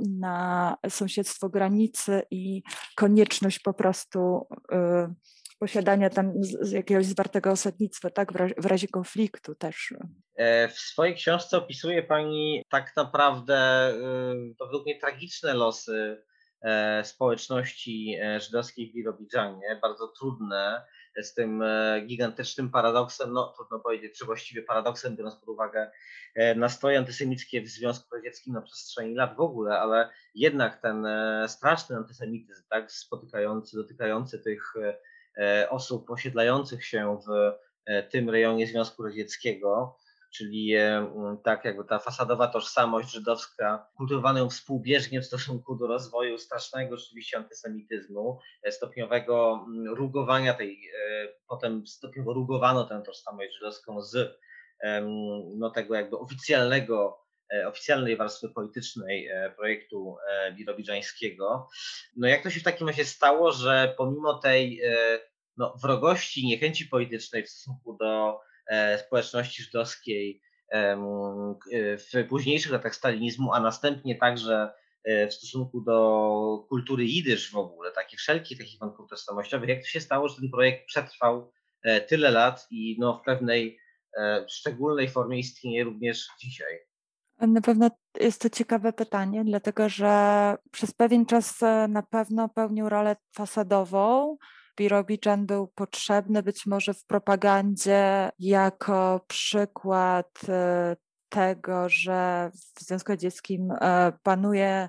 na 0.00 0.76
sąsiedztwo 0.88 1.48
granicy 1.48 2.22
i 2.30 2.62
konieczność 2.96 3.58
po 3.58 3.72
prostu 3.74 4.46
posiadania 5.58 6.10
tam 6.10 6.32
jakiegoś 6.72 7.06
zwartego 7.06 7.50
osadnictwa, 7.50 8.10
tak, 8.10 8.32
w 8.32 8.36
razie, 8.36 8.54
w 8.58 8.66
razie 8.66 8.88
konfliktu 8.88 9.54
też. 9.54 9.94
E, 10.36 10.68
w 10.68 10.78
swojej 10.78 11.14
książce 11.14 11.58
opisuje 11.58 12.02
Pani 12.02 12.62
tak 12.70 12.96
naprawdę 12.96 13.90
y, 13.90 14.64
według 14.64 14.84
mnie 14.84 15.00
tragiczne 15.00 15.54
losy 15.54 16.22
e, 16.62 17.04
społeczności 17.04 18.18
e, 18.22 18.40
żydowskiej 18.40 18.90
w 18.90 18.94
Birobidżanie, 18.94 19.78
bardzo 19.82 20.08
trudne, 20.08 20.82
z 21.22 21.34
tym 21.34 21.62
gigantycznym 22.06 22.70
paradoksem, 22.70 23.32
no 23.32 23.52
trudno 23.56 23.80
powiedzieć, 23.80 24.18
czy 24.18 24.24
właściwie 24.24 24.62
paradoksem, 24.62 25.16
biorąc 25.16 25.36
pod 25.36 25.48
uwagę 25.48 25.90
nastroje 26.56 26.98
antysemickie 26.98 27.62
w 27.62 27.68
Związku 27.68 28.16
Radzieckim 28.16 28.54
na 28.54 28.62
przestrzeni 28.62 29.14
lat 29.14 29.36
w 29.36 29.40
ogóle, 29.40 29.78
ale 29.78 30.10
jednak 30.34 30.82
ten 30.82 31.06
straszny 31.46 31.96
antysemityzm, 31.96 32.62
tak, 32.70 32.92
spotykający, 32.92 33.76
dotykający 33.76 34.38
tych 34.38 34.74
osób 35.70 36.10
osiedlających 36.10 36.84
się 36.84 37.18
w 37.28 37.52
e, 37.86 38.02
tym 38.02 38.30
rejonie 38.30 38.66
Związku 38.66 39.02
Radzieckiego, 39.02 39.98
czyli 40.34 40.74
e, 40.74 41.06
tak 41.44 41.64
jakby 41.64 41.84
ta 41.84 41.98
fasadowa 41.98 42.48
tożsamość 42.48 43.10
żydowska, 43.10 43.86
kultywowana 43.96 44.38
ją 44.38 44.50
współbieżnie 44.50 45.20
w 45.20 45.26
stosunku 45.26 45.76
do 45.76 45.86
rozwoju 45.86 46.38
strasznego 46.38 46.96
rzeczywiście 46.96 47.36
antysemityzmu, 47.36 48.38
stopniowego 48.70 49.66
rugowania 49.96 50.54
tej, 50.54 50.90
potem 51.48 51.86
stopniowo 51.86 52.32
rugowano 52.32 52.84
tę 52.84 53.02
tożsamość 53.06 53.54
żydowską 53.54 54.02
z 54.02 54.38
no, 55.56 55.70
tego 55.70 55.94
jakby 55.94 56.18
oficjalnego 56.18 57.27
oficjalnej 57.66 58.16
warstwy 58.16 58.48
politycznej 58.48 59.28
projektu 59.56 60.16
birobidżańskiego. 60.56 61.68
No 62.16 62.28
jak 62.28 62.42
to 62.42 62.50
się 62.50 62.60
w 62.60 62.62
takim 62.62 62.88
razie 62.88 63.04
stało, 63.04 63.52
że 63.52 63.94
pomimo 63.96 64.34
tej 64.34 64.80
no, 65.58 65.76
wrogości, 65.82 66.46
niechęci 66.46 66.86
politycznej 66.86 67.42
w 67.44 67.48
stosunku 67.48 67.96
do 67.96 68.40
e, 68.66 68.98
społeczności 68.98 69.62
żydowskiej 69.62 70.42
e, 70.72 70.96
w 71.72 72.28
późniejszych 72.28 72.72
latach 72.72 72.94
stalinizmu, 72.94 73.52
a 73.52 73.60
następnie 73.60 74.16
także 74.16 74.70
e, 75.04 75.28
w 75.28 75.34
stosunku 75.34 75.80
do 75.80 76.66
kultury 76.68 77.04
jidysz 77.04 77.50
w 77.50 77.56
ogóle, 77.56 77.92
takich 77.92 78.18
wszelkich 78.18 78.58
takich 78.58 78.80
wątków 78.80 79.10
tożsamościowych, 79.10 79.68
jak 79.68 79.80
to 79.80 79.86
się 79.86 80.00
stało, 80.00 80.28
że 80.28 80.36
ten 80.36 80.50
projekt 80.50 80.86
przetrwał 80.86 81.52
e, 81.82 82.00
tyle 82.00 82.30
lat 82.30 82.66
i 82.70 82.96
no, 82.98 83.18
w 83.18 83.24
pewnej 83.24 83.78
e, 84.18 84.44
szczególnej 84.48 85.08
formie 85.08 85.38
istnieje 85.38 85.84
również 85.84 86.26
dzisiaj? 86.40 86.87
Na 87.40 87.60
pewno 87.60 87.90
jest 88.20 88.40
to 88.40 88.50
ciekawe 88.50 88.92
pytanie, 88.92 89.44
dlatego 89.44 89.88
że 89.88 90.54
przez 90.70 90.94
pewien 90.94 91.26
czas 91.26 91.62
e, 91.62 91.88
na 91.88 92.02
pewno 92.02 92.48
pełnił 92.48 92.88
rolę 92.88 93.16
fasadową, 93.34 94.36
Birobidżan 94.78 95.46
był 95.46 95.66
potrzebny 95.66 96.42
być 96.42 96.66
może 96.66 96.94
w 96.94 97.04
propagandzie 97.04 98.30
jako 98.38 99.20
przykład 99.28 100.40
e, 100.48 100.96
tego, 101.28 101.88
że 101.88 102.50
w 102.76 102.80
Związku 102.80 103.12
Radzieckim 103.12 103.70
e, 103.80 104.12
panuje 104.22 104.88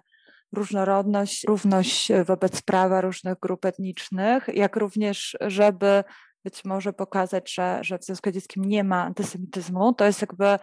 różnorodność, 0.53 1.43
równość 1.43 2.11
wobec 2.25 2.61
prawa 2.61 3.01
różnych 3.01 3.39
grup 3.39 3.65
etnicznych, 3.65 4.47
jak 4.53 4.75
również, 4.75 5.37
żeby 5.41 6.03
być 6.43 6.65
może 6.65 6.93
pokazać, 6.93 7.53
że, 7.53 7.79
że 7.81 7.99
w 7.99 8.05
Związku 8.05 8.29
Radzieckim 8.29 8.65
nie 8.65 8.83
ma 8.83 9.03
antysemityzmu. 9.03 9.93
To 9.93 10.05
jest 10.05 10.21
jakby 10.21 10.59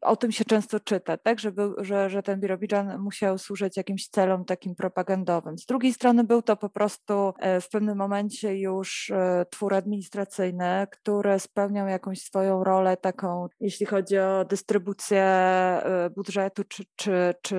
o 0.00 0.16
tym 0.16 0.32
się 0.32 0.44
często 0.44 0.80
czyta, 0.80 1.16
tak, 1.16 1.40
że, 1.40 1.52
był, 1.52 1.74
że, 1.78 2.10
że 2.10 2.22
ten 2.22 2.40
Birobidżan 2.40 2.98
musiał 2.98 3.38
służyć 3.38 3.76
jakimś 3.76 4.08
celom 4.08 4.44
takim 4.44 4.74
propagandowym. 4.74 5.58
Z 5.58 5.66
drugiej 5.66 5.92
strony 5.92 6.24
był 6.24 6.42
to 6.42 6.56
po 6.56 6.68
prostu 6.68 7.34
e, 7.38 7.60
w 7.60 7.68
pewnym 7.68 7.98
momencie 7.98 8.58
już 8.58 9.10
e, 9.10 9.46
twór 9.50 9.74
administracyjny, 9.74 10.86
który 10.90 11.38
spełniał 11.38 11.88
jakąś 11.88 12.22
swoją 12.22 12.64
rolę 12.64 12.96
taką, 12.96 13.48
jeśli 13.60 13.86
chodzi 13.86 14.18
o 14.18 14.44
dystrybucję 14.44 15.22
e, 15.22 16.10
budżetu 16.16 16.64
czy, 16.64 16.84
czy, 16.96 17.34
czy 17.42 17.56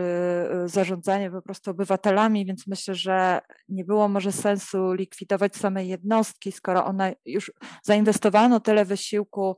zarządzanie 0.66 1.32
po 1.32 1.42
prostu 1.42 1.72
obywatelami, 1.72 2.46
więc 2.46 2.68
myślę, 2.68 2.96
że 2.96 3.42
nie 3.70 3.86
było 3.86 4.08
może 4.08 4.32
sensu 4.32 4.94
likwidować 4.94 5.56
samej 5.56 5.88
jednostki, 5.88 6.52
skoro 6.52 6.86
ona 6.86 7.12
już 7.26 7.52
zainwestowano 7.84 8.60
tyle 8.60 8.86
wysiłku 8.86 9.58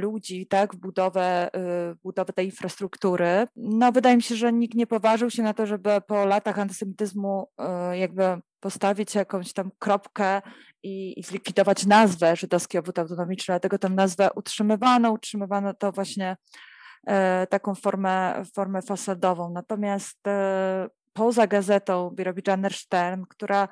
ludzi 0.00 0.46
tak, 0.46 0.74
w 0.74 0.76
budowę, 0.76 1.50
y, 1.92 1.94
budowę 2.02 2.32
tej 2.32 2.46
infrastruktury. 2.46 3.46
No, 3.56 3.92
wydaje 3.92 4.16
mi 4.16 4.22
się, 4.22 4.36
że 4.36 4.52
nikt 4.52 4.74
nie 4.74 4.86
poważył 4.86 5.30
się 5.30 5.42
na 5.42 5.54
to, 5.54 5.66
żeby 5.66 6.00
po 6.06 6.26
latach 6.26 6.58
antysemityzmu 6.58 7.48
y, 7.92 7.98
jakby 7.98 8.22
postawić 8.60 9.14
jakąś 9.14 9.52
tam 9.52 9.70
kropkę 9.78 10.42
i, 10.82 11.20
i 11.20 11.22
zlikwidować 11.22 11.86
nazwę 11.86 12.36
Żydowski 12.36 12.78
Obwód 12.78 12.98
Autonomiczny, 12.98 13.52
dlatego 13.52 13.78
tę 13.78 13.88
nazwę 13.88 14.30
utrzymywano, 14.34 15.12
utrzymywano 15.12 15.74
to 15.74 15.92
właśnie 15.92 16.36
taką 17.48 17.74
formę, 17.74 18.42
formę 18.54 18.82
fasadową. 18.82 19.50
Natomiast 19.50 20.18
poza 21.12 21.46
gazetą 21.46 22.10
Birobidżaner 22.10 22.74
Stern, 22.74 23.24
która 23.28 23.68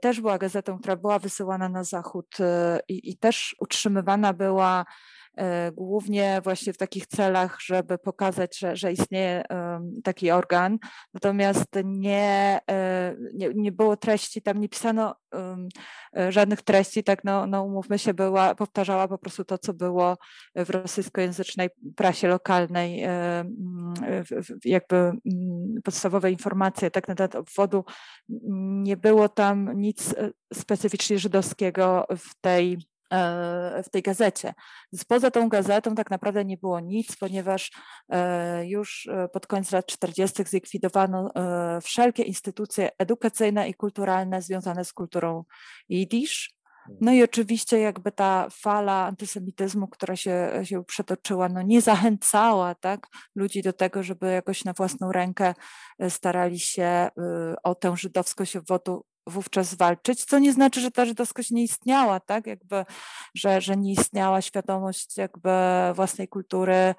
też 0.00 0.20
była 0.20 0.38
gazetą, 0.38 0.78
która 0.78 0.96
była 0.96 1.18
wysyłana 1.18 1.68
na 1.68 1.84
zachód 1.84 2.36
e, 2.40 2.80
i, 2.88 3.10
i 3.10 3.16
też 3.16 3.56
utrzymywana 3.60 4.32
była 4.32 4.84
E, 4.84 4.84
głównie 5.72 6.40
właśnie 6.44 6.72
w 6.72 6.76
takich 6.76 7.06
celach, 7.06 7.58
żeby 7.60 7.98
pokazać, 7.98 8.58
że, 8.58 8.76
że 8.76 8.92
istnieje 8.92 9.42
taki 10.04 10.30
organ, 10.30 10.78
natomiast 11.14 11.66
nie, 11.84 12.60
e, 12.70 13.16
nie, 13.34 13.48
nie 13.54 13.72
było 13.72 13.96
treści, 13.96 14.42
tam 14.42 14.60
nie 14.60 14.68
pisano 14.68 15.14
e, 16.16 16.32
żadnych 16.32 16.62
treści, 16.62 17.04
tak 17.04 17.24
no, 17.24 17.46
no 17.46 17.64
umówmy 17.64 17.98
się, 17.98 18.14
była, 18.14 18.54
powtarzała 18.54 19.08
po 19.08 19.18
prostu 19.18 19.44
to, 19.44 19.58
co 19.58 19.74
było 19.74 20.16
w 20.56 20.70
rosyjskojęzycznej 20.70 21.68
prasie 21.96 22.28
lokalnej, 22.28 23.04
jakby 24.64 25.12
podstawowe 25.84 26.30
informacje 26.30 26.90
tak 26.90 27.08
na 27.08 27.14
temat 27.14 27.34
obwodu. 27.34 27.84
Nie 28.82 28.96
było 28.96 29.28
tam 29.28 29.80
nic 29.80 30.14
specyficznie 30.52 31.18
żydowskiego 31.18 32.06
w 32.18 32.40
tej 32.40 32.78
E, 32.78 32.99
w 33.84 33.90
tej 33.90 34.02
gazecie. 34.02 34.54
Poza 35.08 35.30
tą 35.30 35.48
gazetą 35.48 35.94
tak 35.94 36.10
naprawdę 36.10 36.44
nie 36.44 36.56
było 36.56 36.80
nic, 36.80 37.16
ponieważ 37.16 37.70
e, 38.08 38.66
już 38.66 39.08
e, 39.12 39.28
pod 39.28 39.46
koniec 39.46 39.72
lat 39.72 39.86
40. 39.86 40.44
zlikwidowano 40.44 41.30
wszelkie 41.82 42.22
instytucje 42.22 42.90
edukacyjne 42.98 43.68
i 43.68 43.74
kulturalne 43.74 44.42
związane 44.42 44.84
z 44.84 44.92
kulturą 44.92 45.44
jidysz. 45.88 46.54
No 47.00 47.12
i 47.12 47.22
oczywiście 47.22 47.78
jakby 47.78 48.12
ta 48.12 48.48
fala 48.52 49.06
antysemityzmu, 49.06 49.88
która 49.88 50.16
się, 50.16 50.50
się 50.62 50.84
przetoczyła, 50.84 51.48
no 51.48 51.62
nie 51.62 51.80
zachęcała 51.80 52.74
tak, 52.74 53.06
ludzi 53.34 53.62
do 53.62 53.72
tego, 53.72 54.02
żeby 54.02 54.32
jakoś 54.32 54.64
na 54.64 54.72
własną 54.72 55.12
rękę 55.12 55.54
starali 56.08 56.58
się 56.58 57.08
o 57.62 57.74
tę 57.74 57.96
żydowskość 57.96 58.56
obwodu 58.56 59.04
wówczas 59.26 59.74
walczyć, 59.74 60.24
co 60.24 60.38
nie 60.38 60.52
znaczy, 60.52 60.80
że 60.80 60.90
ta 60.90 61.04
żydowskość 61.04 61.50
nie 61.50 61.62
istniała, 61.62 62.20
tak, 62.20 62.46
jakby, 62.46 62.84
że, 63.34 63.60
że 63.60 63.76
nie 63.76 63.92
istniała 63.92 64.42
świadomość 64.42 65.16
jakby 65.16 65.50
własnej 65.94 66.28
kultury, 66.28 66.94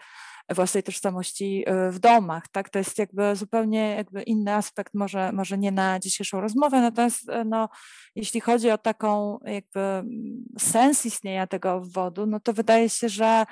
własnej 0.50 0.84
tożsamości 0.84 1.66
y, 1.88 1.92
w 1.92 2.00
domach, 2.00 2.48
tak, 2.48 2.70
to 2.70 2.80
jest 2.80 2.98
jakby 2.98 3.36
zupełnie 3.36 3.96
jakby 3.96 4.24
inny 4.24 4.54
aspekt, 4.54 4.94
może, 4.94 5.32
może 5.32 5.58
nie 5.58 5.72
na 5.72 6.00
dzisiejszą 6.00 6.42
rozmowę, 6.42 6.82
natomiast 6.82 7.30
y, 7.30 7.46
no, 7.46 7.70
jeśli 8.16 8.42
chodzi 8.42 8.72
o 8.72 8.78
taką 8.78 9.40
jakby 9.46 9.80
mm, 9.80 10.46
sens 10.60 11.06
istnienia 11.06 11.48
tego 11.48 11.74
obwodu, 11.74 12.26
no 12.26 12.40
to 12.40 12.54
wydaje 12.54 12.90
się, 12.90 13.10
że 13.10 13.46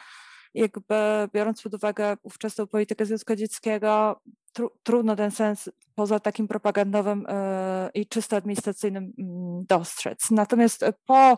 jakby 0.53 0.95
biorąc 1.33 1.61
pod 1.61 1.73
uwagę 1.73 2.17
ówczesną 2.23 2.67
politykę 2.67 3.05
Związku 3.05 3.33
Radzieckiego, 3.33 4.21
tru, 4.53 4.71
trudno 4.83 5.15
ten 5.15 5.31
sens 5.31 5.69
poza 5.95 6.19
takim 6.19 6.47
propagandowym 6.47 7.25
e, 7.29 7.89
i 7.93 8.07
czysto 8.07 8.35
administracyjnym 8.35 9.13
mm, 9.19 9.65
dostrzec. 9.65 10.31
Natomiast 10.31 10.85
po 11.05 11.37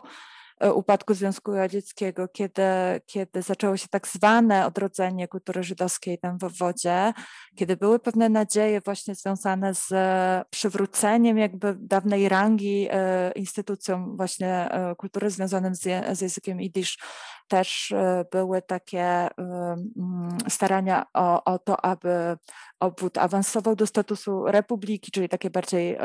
upadku 0.74 1.14
Związku 1.14 1.52
Radzieckiego, 1.52 2.28
kiedy, 2.28 2.62
kiedy 3.06 3.42
zaczęło 3.42 3.76
się 3.76 3.88
tak 3.88 4.08
zwane 4.08 4.66
odrodzenie 4.66 5.28
kultury 5.28 5.62
żydowskiej 5.62 6.18
tam 6.18 6.38
w 6.38 6.58
wodzie, 6.58 7.12
kiedy 7.56 7.76
były 7.76 7.98
pewne 7.98 8.28
nadzieje 8.28 8.80
właśnie 8.80 9.14
związane 9.14 9.74
z 9.74 9.88
przywróceniem 10.50 11.38
jakby 11.38 11.76
dawnej 11.78 12.28
rangi 12.28 12.88
e, 12.90 13.32
instytucjom 13.32 14.16
właśnie 14.16 14.70
e, 14.70 14.94
kultury 14.94 15.30
związanym 15.30 15.74
z, 15.74 15.80
z 16.18 16.20
językiem 16.20 16.60
jidysz, 16.60 16.98
też 17.48 17.92
były 18.32 18.62
takie 18.62 19.28
mm, 19.36 20.38
starania 20.48 21.06
o, 21.14 21.44
o 21.44 21.58
to, 21.58 21.84
aby 21.84 22.36
obwód 22.80 23.18
awansował 23.18 23.76
do 23.76 23.86
statusu 23.86 24.44
republiki, 24.46 25.10
czyli 25.10 25.28
takie 25.28 25.50
bardziej, 25.50 25.98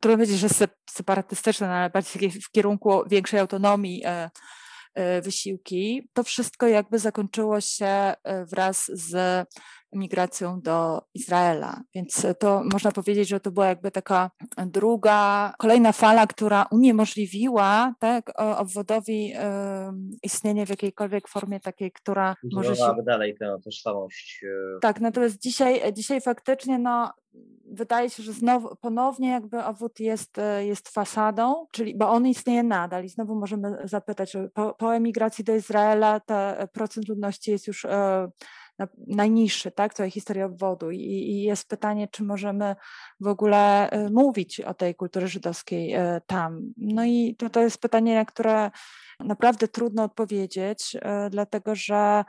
trudno 0.00 0.16
powiedzieć, 0.16 0.38
że 0.38 0.48
separatystyczne, 0.90 1.66
no 1.66 1.72
ale 1.72 1.90
bardziej 1.90 2.30
w 2.30 2.50
kierunku 2.50 3.02
większej 3.08 3.40
autonomii 3.40 3.71
e, 4.04 4.30
e, 4.94 5.22
wysiłki. 5.22 6.08
To 6.12 6.22
wszystko 6.22 6.66
jakby 6.66 6.98
zakończyło 6.98 7.60
się 7.60 7.86
e, 7.86 8.14
wraz 8.44 8.90
z 8.94 9.46
migracją 9.92 10.60
do 10.60 11.02
Izraela. 11.14 11.80
Więc 11.94 12.26
to 12.38 12.62
można 12.72 12.92
powiedzieć, 12.92 13.28
że 13.28 13.40
to 13.40 13.50
była 13.50 13.66
jakby 13.66 13.90
taka 13.90 14.30
druga, 14.66 15.52
kolejna 15.58 15.92
fala, 15.92 16.26
która 16.26 16.66
uniemożliwiła 16.70 17.94
tak, 17.98 18.32
obwodowi 18.56 19.32
istnienie 20.22 20.66
w 20.66 20.70
jakiejkolwiek 20.70 21.28
formie 21.28 21.60
takiej, 21.60 21.92
która 21.92 22.36
może 22.52 22.76
się... 22.76 22.94
dalej 23.06 23.34
tę 23.38 23.56
tożsamość. 23.64 24.44
Tak, 24.80 25.00
natomiast 25.00 25.38
dzisiaj, 25.38 25.92
dzisiaj 25.92 26.20
faktycznie 26.20 26.78
no, 26.78 27.12
wydaje 27.72 28.10
się, 28.10 28.22
że 28.22 28.32
znowu 28.32 28.76
ponownie 28.76 29.30
jakby 29.30 29.64
obwód 29.64 30.00
jest, 30.00 30.36
jest 30.60 30.88
fasadą, 30.88 31.66
czyli 31.72 31.96
bo 31.96 32.08
on 32.10 32.26
istnieje 32.26 32.62
nadal 32.62 33.04
i 33.04 33.08
znowu 33.08 33.34
możemy 33.34 33.76
zapytać, 33.84 34.36
po, 34.54 34.74
po 34.74 34.94
emigracji 34.94 35.44
do 35.44 35.54
Izraela 35.54 36.20
ta 36.20 36.66
procent 36.66 37.08
ludności 37.08 37.50
jest 37.50 37.66
już 37.66 37.84
e, 37.84 38.28
najniższy, 39.06 39.70
tak, 39.70 39.94
całej 39.94 40.10
historii 40.10 40.42
obwodu 40.42 40.90
I, 40.90 40.98
i 41.00 41.42
jest 41.42 41.68
pytanie, 41.68 42.08
czy 42.08 42.24
możemy 42.24 42.76
w 43.20 43.26
ogóle 43.26 43.90
e, 43.90 44.10
mówić 44.10 44.60
o 44.60 44.74
tej 44.74 44.94
kulturze 44.94 45.28
żydowskiej 45.28 45.92
e, 45.92 46.20
tam. 46.26 46.72
No 46.76 47.04
i 47.04 47.36
to, 47.38 47.50
to 47.50 47.60
jest 47.60 47.78
pytanie, 47.78 48.14
na 48.14 48.24
które 48.24 48.70
naprawdę 49.20 49.68
trudno 49.68 50.02
odpowiedzieć, 50.02 50.96
dlatego 51.30 51.74
że 51.74 52.24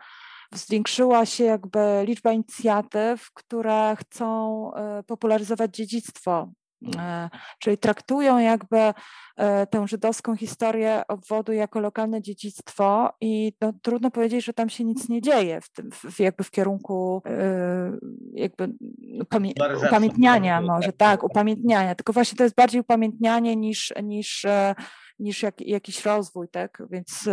zwiększyła 0.54 1.26
się 1.26 1.44
jakby 1.44 2.04
liczba 2.06 2.32
inicjatyw, 2.32 3.32
które 3.34 3.96
chcą 4.00 4.74
e, 4.74 5.04
popularyzować 5.04 5.76
dziedzictwo 5.76 6.42
e, 6.42 6.63
czyli 7.60 7.78
traktują 7.78 8.38
jakby 8.38 8.94
e, 9.38 9.68
tę 9.68 9.88
żydowską 9.88 10.36
historię 10.36 11.04
obwodu 11.08 11.54
jako 11.54 11.80
lokalne 11.80 12.22
dziedzictwo 12.22 13.14
i 13.22 13.54
no, 13.62 13.74
trudno 13.82 14.12
powiedzieć, 14.12 14.46
że 14.46 14.54
tam 14.54 14.70
się 14.70 14.84
nic 14.84 15.10
nie 15.10 15.22
dzieje 15.22 15.62
w 15.62 15.70
tym, 15.70 15.92
w, 15.92 16.20
jakby 16.20 16.44
w 16.44 16.52
kierunku 16.52 17.22
jakby 18.34 18.74
upamię- 19.22 19.88
upamiętniania 19.88 20.62
może, 20.62 20.94
tak, 20.94 20.98
tak, 20.98 21.24
upamiętniania, 21.24 21.96
tylko 21.96 22.14
właśnie 22.14 22.38
to 22.38 22.44
jest 22.44 22.56
bardziej 22.56 22.82
upamiętnianie 22.82 23.56
niż, 23.56 23.94
niż, 24.04 24.46
niż 25.20 25.44
jak, 25.44 25.62
jakiś 25.62 26.06
rozwój, 26.06 26.48
tak, 26.50 26.84
więc 26.90 27.30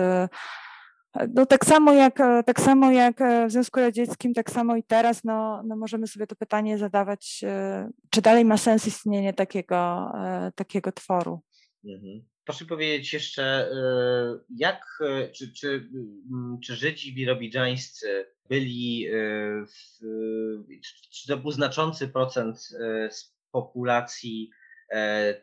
no 1.34 1.46
tak 1.46 1.64
samo 1.64 1.92
jak, 1.92 2.20
e, 2.20 2.42
tak 2.42 2.60
samo 2.60 2.92
jak 2.92 3.20
e, 3.20 3.46
w 3.46 3.52
Związku 3.52 3.80
Radzieckim, 3.80 4.34
tak 4.34 4.50
samo 4.50 4.76
i 4.76 4.82
teraz, 4.82 5.24
no, 5.24 5.62
no 5.66 5.76
możemy 5.76 6.06
sobie 6.06 6.26
to 6.26 6.36
pytanie 6.36 6.78
zadawać, 6.78 7.40
e, 7.44 7.90
czy 8.10 8.22
dalej 8.22 8.44
ma 8.44 8.56
sens 8.56 8.86
istnienie 8.86 9.34
takiego, 9.34 10.12
takiego 10.54 10.92
tworu. 10.92 11.40
Mhm. 11.84 12.24
Proszę 12.44 12.64
powiedzieć 12.64 13.12
jeszcze, 13.12 13.70
jak, 14.56 14.98
czy, 15.32 15.52
czy, 15.52 15.88
czy 16.64 16.76
Żydzi 16.76 17.14
birobidżańscy 17.14 18.26
byli, 18.48 19.06
w, 19.66 19.98
czy 21.10 21.28
to 21.28 21.36
był 21.36 21.50
znaczący 21.50 22.08
procent 22.08 22.58
z 23.10 23.34
populacji 23.50 24.50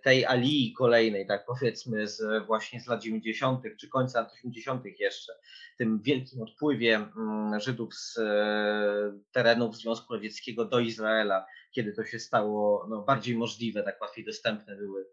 tej 0.03 0.25
alii 0.25 0.73
kolejnej, 0.73 1.27
tak 1.27 1.45
powiedzmy, 1.45 2.07
z, 2.07 2.45
właśnie 2.45 2.81
z 2.81 2.87
lat 2.87 3.01
90. 3.01 3.63
czy 3.79 3.89
końca 3.89 4.19
lat 4.21 4.33
80. 4.33 4.83
jeszcze, 4.99 5.33
tym 5.77 6.01
wielkim 6.01 6.41
odpływie 6.41 6.95
mm, 6.95 7.59
Żydów 7.59 7.95
z 7.95 8.17
e, 8.17 9.19
terenów 9.31 9.77
Związku 9.77 10.13
Radzieckiego 10.13 10.65
do 10.65 10.79
Izraela, 10.79 11.45
kiedy 11.71 11.93
to 11.93 12.05
się 12.05 12.19
stało 12.19 12.87
no, 12.89 13.01
bardziej 13.01 13.37
możliwe, 13.37 13.83
tak 13.83 14.01
łatwiej 14.01 14.25
dostępne 14.25 14.75
były 14.75 15.07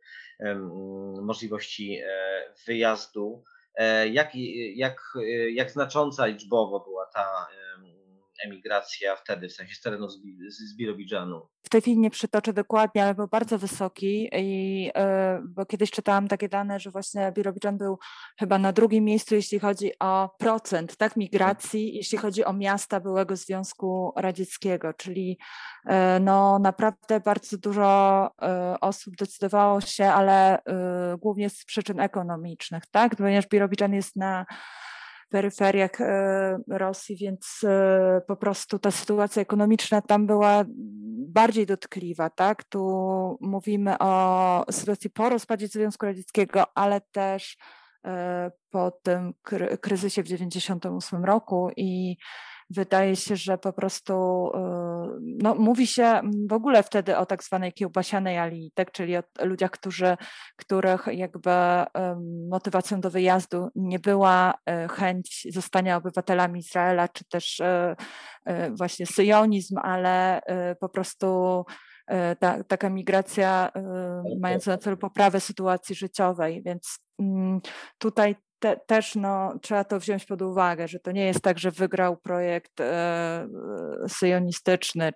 możliwości 1.23 2.01
wyjazdu. 2.67 3.45
Jak, 4.11 4.31
jak, 4.75 5.01
jak 5.53 5.71
znacząca 5.71 6.27
liczbowo 6.27 6.81
była 6.81 7.07
ta 7.15 7.49
emigracja 8.45 9.17
wtedy, 9.17 9.49
w 9.49 9.53
sensie 9.53 9.75
z 9.75 9.81
terenów 9.81 10.11
z 10.49 10.77
Birobidżanu? 10.77 11.49
W 11.63 11.69
tej 11.69 11.81
chwili 11.81 11.99
nie 11.99 12.11
przytoczę 12.11 12.53
dokładnie, 12.53 13.05
ale 13.05 13.15
był 13.15 13.29
bardzo 13.29 13.59
wysoki 13.59 14.31
i 14.33 14.91
e, 14.95 15.43
bo 15.49 15.67
kiedyś 15.67 15.91
czytałam 15.91 16.29
takie 16.29 16.49
dane, 16.49 16.81
że 16.81 16.91
właśnie 16.91 17.33
Birobidżan 17.33 17.79
był 17.79 17.99
chyba 18.39 18.59
na 18.59 18.73
drugim 18.73 19.05
miejscu, 19.05 19.35
jeśli 19.35 19.59
chodzi 19.59 19.93
o 20.01 20.31
procent 20.39 20.97
tak, 20.97 21.17
migracji, 21.17 21.97
jeśli 21.97 22.19
chodzi 22.19 22.45
o 22.45 22.53
miasta 22.53 23.01
byłego 23.01 23.37
Związku 23.37 24.13
Radzieckiego, 24.17 24.95
czyli 24.95 25.39
e, 25.87 26.21
no 26.21 26.59
naprawdę 26.59 27.21
bardzo 27.21 27.59
dużo 27.59 28.31
e, 28.43 28.77
osób 28.81 29.17
decydowało 29.17 29.81
się, 29.81 30.05
ale 30.07 30.59
głównie 31.19 31.51
z 31.51 31.65
przyczyn 31.65 32.01
ekonomicznych, 32.01 32.87
tak, 32.91 33.17
ponieważ 33.17 33.47
Birobidżan 33.49 33.95
jest 33.95 34.17
na 34.17 34.47
peryferiach 35.29 36.01
e, 36.01 36.59
Rosji, 36.69 37.17
więc 37.17 37.61
e, 37.65 38.21
po 38.27 38.37
prostu 38.37 38.79
ta 38.79 38.91
sytuacja 38.91 39.43
ekonomiczna 39.43 40.03
tam 40.03 40.27
była 40.27 40.65
bardziej 41.29 41.67
dotkliwa, 41.67 42.31
tak? 42.31 42.65
Tu 42.65 42.81
mówimy 43.41 43.99
o 43.99 44.65
sytuacji 44.71 45.11
po 45.11 45.29
rozpadzie 45.29 45.69
Związku 45.69 46.07
Radzieckiego, 46.07 46.65
ale 46.75 47.01
też 47.01 47.57
e, 48.05 48.51
po 48.71 48.91
tym 48.91 49.35
kryzysie 49.81 50.23
w 50.23 50.27
1998 50.27 51.25
roku 51.25 51.71
i 51.77 52.17
wydaje 52.75 53.17
się, 53.17 53.37
że 53.37 53.59
po 53.59 53.73
prostu 53.73 54.15
no, 55.21 55.55
mówi 55.55 55.87
się 55.87 56.21
w 56.49 56.53
ogóle 56.53 56.83
wtedy 56.83 57.17
o 57.17 57.27
tak 57.27 57.45
zwanej 57.45 57.73
kiełbasianej 57.73 58.39
alii, 58.39 58.73
tak? 58.75 58.93
czyli 58.93 59.17
o 59.17 59.23
ludziach, 59.43 59.71
którzy, 59.71 60.17
których 60.57 61.07
jakby 61.13 61.51
motywacją 62.51 63.01
do 63.01 63.11
wyjazdu 63.11 63.69
nie 63.75 63.99
była 63.99 64.55
e, 64.67 64.89
chęć 64.89 65.47
zostania 65.51 65.97
obywatelami 65.97 66.61
Izraela, 66.61 67.09
czy 67.09 67.25
też 67.25 67.61
e, 67.61 67.97
właśnie 68.71 69.07
syjonizm, 69.07 69.79
ale 69.79 70.41
po 70.81 70.89
prostu 70.89 71.65
ta, 72.39 72.65
taka 72.65 72.91
migracja 72.91 73.71
mająca 74.41 74.71
na 74.71 74.79
celu 74.79 74.97
poprawę 74.97 75.41
sytuacji 75.41 75.95
życiowej, 75.95 76.63
więc 76.63 76.99
mm, 77.19 77.61
tutaj 77.99 78.37
te, 78.65 78.81
też 78.87 79.15
no, 79.15 79.59
trzeba 79.63 79.85
to 79.85 80.01
wziąć 80.01 80.25
pod 80.25 80.43
uwagę, 80.43 80.89
że 80.89 80.99
to 80.99 81.13
nie 81.13 81.27
jest 81.27 81.41
tak, 81.41 81.59
że 81.59 81.71
wygrał 81.71 82.17
projekt 82.17 82.81
e, 82.81 83.49
syjonistyczny. 84.09 85.13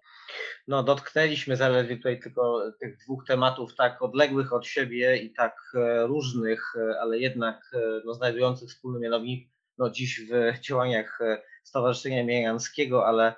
No, 0.66 0.82
dotknęliśmy 0.82 1.57
zaledwie 1.57 1.96
tutaj 1.96 2.20
tylko 2.20 2.72
tych 2.80 2.99
dwóch 2.99 3.24
tematów 3.26 3.74
tak 3.74 4.03
odległych 4.03 4.53
od 4.53 4.66
siebie 4.66 5.16
i 5.16 5.32
tak 5.32 5.57
e, 5.74 6.07
różnych, 6.07 6.74
e, 6.76 7.01
ale 7.01 7.18
jednak 7.18 7.70
e, 7.74 7.78
no, 8.05 8.14
znajdujących 8.14 8.68
wspólny 8.68 9.01
mianownik 9.01 9.51
no, 9.78 9.90
dziś 9.90 10.20
w 10.20 10.61
działaniach 10.61 11.18
Stowarzyszenia 11.64 12.24
Mierańskiego, 12.24 13.07
ale 13.07 13.34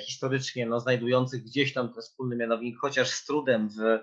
historycznie 0.00 0.66
no, 0.66 0.80
znajdujących 0.80 1.42
gdzieś 1.42 1.72
tam 1.72 1.92
ten 1.92 2.02
wspólny 2.02 2.36
mianownik, 2.36 2.78
chociaż 2.80 3.10
z 3.10 3.26
trudem 3.26 3.68
w 3.68 3.98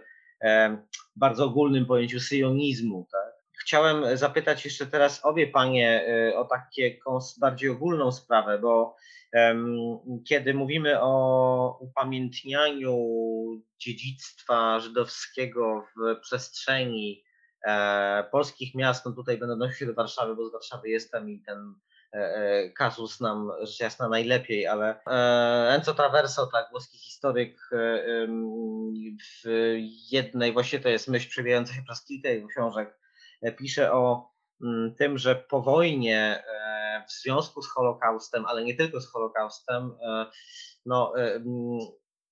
bardzo 1.16 1.46
ogólnym 1.46 1.86
pojęciu 1.86 2.20
syjonizmu. 2.20 3.08
Tak? 3.12 3.31
Chciałem 3.62 4.18
zapytać 4.18 4.66
jeszcze 4.66 4.86
teraz 4.86 5.26
obie 5.26 5.48
panie 5.48 6.08
y, 6.30 6.38
o 6.38 6.46
taką 6.46 7.20
bardziej 7.40 7.70
ogólną 7.70 8.12
sprawę, 8.12 8.60
bo 8.60 8.96
kiedy 10.28 10.54
mówimy 10.54 11.02
o 11.02 11.78
upamiętnianiu 11.80 12.98
dziedzictwa 13.80 14.80
żydowskiego 14.80 15.86
w 15.96 16.20
przestrzeni 16.22 17.24
e, 17.66 18.24
polskich 18.32 18.76
miast, 18.76 19.06
no 19.06 19.12
tutaj 19.12 19.38
będę 19.38 19.54
odnosił 19.54 19.78
się 19.78 19.86
do 19.86 19.94
Warszawy, 19.94 20.36
bo 20.36 20.50
z 20.50 20.52
Warszawy 20.52 20.90
jestem 20.90 21.30
i 21.30 21.40
ten 21.40 21.76
e, 22.14 22.18
e, 22.18 22.70
kazus 22.70 23.20
nam 23.20 23.52
rzecz 23.62 23.80
jasna 23.80 24.10
najlepiej, 24.10 24.68
ale 24.68 25.02
Enzo 25.70 25.94
Traverso, 25.94 26.48
tak, 26.48 26.70
włoski 26.72 26.98
historyk 26.98 27.70
w 29.34 29.50
jednej, 30.12 30.54
właśnie 30.54 30.80
to 30.80 30.90
jest 30.90 31.08
myśl 31.08 31.30
przewijająca 31.30 31.74
się 31.74 31.84
przez 31.84 32.06
kilka 32.06 32.30
jego 32.30 32.48
książek, 32.48 33.01
pisze 33.58 33.94
o 33.94 34.32
mm, 34.64 34.96
tym, 34.96 35.18
że 35.18 35.36
po 35.36 35.62
wojnie 35.62 36.44
e, 36.48 37.04
w 37.08 37.12
związku 37.12 37.62
z 37.62 37.70
Holokaustem, 37.70 38.46
ale 38.46 38.64
nie 38.64 38.76
tylko 38.76 39.02
z 39.02 39.12
Holokaustem, 39.12 39.92
e, 40.02 40.26
no, 40.86 41.14
e, 41.20 41.44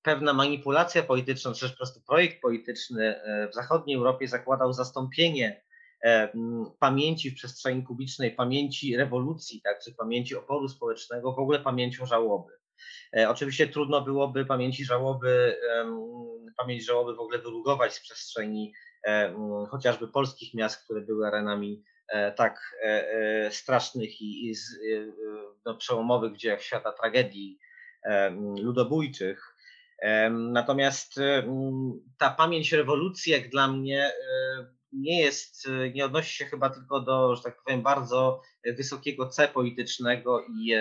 pewna 0.02 0.34
manipulacja 0.34 1.04
polityczna, 1.04 1.54
czy 1.54 1.60
też 1.60 1.72
po 1.72 1.78
prostu 1.78 2.02
projekt 2.08 2.42
polityczny 2.42 3.22
w 3.52 3.54
zachodniej 3.56 3.98
Europie 3.98 4.28
zakładał 4.28 4.74
zastąpienie 4.74 5.64
pamięci 6.80 7.32
w 7.32 7.36
przestrzeni 7.36 7.82
publicznej, 7.82 8.32
pamięci 8.32 8.98
rewolucji, 8.98 9.62
tak, 9.62 9.80
czy 9.84 9.94
pamięci 9.96 10.36
oporu 10.36 10.70
społecznego, 10.70 11.34
w 11.34 11.40
ogóle 11.40 11.60
pamięcią 11.60 12.06
żałoby. 12.06 12.54
Oczywiście 13.28 13.68
trudno 13.68 14.02
byłoby 14.02 14.46
pamięci 14.46 14.86
żałoby, 14.86 15.58
pamięć 16.58 16.86
żałoby 16.86 17.16
w 17.16 17.20
ogóle 17.20 17.40
wyrugować 17.40 17.94
z 17.94 18.00
przestrzeni 18.00 18.74
E, 18.74 18.89
chociażby 19.70 20.08
polskich 20.08 20.54
miast, 20.54 20.84
które 20.84 21.02
były 21.02 21.28
arenami 21.28 21.84
e, 22.08 22.32
tak 22.32 22.76
e, 22.84 23.52
strasznych 23.52 24.22
i, 24.22 24.54
no, 25.66 25.76
przełomowych 25.76 26.34
w 26.34 26.38
dziejach 26.38 26.62
świata 26.62 26.92
tragedii 26.92 27.60
ludobójczych. 28.62 29.56
Natomiast 30.32 31.20
ta 32.18 32.30
pamięć 32.30 32.72
rewolucji, 32.72 33.32
jak 33.32 33.50
dla 33.50 33.68
mnie, 33.68 34.12
nie 34.92 35.22
jest, 35.22 35.68
nie 35.94 36.06
odnosi 36.06 36.36
się 36.36 36.46
chyba 36.46 36.70
tylko 36.70 37.00
do, 37.00 37.36
że 37.36 37.44
tak 37.44 37.64
powiem, 37.64 37.82
bardzo 37.82 38.42
wysokiego 38.66 39.30
C 39.30 39.48
politycznego 39.48 40.42
i 40.42 40.74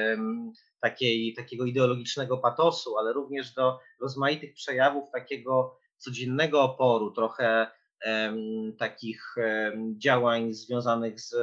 takiej, 0.81 1.35
takiego 1.35 1.65
ideologicznego 1.65 2.39
patosu, 2.39 2.99
ale 2.99 3.13
również 3.13 3.55
do 3.55 3.79
rozmaitych 4.01 4.55
przejawów 4.55 5.11
takiego 5.11 5.79
codziennego 5.97 6.63
oporu, 6.63 7.11
trochę 7.11 7.71
takich 8.79 9.35
działań 9.99 10.53
związanych 10.53 11.21
z 11.21 11.35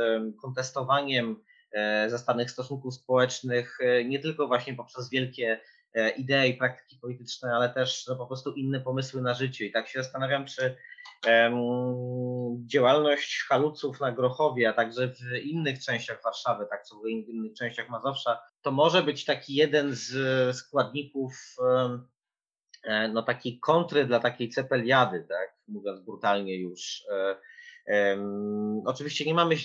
kontestowaniem 0.42 1.42
e, 1.76 2.10
zastanych 2.10 2.52
stosunków 2.52 2.96
społecznych, 2.96 3.78
e, 3.82 4.06
nie 4.06 4.20
tylko 4.20 4.48
właśnie 4.48 4.74
poprzez 4.74 5.10
wielkie 5.10 5.60
e, 5.94 6.10
idee 6.10 6.50
i 6.50 6.54
praktyki 6.54 6.98
polityczne, 7.02 7.54
ale 7.56 7.70
też 7.70 8.08
no, 8.08 8.16
po 8.16 8.28
prostu 8.28 8.54
inne 8.54 8.82
pomysły 8.82 9.22
na 9.22 9.34
życie. 9.34 9.66
I 9.66 9.72
tak 9.72 9.88
się 9.88 10.04
zastanawiam, 10.04 10.46
czy 10.46 10.76
działalność 12.66 13.46
haluców 13.50 14.00
na 14.00 14.12
Grochowie, 14.12 14.70
a 14.70 14.74
także 14.74 15.08
w 15.08 15.38
innych 15.44 15.80
częściach 15.80 16.24
Warszawy, 16.24 16.66
tak 16.70 16.84
co 16.84 16.96
w 16.96 17.08
innych 17.08 17.54
częściach 17.54 17.90
Mazowsza, 17.90 18.40
to 18.62 18.72
może 18.72 19.04
być 19.04 19.26
taki 19.26 19.56
jeden 19.56 19.96
z 19.96 20.58
składników 20.58 21.56
E, 21.60 22.00
no, 23.14 23.24
takiej 23.24 23.60
kontry 23.60 24.06
dla 24.06 24.20
takiej 24.20 24.50
cepeliady, 24.50 25.26
tak, 25.30 25.56
mówiąc 25.68 26.02
brutalnie 26.02 26.56
już. 26.60 27.04
Um, 27.88 28.82
oczywiście 28.86 29.26
nie 29.26 29.34
mamy 29.34 29.58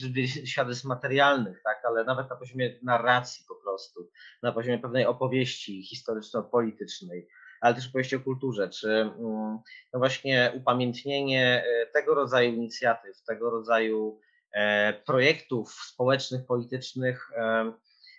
świadectw 0.44 0.84
materialnych, 0.84 1.62
tak, 1.64 1.82
ale 1.84 2.04
nawet 2.04 2.30
na 2.30 2.36
poziomie 2.36 2.78
narracji 2.82 3.44
po 3.48 3.54
prostu, 3.54 4.10
na 4.42 4.52
poziomie 4.52 4.78
pewnej 4.78 5.06
opowieści 5.06 5.82
historyczno-politycznej, 5.82 7.28
ale 7.60 7.74
też 7.74 7.88
opowieści 7.88 8.16
o 8.16 8.20
kulturze, 8.20 8.68
czy 8.68 9.10
um, 9.18 9.58
no 9.92 9.98
właśnie 9.98 10.52
upamiętnienie 10.56 11.64
tego 11.92 12.14
rodzaju 12.14 12.52
inicjatyw, 12.52 13.22
tego 13.22 13.50
rodzaju 13.50 14.20
e, 14.52 14.92
projektów 14.92 15.72
społecznych, 15.72 16.46
politycznych, 16.46 17.30
e, 17.36 17.72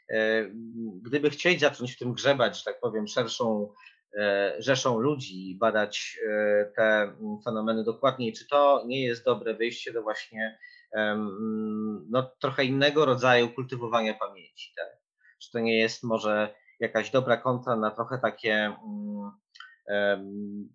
e, 0.09 0.45
gdyby 1.01 1.29
chcieli 1.29 1.59
zacząć 1.59 1.95
w 1.95 1.97
tym 1.97 2.13
grzebać, 2.13 2.57
że 2.57 2.63
tak 2.63 2.79
powiem, 2.79 3.07
szerszą 3.07 3.69
E, 3.69 4.00
rzeszą 4.57 4.99
ludzi 4.99 5.55
badać 5.59 6.20
e, 6.30 6.66
te 6.76 6.84
mm, 6.84 7.41
fenomeny 7.45 7.84
dokładniej, 7.84 8.34
czy 8.34 8.47
to 8.47 8.84
nie 8.88 9.03
jest 9.03 9.26
dobre 9.26 9.53
wyjście 9.53 9.93
do 9.93 10.01
właśnie 10.01 10.57
no, 12.09 12.24
trochę 12.39 12.64
innego 12.64 13.05
rodzaju 13.05 13.49
kultywowania 13.49 14.14
pamięci. 14.14 14.74
Tak? 14.78 14.88
Czy 15.39 15.51
to 15.51 15.59
nie 15.59 15.80
jest 15.80 16.03
może 16.03 16.55
jakaś 16.80 17.12
dobra 17.12 17.38
kontra 17.38 17.76
na 17.76 17.91
trochę 17.91 18.20
takie 18.20 18.53
mm, 18.53 19.32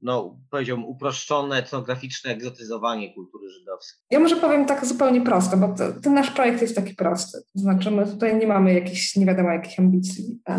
no, 0.02 0.38
powiedziałbym, 0.50 0.86
uproszczone, 0.86 1.56
etnograficzne 1.56 2.30
egzotyzowanie 2.30 3.14
kultury 3.14 3.50
żydowskiej? 3.50 4.04
Ja 4.10 4.20
może 4.20 4.36
powiem 4.36 4.64
tak 4.66 4.86
zupełnie 4.86 5.20
prosto, 5.20 5.56
bo 5.56 5.74
ten 6.02 6.14
nasz 6.14 6.30
projekt 6.30 6.62
jest 6.62 6.76
taki 6.76 6.94
prosty. 6.94 7.38
To 7.52 7.58
znaczy, 7.58 7.90
my 7.90 8.06
tutaj 8.06 8.38
nie 8.38 8.46
mamy 8.46 8.74
jakichś, 8.74 9.16
nie 9.16 9.26
wiadomo 9.26 9.50
jakich 9.50 9.78
ambicji. 9.78 10.40
E, 10.48 10.52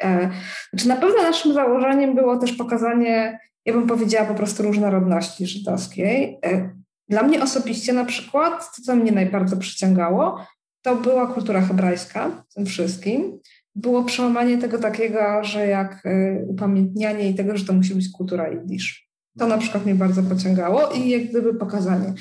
e, 0.00 0.30
znaczy, 0.70 0.88
na 0.88 0.96
pewno 0.96 1.22
naszym 1.22 1.54
założeniem 1.54 2.14
było 2.14 2.38
też 2.38 2.52
pokazanie, 2.52 3.38
ja 3.64 3.72
bym 3.72 3.86
powiedziała 3.86 4.26
po 4.26 4.34
prostu 4.34 4.62
różnorodności 4.62 5.46
żydowskiej. 5.46 6.38
E, 6.44 6.70
dla 7.08 7.22
mnie 7.22 7.42
osobiście 7.42 7.92
na 7.92 8.04
przykład, 8.04 8.76
to 8.76 8.82
co 8.82 8.96
mnie 8.96 9.12
najbardziej 9.12 9.58
przyciągało, 9.58 10.46
to 10.82 10.96
była 10.96 11.26
kultura 11.26 11.60
hebrajska 11.60 12.44
w 12.50 12.54
tym 12.54 12.66
wszystkim 12.66 13.40
było 13.74 14.04
przełamanie 14.04 14.58
tego 14.58 14.78
takiego, 14.78 15.44
że 15.44 15.66
jak 15.66 16.06
y, 16.06 16.44
upamiętnianie 16.48 17.30
i 17.30 17.34
tego, 17.34 17.56
że 17.56 17.64
to 17.64 17.72
musi 17.72 17.94
być 17.94 18.08
kultura 18.10 18.48
jidysz. 18.48 19.08
To 19.38 19.46
na 19.46 19.58
przykład 19.58 19.84
mnie 19.84 19.94
bardzo 19.94 20.22
pociągało 20.22 20.92
i 20.92 21.08
jak 21.08 21.24
gdyby 21.24 21.54
pokazanie. 21.54 22.14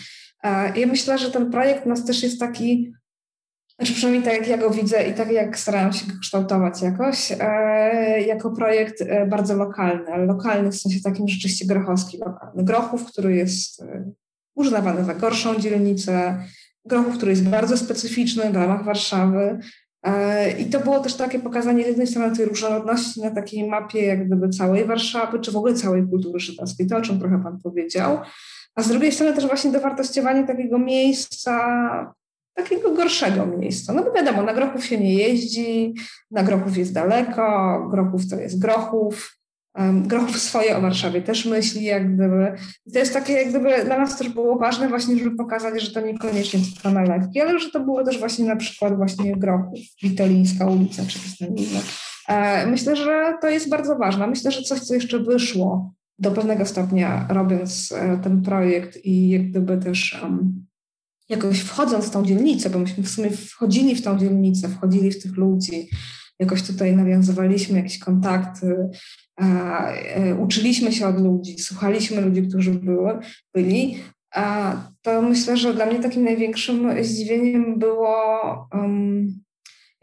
E, 0.44 0.80
ja 0.80 0.88
myślę, 0.88 1.18
że 1.18 1.32
ten 1.32 1.52
projekt 1.52 1.86
nas 1.86 2.06
też 2.06 2.24
jest 2.24 2.40
taki, 2.40 2.94
znaczy 3.76 3.94
przynajmniej 3.94 4.24
tak 4.24 4.34
jak 4.34 4.48
ja 4.48 4.58
go 4.58 4.70
widzę 4.70 5.08
i 5.10 5.14
tak 5.14 5.32
jak 5.32 5.60
starałam 5.60 5.94
się 5.94 6.06
go 6.06 6.14
kształtować 6.22 6.82
jakoś, 6.82 7.32
e, 7.40 8.22
jako 8.22 8.52
projekt 8.52 9.02
e, 9.02 9.28
bardzo 9.28 9.56
lokalny, 9.56 10.12
ale 10.14 10.26
lokalny 10.26 10.72
w 10.72 10.76
sensie 10.76 11.02
takim 11.02 11.28
rzeczywiście 11.28 11.66
grochowski 11.66 12.18
lokalny. 12.18 12.64
Grochów, 12.64 13.06
który 13.06 13.36
jest 13.36 13.84
używany 14.56 15.06
za 15.06 15.14
gorszą 15.14 15.60
dzielnicę, 15.60 16.44
Grochów, 16.86 17.18
który 17.18 17.32
jest 17.32 17.50
bardzo 17.50 17.78
specyficzny 17.78 18.52
w 18.52 18.56
ramach 18.56 18.84
Warszawy. 18.84 19.60
I 20.60 20.66
to 20.66 20.80
było 20.80 21.00
też 21.00 21.16
takie 21.16 21.40
pokazanie 21.40 21.84
z 21.84 21.88
jednej 21.88 22.08
strony 22.08 22.36
tej 22.36 22.46
różnorodności 22.46 23.22
na 23.22 23.32
takiej 23.32 23.68
mapie 23.68 24.06
jak 24.06 24.28
gdyby 24.28 24.50
całej 24.50 24.86
Warszawy, 24.86 25.40
czy 25.40 25.52
w 25.52 25.58
ogóle 25.58 25.74
całej 25.74 26.04
kultury 26.08 26.40
żydowskiej, 26.40 26.88
to 26.88 26.98
o 26.98 27.02
czym 27.02 27.20
trochę 27.20 27.44
Pan 27.44 27.60
powiedział, 27.64 28.18
a 28.76 28.84
z 28.84 28.88
drugiej 28.88 29.12
strony 29.12 29.34
też 29.34 29.48
właśnie 29.48 29.72
dowartościowanie 29.72 30.48
takiego 30.48 30.80
miejsca, 30.80 32.14
takiego 32.54 32.92
gorszego 32.92 33.46
miejsca. 33.46 33.94
No 33.94 34.04
bo 34.04 34.12
wiadomo, 34.12 34.44
na 34.44 34.54
Grochów 34.54 34.86
się 34.86 34.98
nie 34.98 35.14
jeździ, 35.14 35.94
na 36.32 36.44
Grochów 36.44 36.78
jest 36.78 36.94
daleko, 36.94 37.88
Grochów 37.92 38.30
to 38.30 38.36
jest 38.36 38.60
Grochów, 38.60 39.38
Grochów 40.06 40.38
swoje 40.38 40.78
o 40.78 40.82
Warszawie 40.82 41.22
też 41.22 41.46
myśli, 41.46 41.84
jak 41.84 42.16
gdyby. 42.16 42.56
I 42.86 42.92
to 42.92 43.00
jest 43.00 43.14
takie, 43.14 43.34
jak 43.34 43.50
gdyby 43.50 43.86
dla 43.86 43.98
nas 43.98 44.18
też 44.18 44.30
było 44.30 44.60
ważne 44.60 44.90
właśnie, 44.90 45.18
żeby 45.18 45.36
pokazać, 45.36 45.82
że 45.82 45.92
to 45.92 46.02
niekoniecznie 46.02 46.60
tylko 46.74 46.92
nalewki, 46.92 47.42
ale 47.42 47.60
że 47.60 47.70
to 47.70 47.80
było 47.80 48.04
też 48.04 48.20
właśnie 48.20 48.46
na 48.46 48.56
przykład 48.56 48.98
właśnie 48.98 49.36
Grochów, 49.36 49.80
Witolińska 50.04 50.66
ulica, 50.66 51.04
czy 51.08 51.20
coś 51.20 51.42
inne. 51.42 51.80
Myślę, 52.68 52.96
że 52.96 53.34
to 53.42 53.50
jest 53.50 53.70
bardzo 53.70 53.96
ważne. 53.96 54.28
Myślę, 54.28 54.52
że 54.52 54.62
coś, 54.62 54.80
co 54.80 54.94
jeszcze 54.94 55.20
wyszło 55.20 55.94
do 56.20 56.32
pewnego 56.32 56.66
stopnia 56.66 57.28
robiąc 57.30 57.92
e, 57.92 58.20
ten 58.24 58.42
projekt 58.42 59.06
i 59.06 59.30
jak 59.30 59.50
gdyby 59.50 59.78
też 59.78 60.20
um, 60.24 60.66
jakoś 61.30 61.60
wchodząc 61.60 62.06
w 62.06 62.10
tą 62.10 62.26
dzielnicę, 62.26 62.70
bo 62.70 62.80
myśmy 62.80 63.04
w 63.04 63.10
sumie 63.10 63.30
wchodzili 63.30 63.96
w 63.96 64.02
tą 64.02 64.18
dzielnicę, 64.18 64.70
wchodzili 64.70 65.12
w 65.12 65.24
tych 65.24 65.38
ludzi, 65.38 65.90
jakoś 66.40 66.64
tutaj 66.64 66.96
nawiązywaliśmy 66.96 67.78
jakieś 67.78 68.00
kontakty, 68.00 68.90
e, 69.46 70.36
uczyliśmy 70.36 70.92
się 70.92 71.08
od 71.08 71.22
ludzi, 71.22 71.60
słuchaliśmy 71.60 72.22
ludzi, 72.22 72.48
którzy 72.48 72.72
były, 72.72 73.20
byli, 73.54 73.98
a 74.34 74.76
to 75.02 75.22
myślę, 75.22 75.58
że 75.58 75.74
dla 75.74 75.86
mnie 75.86 76.00
takim 76.00 76.24
największym 76.24 77.04
zdziwieniem 77.04 77.80
było 77.80 78.18
um, 78.74 79.44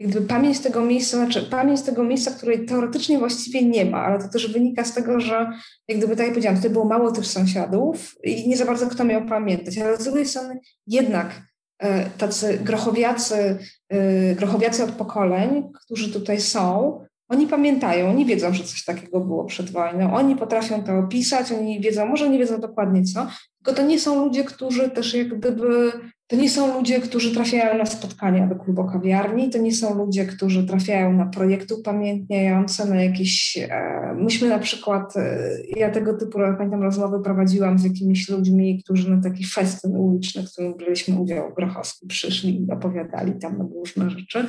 gdyby 0.03 0.27
pamięć 0.27 0.59
tego 0.59 0.81
miejsca, 0.81 1.17
znaczy 1.17 1.41
pamięć 1.41 1.81
tego 1.81 2.03
miejsca, 2.03 2.31
której 2.31 2.65
teoretycznie 2.65 3.19
właściwie 3.19 3.65
nie 3.65 3.85
ma, 3.85 4.05
ale 4.05 4.19
to 4.19 4.29
też 4.29 4.53
wynika 4.53 4.83
z 4.83 4.93
tego, 4.93 5.19
że 5.19 5.51
jak 5.87 5.97
gdyby 5.97 6.15
tak 6.15 6.25
jak 6.25 6.29
powiedziałam, 6.29 6.57
tutaj 6.57 6.71
było 6.71 6.85
mało 6.85 7.11
tych 7.11 7.25
sąsiadów 7.25 8.15
i 8.23 8.49
nie 8.49 8.57
za 8.57 8.65
bardzo 8.65 8.87
kto 8.87 9.03
miał 9.03 9.25
pamiętać, 9.25 9.77
ale 9.77 9.97
z 9.97 10.03
drugiej 10.03 10.25
strony 10.25 10.59
jednak 10.87 11.41
e, 11.79 12.09
tacy 12.09 12.59
grochowiacy, 12.63 13.57
e, 13.89 14.35
grochowiacy 14.35 14.83
od 14.83 14.91
pokoleń, 14.91 15.71
którzy 15.85 16.13
tutaj 16.13 16.41
są, 16.41 16.99
oni 17.31 17.47
pamiętają, 17.47 18.09
oni 18.09 18.25
wiedzą, 18.25 18.53
że 18.53 18.63
coś 18.63 18.85
takiego 18.85 19.19
było 19.19 19.45
przed 19.45 19.69
wojną, 19.69 20.13
oni 20.13 20.35
potrafią 20.35 20.83
to 20.83 20.97
opisać, 20.97 21.51
oni 21.51 21.81
wiedzą, 21.81 22.05
może 22.05 22.29
nie 22.29 22.39
wiedzą 22.39 22.59
dokładnie 22.59 23.03
co, 23.03 23.27
tylko 23.63 23.81
to 23.81 23.87
nie 23.87 23.99
są 23.99 24.25
ludzie, 24.25 24.43
którzy 24.43 24.89
też 24.89 25.13
jak 25.13 25.39
gdyby 25.39 25.91
to 26.31 26.35
nie 26.35 26.49
są 26.49 26.77
ludzie, 26.77 26.99
którzy 26.99 27.33
trafiają 27.33 27.77
na 27.77 27.85
spotkania 27.85 28.47
do 28.47 28.55
klubu 28.55 28.85
kawiarni, 28.85 29.49
to 29.49 29.57
nie 29.57 29.73
są 29.73 29.97
ludzie, 29.97 30.25
którzy 30.25 30.67
trafiają 30.67 31.13
na 31.13 31.25
projekty 31.25 31.75
upamiętniające, 31.75 32.85
na 32.85 33.03
jakieś... 33.03 33.57
E, 33.57 34.13
myśmy 34.17 34.49
na 34.49 34.59
przykład, 34.59 35.17
e, 35.17 35.49
ja 35.77 35.89
tego 35.89 36.17
typu, 36.17 36.39
pamiętam, 36.57 36.83
rozmowy 36.83 37.23
prowadziłam 37.23 37.79
z 37.79 37.83
jakimiś 37.83 38.29
ludźmi, 38.29 38.83
którzy 38.83 39.11
na 39.11 39.21
taki 39.21 39.45
festyn 39.45 39.95
uliczny, 39.95 40.43
w 40.43 40.51
którym 40.51 40.73
braliśmy 40.73 41.19
udział, 41.19 41.53
Grochowski, 41.53 42.07
przyszli 42.07 42.65
i 42.65 42.71
opowiadali 42.71 43.33
tam 43.39 43.69
różne 43.75 44.09
rzeczy. 44.09 44.47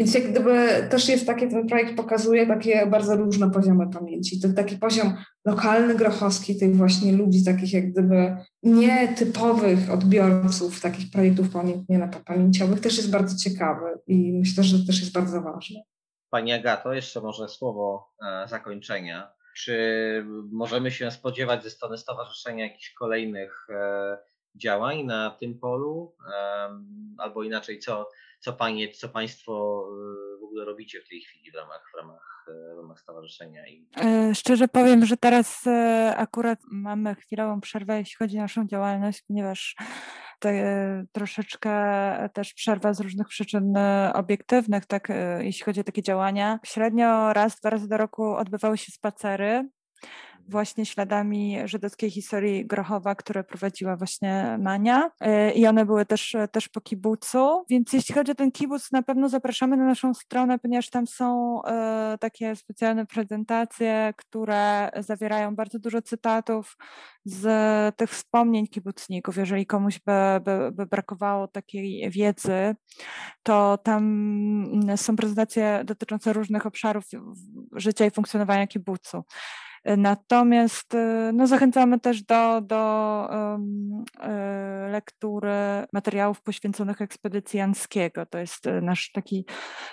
Więc 0.00 0.14
jak 0.14 0.30
gdyby 0.30 0.68
też 0.90 1.08
jest 1.08 1.26
takie, 1.26 1.48
ten 1.48 1.66
projekt 1.66 1.96
pokazuje 1.96 2.46
takie 2.46 2.86
bardzo 2.86 3.16
różne 3.16 3.50
poziomy 3.50 3.90
pamięci. 3.90 4.40
Ten 4.40 4.54
taki 4.54 4.76
poziom 4.76 5.14
lokalny 5.44 5.94
grochowski, 5.94 6.58
tych 6.58 6.76
właśnie 6.76 7.12
ludzi 7.12 7.44
takich 7.44 7.72
jak 7.72 7.92
gdyby 7.92 8.36
nietypowych 8.62 9.90
odbiorców 9.90 10.80
takich 10.80 11.10
projektów 11.10 11.50
pamiętnie 11.52 12.10
pamięciowych 12.26 12.80
też 12.80 12.96
jest 12.96 13.10
bardzo 13.10 13.36
ciekawy 13.36 13.98
i 14.06 14.32
myślę, 14.32 14.64
że 14.64 14.86
też 14.86 15.00
jest 15.00 15.12
bardzo 15.12 15.40
ważny. 15.40 15.80
Pani 16.30 16.52
Agato, 16.52 16.92
jeszcze 16.92 17.20
może 17.20 17.48
słowo 17.48 18.12
e, 18.22 18.48
zakończenia. 18.48 19.32
Czy 19.56 20.24
możemy 20.52 20.90
się 20.90 21.10
spodziewać 21.10 21.62
ze 21.62 21.70
strony 21.70 21.98
stowarzyszenia 21.98 22.64
jakichś 22.64 22.92
kolejnych 22.92 23.66
e, 23.70 24.18
działań 24.54 25.04
na 25.04 25.30
tym 25.30 25.58
polu? 25.58 26.14
Albo 27.18 27.42
inaczej, 27.42 27.78
co, 27.78 28.08
co, 28.40 28.52
panie, 28.52 28.88
co 28.88 29.08
Państwo 29.08 29.84
e, 29.88 30.40
w 30.40 30.44
ogóle 30.44 30.64
robicie 30.64 31.00
w 31.00 31.08
tej 31.08 31.20
chwili 31.20 31.50
w 31.52 31.54
ramach, 31.54 31.82
w 31.94 31.96
ramach, 31.96 32.46
w 32.74 32.76
ramach 32.76 33.00
stowarzyszenia? 33.00 33.66
I... 33.66 33.86
Szczerze 34.34 34.68
powiem, 34.68 35.06
że 35.06 35.16
teraz 35.16 35.64
akurat 36.16 36.58
mamy 36.70 37.14
chwilową 37.14 37.60
przerwę, 37.60 37.98
jeśli 37.98 38.16
chodzi 38.16 38.38
o 38.38 38.40
naszą 38.40 38.66
działalność, 38.66 39.22
ponieważ 39.28 39.76
te, 40.40 41.04
troszeczkę 41.12 41.70
też 42.34 42.54
przerwa 42.54 42.94
z 42.94 43.00
różnych 43.00 43.28
przyczyn 43.28 43.76
e, 43.76 44.12
obiektywnych, 44.14 44.86
tak, 44.86 45.10
e, 45.10 45.44
jeśli 45.44 45.64
chodzi 45.64 45.80
o 45.80 45.84
takie 45.84 46.02
działania. 46.02 46.60
Średnio 46.64 47.32
raz, 47.32 47.60
dwa 47.60 47.70
razy 47.70 47.88
do 47.88 47.96
roku 47.96 48.34
odbywały 48.34 48.78
się 48.78 48.92
spacery 48.92 49.68
właśnie 50.50 50.86
śladami 50.86 51.58
żydowskiej 51.64 52.10
historii 52.10 52.66
Grochowa, 52.66 53.14
które 53.14 53.44
prowadziła 53.44 53.96
właśnie 53.96 54.58
Mania 54.60 55.10
y, 55.50 55.52
i 55.52 55.66
one 55.66 55.86
były 55.86 56.06
też, 56.06 56.36
też 56.52 56.68
po 56.68 56.80
kibucu, 56.80 57.64
więc 57.68 57.92
jeśli 57.92 58.14
chodzi 58.14 58.32
o 58.32 58.34
ten 58.34 58.52
kibuc, 58.52 58.92
na 58.92 59.02
pewno 59.02 59.28
zapraszamy 59.28 59.76
na 59.76 59.84
naszą 59.84 60.14
stronę, 60.14 60.58
ponieważ 60.58 60.90
tam 60.90 61.06
są 61.06 61.60
y, 62.14 62.18
takie 62.18 62.56
specjalne 62.56 63.06
prezentacje, 63.06 64.14
które 64.16 64.90
zawierają 64.98 65.56
bardzo 65.56 65.78
dużo 65.78 66.02
cytatów 66.02 66.76
z 67.24 67.96
tych 67.96 68.10
wspomnień 68.10 68.66
kibucników. 68.66 69.36
Jeżeli 69.36 69.66
komuś 69.66 69.98
by, 69.98 70.40
by, 70.44 70.72
by 70.72 70.86
brakowało 70.86 71.48
takiej 71.48 72.10
wiedzy, 72.10 72.76
to 73.42 73.78
tam 73.78 74.00
są 74.96 75.16
prezentacje 75.16 75.82
dotyczące 75.84 76.32
różnych 76.32 76.66
obszarów 76.66 77.04
życia 77.72 78.06
i 78.06 78.10
funkcjonowania 78.10 78.66
kibucu. 78.66 79.24
Natomiast 79.84 80.94
e, 80.94 81.30
no, 81.34 81.46
zachęcamy 81.46 82.00
też 82.00 82.22
do, 82.22 82.60
do 82.60 83.28
um, 83.30 84.04
lektury 84.90 85.50
materiałów 85.92 86.42
poświęconych 86.42 87.00
ekspedycji 87.02 87.58
Janskiego. 87.58 88.26
To 88.26 88.38
jest 88.38 88.66
e, 88.66 88.80
nasz 88.80 89.12
taki, 89.12 89.46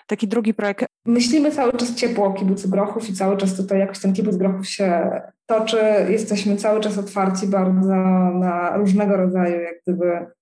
taki 0.08 0.28
drugi 0.28 0.54
projekt. 0.54 0.86
Myślimy 1.06 1.52
cały 1.52 1.74
czas 1.74 1.96
ciepło 1.96 2.26
o 2.26 2.34
kibucu 2.34 2.70
Grochów 2.70 3.10
i 3.10 3.14
cały 3.14 3.38
czas 3.38 3.58
tutaj 3.58 3.80
jakoś 3.80 4.00
ten 4.00 4.14
kibuc 4.14 4.36
Grochów 4.36 4.70
się 4.70 5.12
toczy. 5.46 5.80
Jesteśmy 6.10 6.56
cały 6.58 6.80
czas 6.80 6.98
otwarci 6.98 7.48
bardzo 7.48 7.96
na 8.34 8.78
różnego 8.78 9.18
rodzaju 9.18 9.62
jak 9.62 9.76
gdyby 9.84 10.37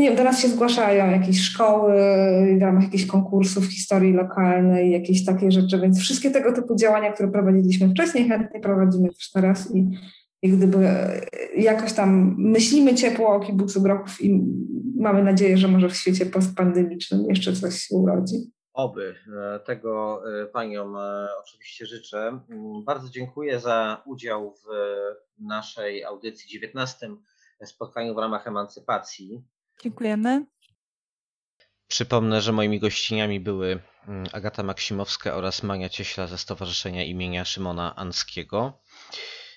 nie 0.00 0.08
wiem, 0.08 0.16
do 0.16 0.24
nas 0.24 0.40
się 0.40 0.48
zgłaszają 0.48 1.10
jakieś 1.10 1.40
szkoły 1.42 1.92
w 2.58 2.62
ramach 2.62 2.84
jakichś 2.84 3.06
konkursów 3.06 3.66
historii 3.66 4.12
lokalnej, 4.12 4.92
jakieś 4.92 5.24
takie 5.24 5.50
rzeczy, 5.50 5.80
więc 5.80 6.00
wszystkie 6.00 6.30
tego 6.30 6.52
typu 6.52 6.76
działania, 6.76 7.12
które 7.12 7.30
prowadziliśmy 7.30 7.88
wcześniej, 7.88 8.28
chętnie 8.28 8.60
prowadzimy 8.60 9.08
też 9.08 9.30
teraz 9.32 9.74
i, 9.74 9.90
i 10.42 10.48
gdyby 10.48 10.88
jakoś 11.56 11.92
tam 11.92 12.34
myślimy 12.38 12.94
ciepło 12.94 13.28
o 13.28 13.40
kibucu 13.40 13.82
Grochów 13.82 14.24
i 14.24 14.40
mamy 14.96 15.22
nadzieję, 15.22 15.58
że 15.58 15.68
może 15.68 15.88
w 15.88 15.96
świecie 15.96 16.26
postpandemicznym 16.26 17.26
jeszcze 17.28 17.52
coś 17.52 17.74
się 17.74 17.96
urodzi. 17.96 18.36
Oby. 18.76 19.14
E, 19.36 19.60
tego 19.60 20.22
e, 20.42 20.46
Paniom 20.46 20.96
e, 20.96 21.28
oczywiście 21.44 21.86
życzę. 21.86 22.40
Mm, 22.50 22.84
bardzo 22.84 23.08
dziękuję 23.08 23.60
za 23.60 24.02
udział 24.06 24.54
w 24.54 24.66
naszej 25.38 26.04
audycji 26.04 26.48
19 26.48 27.10
spotkaniu 27.64 28.14
w 28.14 28.18
ramach 28.18 28.46
emancypacji. 28.46 29.44
Dziękujemy. 29.82 30.46
Przypomnę, 31.88 32.42
że 32.42 32.52
moimi 32.52 32.80
gościniami 32.80 33.40
były 33.40 33.82
mm, 34.08 34.26
Agata 34.32 34.62
Maksimowska 34.62 35.34
oraz 35.34 35.62
Mania 35.62 35.88
Cieśla 35.88 36.26
ze 36.26 36.38
Stowarzyszenia 36.38 37.04
imienia 37.04 37.44
Szymona 37.44 37.96
Anskiego. 37.96 38.80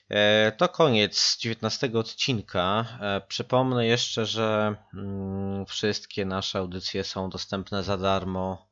E, 0.09 0.51
to 0.51 0.70
koniec 0.70 1.38
19 1.39 1.91
odcinka. 1.93 2.86
E, 3.01 3.22
przypomnę 3.28 3.88
jeszcze, 3.88 4.26
że 4.26 4.76
mm, 4.93 5.65
wszystkie 5.65 6.26
nasze 6.26 6.59
audycje 6.59 7.03
są 7.03 7.30
dostępne 7.30 7.84
za 7.84 7.97
darmo, 7.97 8.70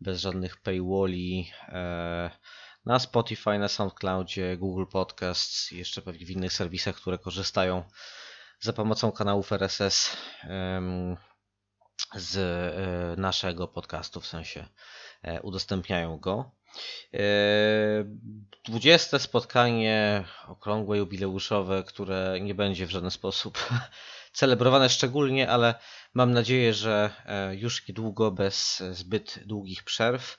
bez 0.00 0.20
żadnych 0.20 0.56
paywalli 0.56 1.50
e, 1.68 2.30
na 2.84 2.98
Spotify, 2.98 3.58
na 3.58 3.68
SoundCloudzie, 3.68 4.56
Google 4.56 4.84
Podcasts 4.92 5.70
jeszcze 5.70 6.02
pewnie 6.02 6.26
w 6.26 6.30
innych 6.30 6.52
serwisach, 6.52 6.96
które 6.96 7.18
korzystają 7.18 7.84
za 8.60 8.72
pomocą 8.72 9.12
kanałów 9.12 9.52
RSS 9.52 10.16
z 12.14 13.18
naszego 13.18 13.68
podcastu, 13.68 14.20
w 14.20 14.26
sensie 14.26 14.66
udostępniają 15.42 16.18
go. 16.18 16.50
20 18.64 19.18
spotkanie 19.18 20.24
okrągłe, 20.48 20.98
jubileuszowe, 20.98 21.84
które 21.84 22.38
nie 22.40 22.54
będzie 22.54 22.86
w 22.86 22.90
żaden 22.90 23.10
sposób 23.10 23.68
celebrowane 24.32 24.88
szczególnie, 24.88 25.50
ale 25.50 25.74
mam 26.14 26.32
nadzieję, 26.32 26.74
że 26.74 27.10
już 27.50 27.88
niedługo, 27.88 28.30
bez 28.30 28.82
zbyt 28.90 29.38
długich 29.46 29.82
przerw. 29.82 30.38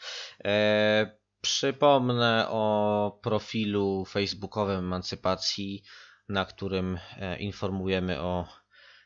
Przypomnę 1.41 2.47
o 2.49 3.19
profilu 3.23 4.05
facebookowym 4.05 4.79
Emancypacji, 4.79 5.83
na 6.31 6.45
którym 6.45 6.99
e, 7.17 7.37
informujemy 7.37 8.21
o 8.21 8.47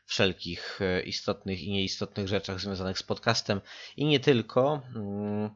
wszelkich 0.04 0.78
e, 0.82 1.00
istotnych 1.02 1.62
i 1.62 1.70
nieistotnych 1.70 2.28
rzeczach 2.28 2.60
związanych 2.60 2.98
z 2.98 3.02
podcastem 3.02 3.60
i 3.96 4.04
nie 4.04 4.20
tylko. 4.20 4.82
Mm, 4.94 5.50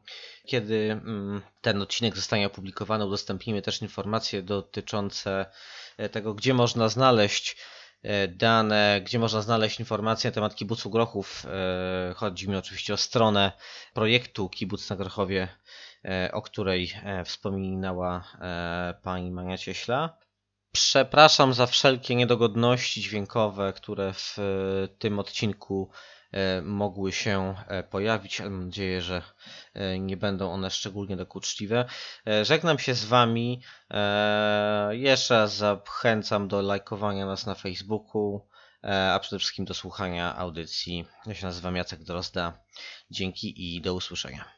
kiedy 0.45 0.91
mm, 0.91 1.41
ten 1.61 1.81
odcinek 1.81 2.15
zostanie 2.15 2.47
opublikowany, 2.47 3.05
udostępnimy 3.05 3.61
też 3.61 3.81
informacje 3.81 4.43
dotyczące 4.43 5.45
e, 5.97 6.09
tego, 6.09 6.33
gdzie 6.33 6.53
można 6.53 6.89
znaleźć 6.89 7.57
dane, 8.29 9.01
gdzie 9.03 9.19
można 9.19 9.41
znaleźć 9.41 9.79
informacje 9.79 10.29
na 10.29 10.33
temat 10.33 10.55
kibucu 10.55 10.89
Grochów. 10.89 11.45
Chodzi 12.15 12.49
mi 12.49 12.55
oczywiście 12.55 12.93
o 12.93 12.97
stronę 12.97 13.51
projektu 13.93 14.49
Kibuc 14.49 14.89
na 14.89 14.95
Grochowie 14.95 15.47
o 16.31 16.41
której 16.41 16.93
wspominała 17.25 18.23
pani 19.03 19.31
Mania 19.31 19.57
Cieśla. 19.57 20.17
Przepraszam 20.71 21.53
za 21.53 21.67
wszelkie 21.67 22.15
niedogodności 22.15 23.01
dźwiękowe, 23.01 23.73
które 23.73 24.13
w 24.13 24.37
tym 24.99 25.19
odcinku 25.19 25.89
mogły 26.63 27.11
się 27.11 27.55
pojawić. 27.89 28.39
Mam 28.39 28.65
nadzieję, 28.65 29.01
że 29.01 29.21
nie 29.99 30.17
będą 30.17 30.51
one 30.51 30.71
szczególnie 30.71 31.17
dokuczliwe. 31.17 31.85
Żegnam 32.43 32.79
się 32.79 32.93
z 32.93 33.05
Wami. 33.05 33.61
Jeszcze 34.91 35.33
raz 35.33 35.55
zachęcam 35.55 36.47
do 36.47 36.61
lajkowania 36.61 37.25
nas 37.25 37.45
na 37.45 37.55
Facebooku, 37.55 38.47
a 39.13 39.19
przede 39.21 39.39
wszystkim 39.39 39.65
do 39.65 39.73
słuchania 39.73 40.35
audycji. 40.35 41.05
Ja 41.25 41.35
się 41.35 41.45
nazywam 41.45 41.75
Jacek 41.75 42.03
Drozda. 42.03 42.53
Dzięki 43.11 43.75
i 43.75 43.81
do 43.81 43.93
usłyszenia. 43.93 44.51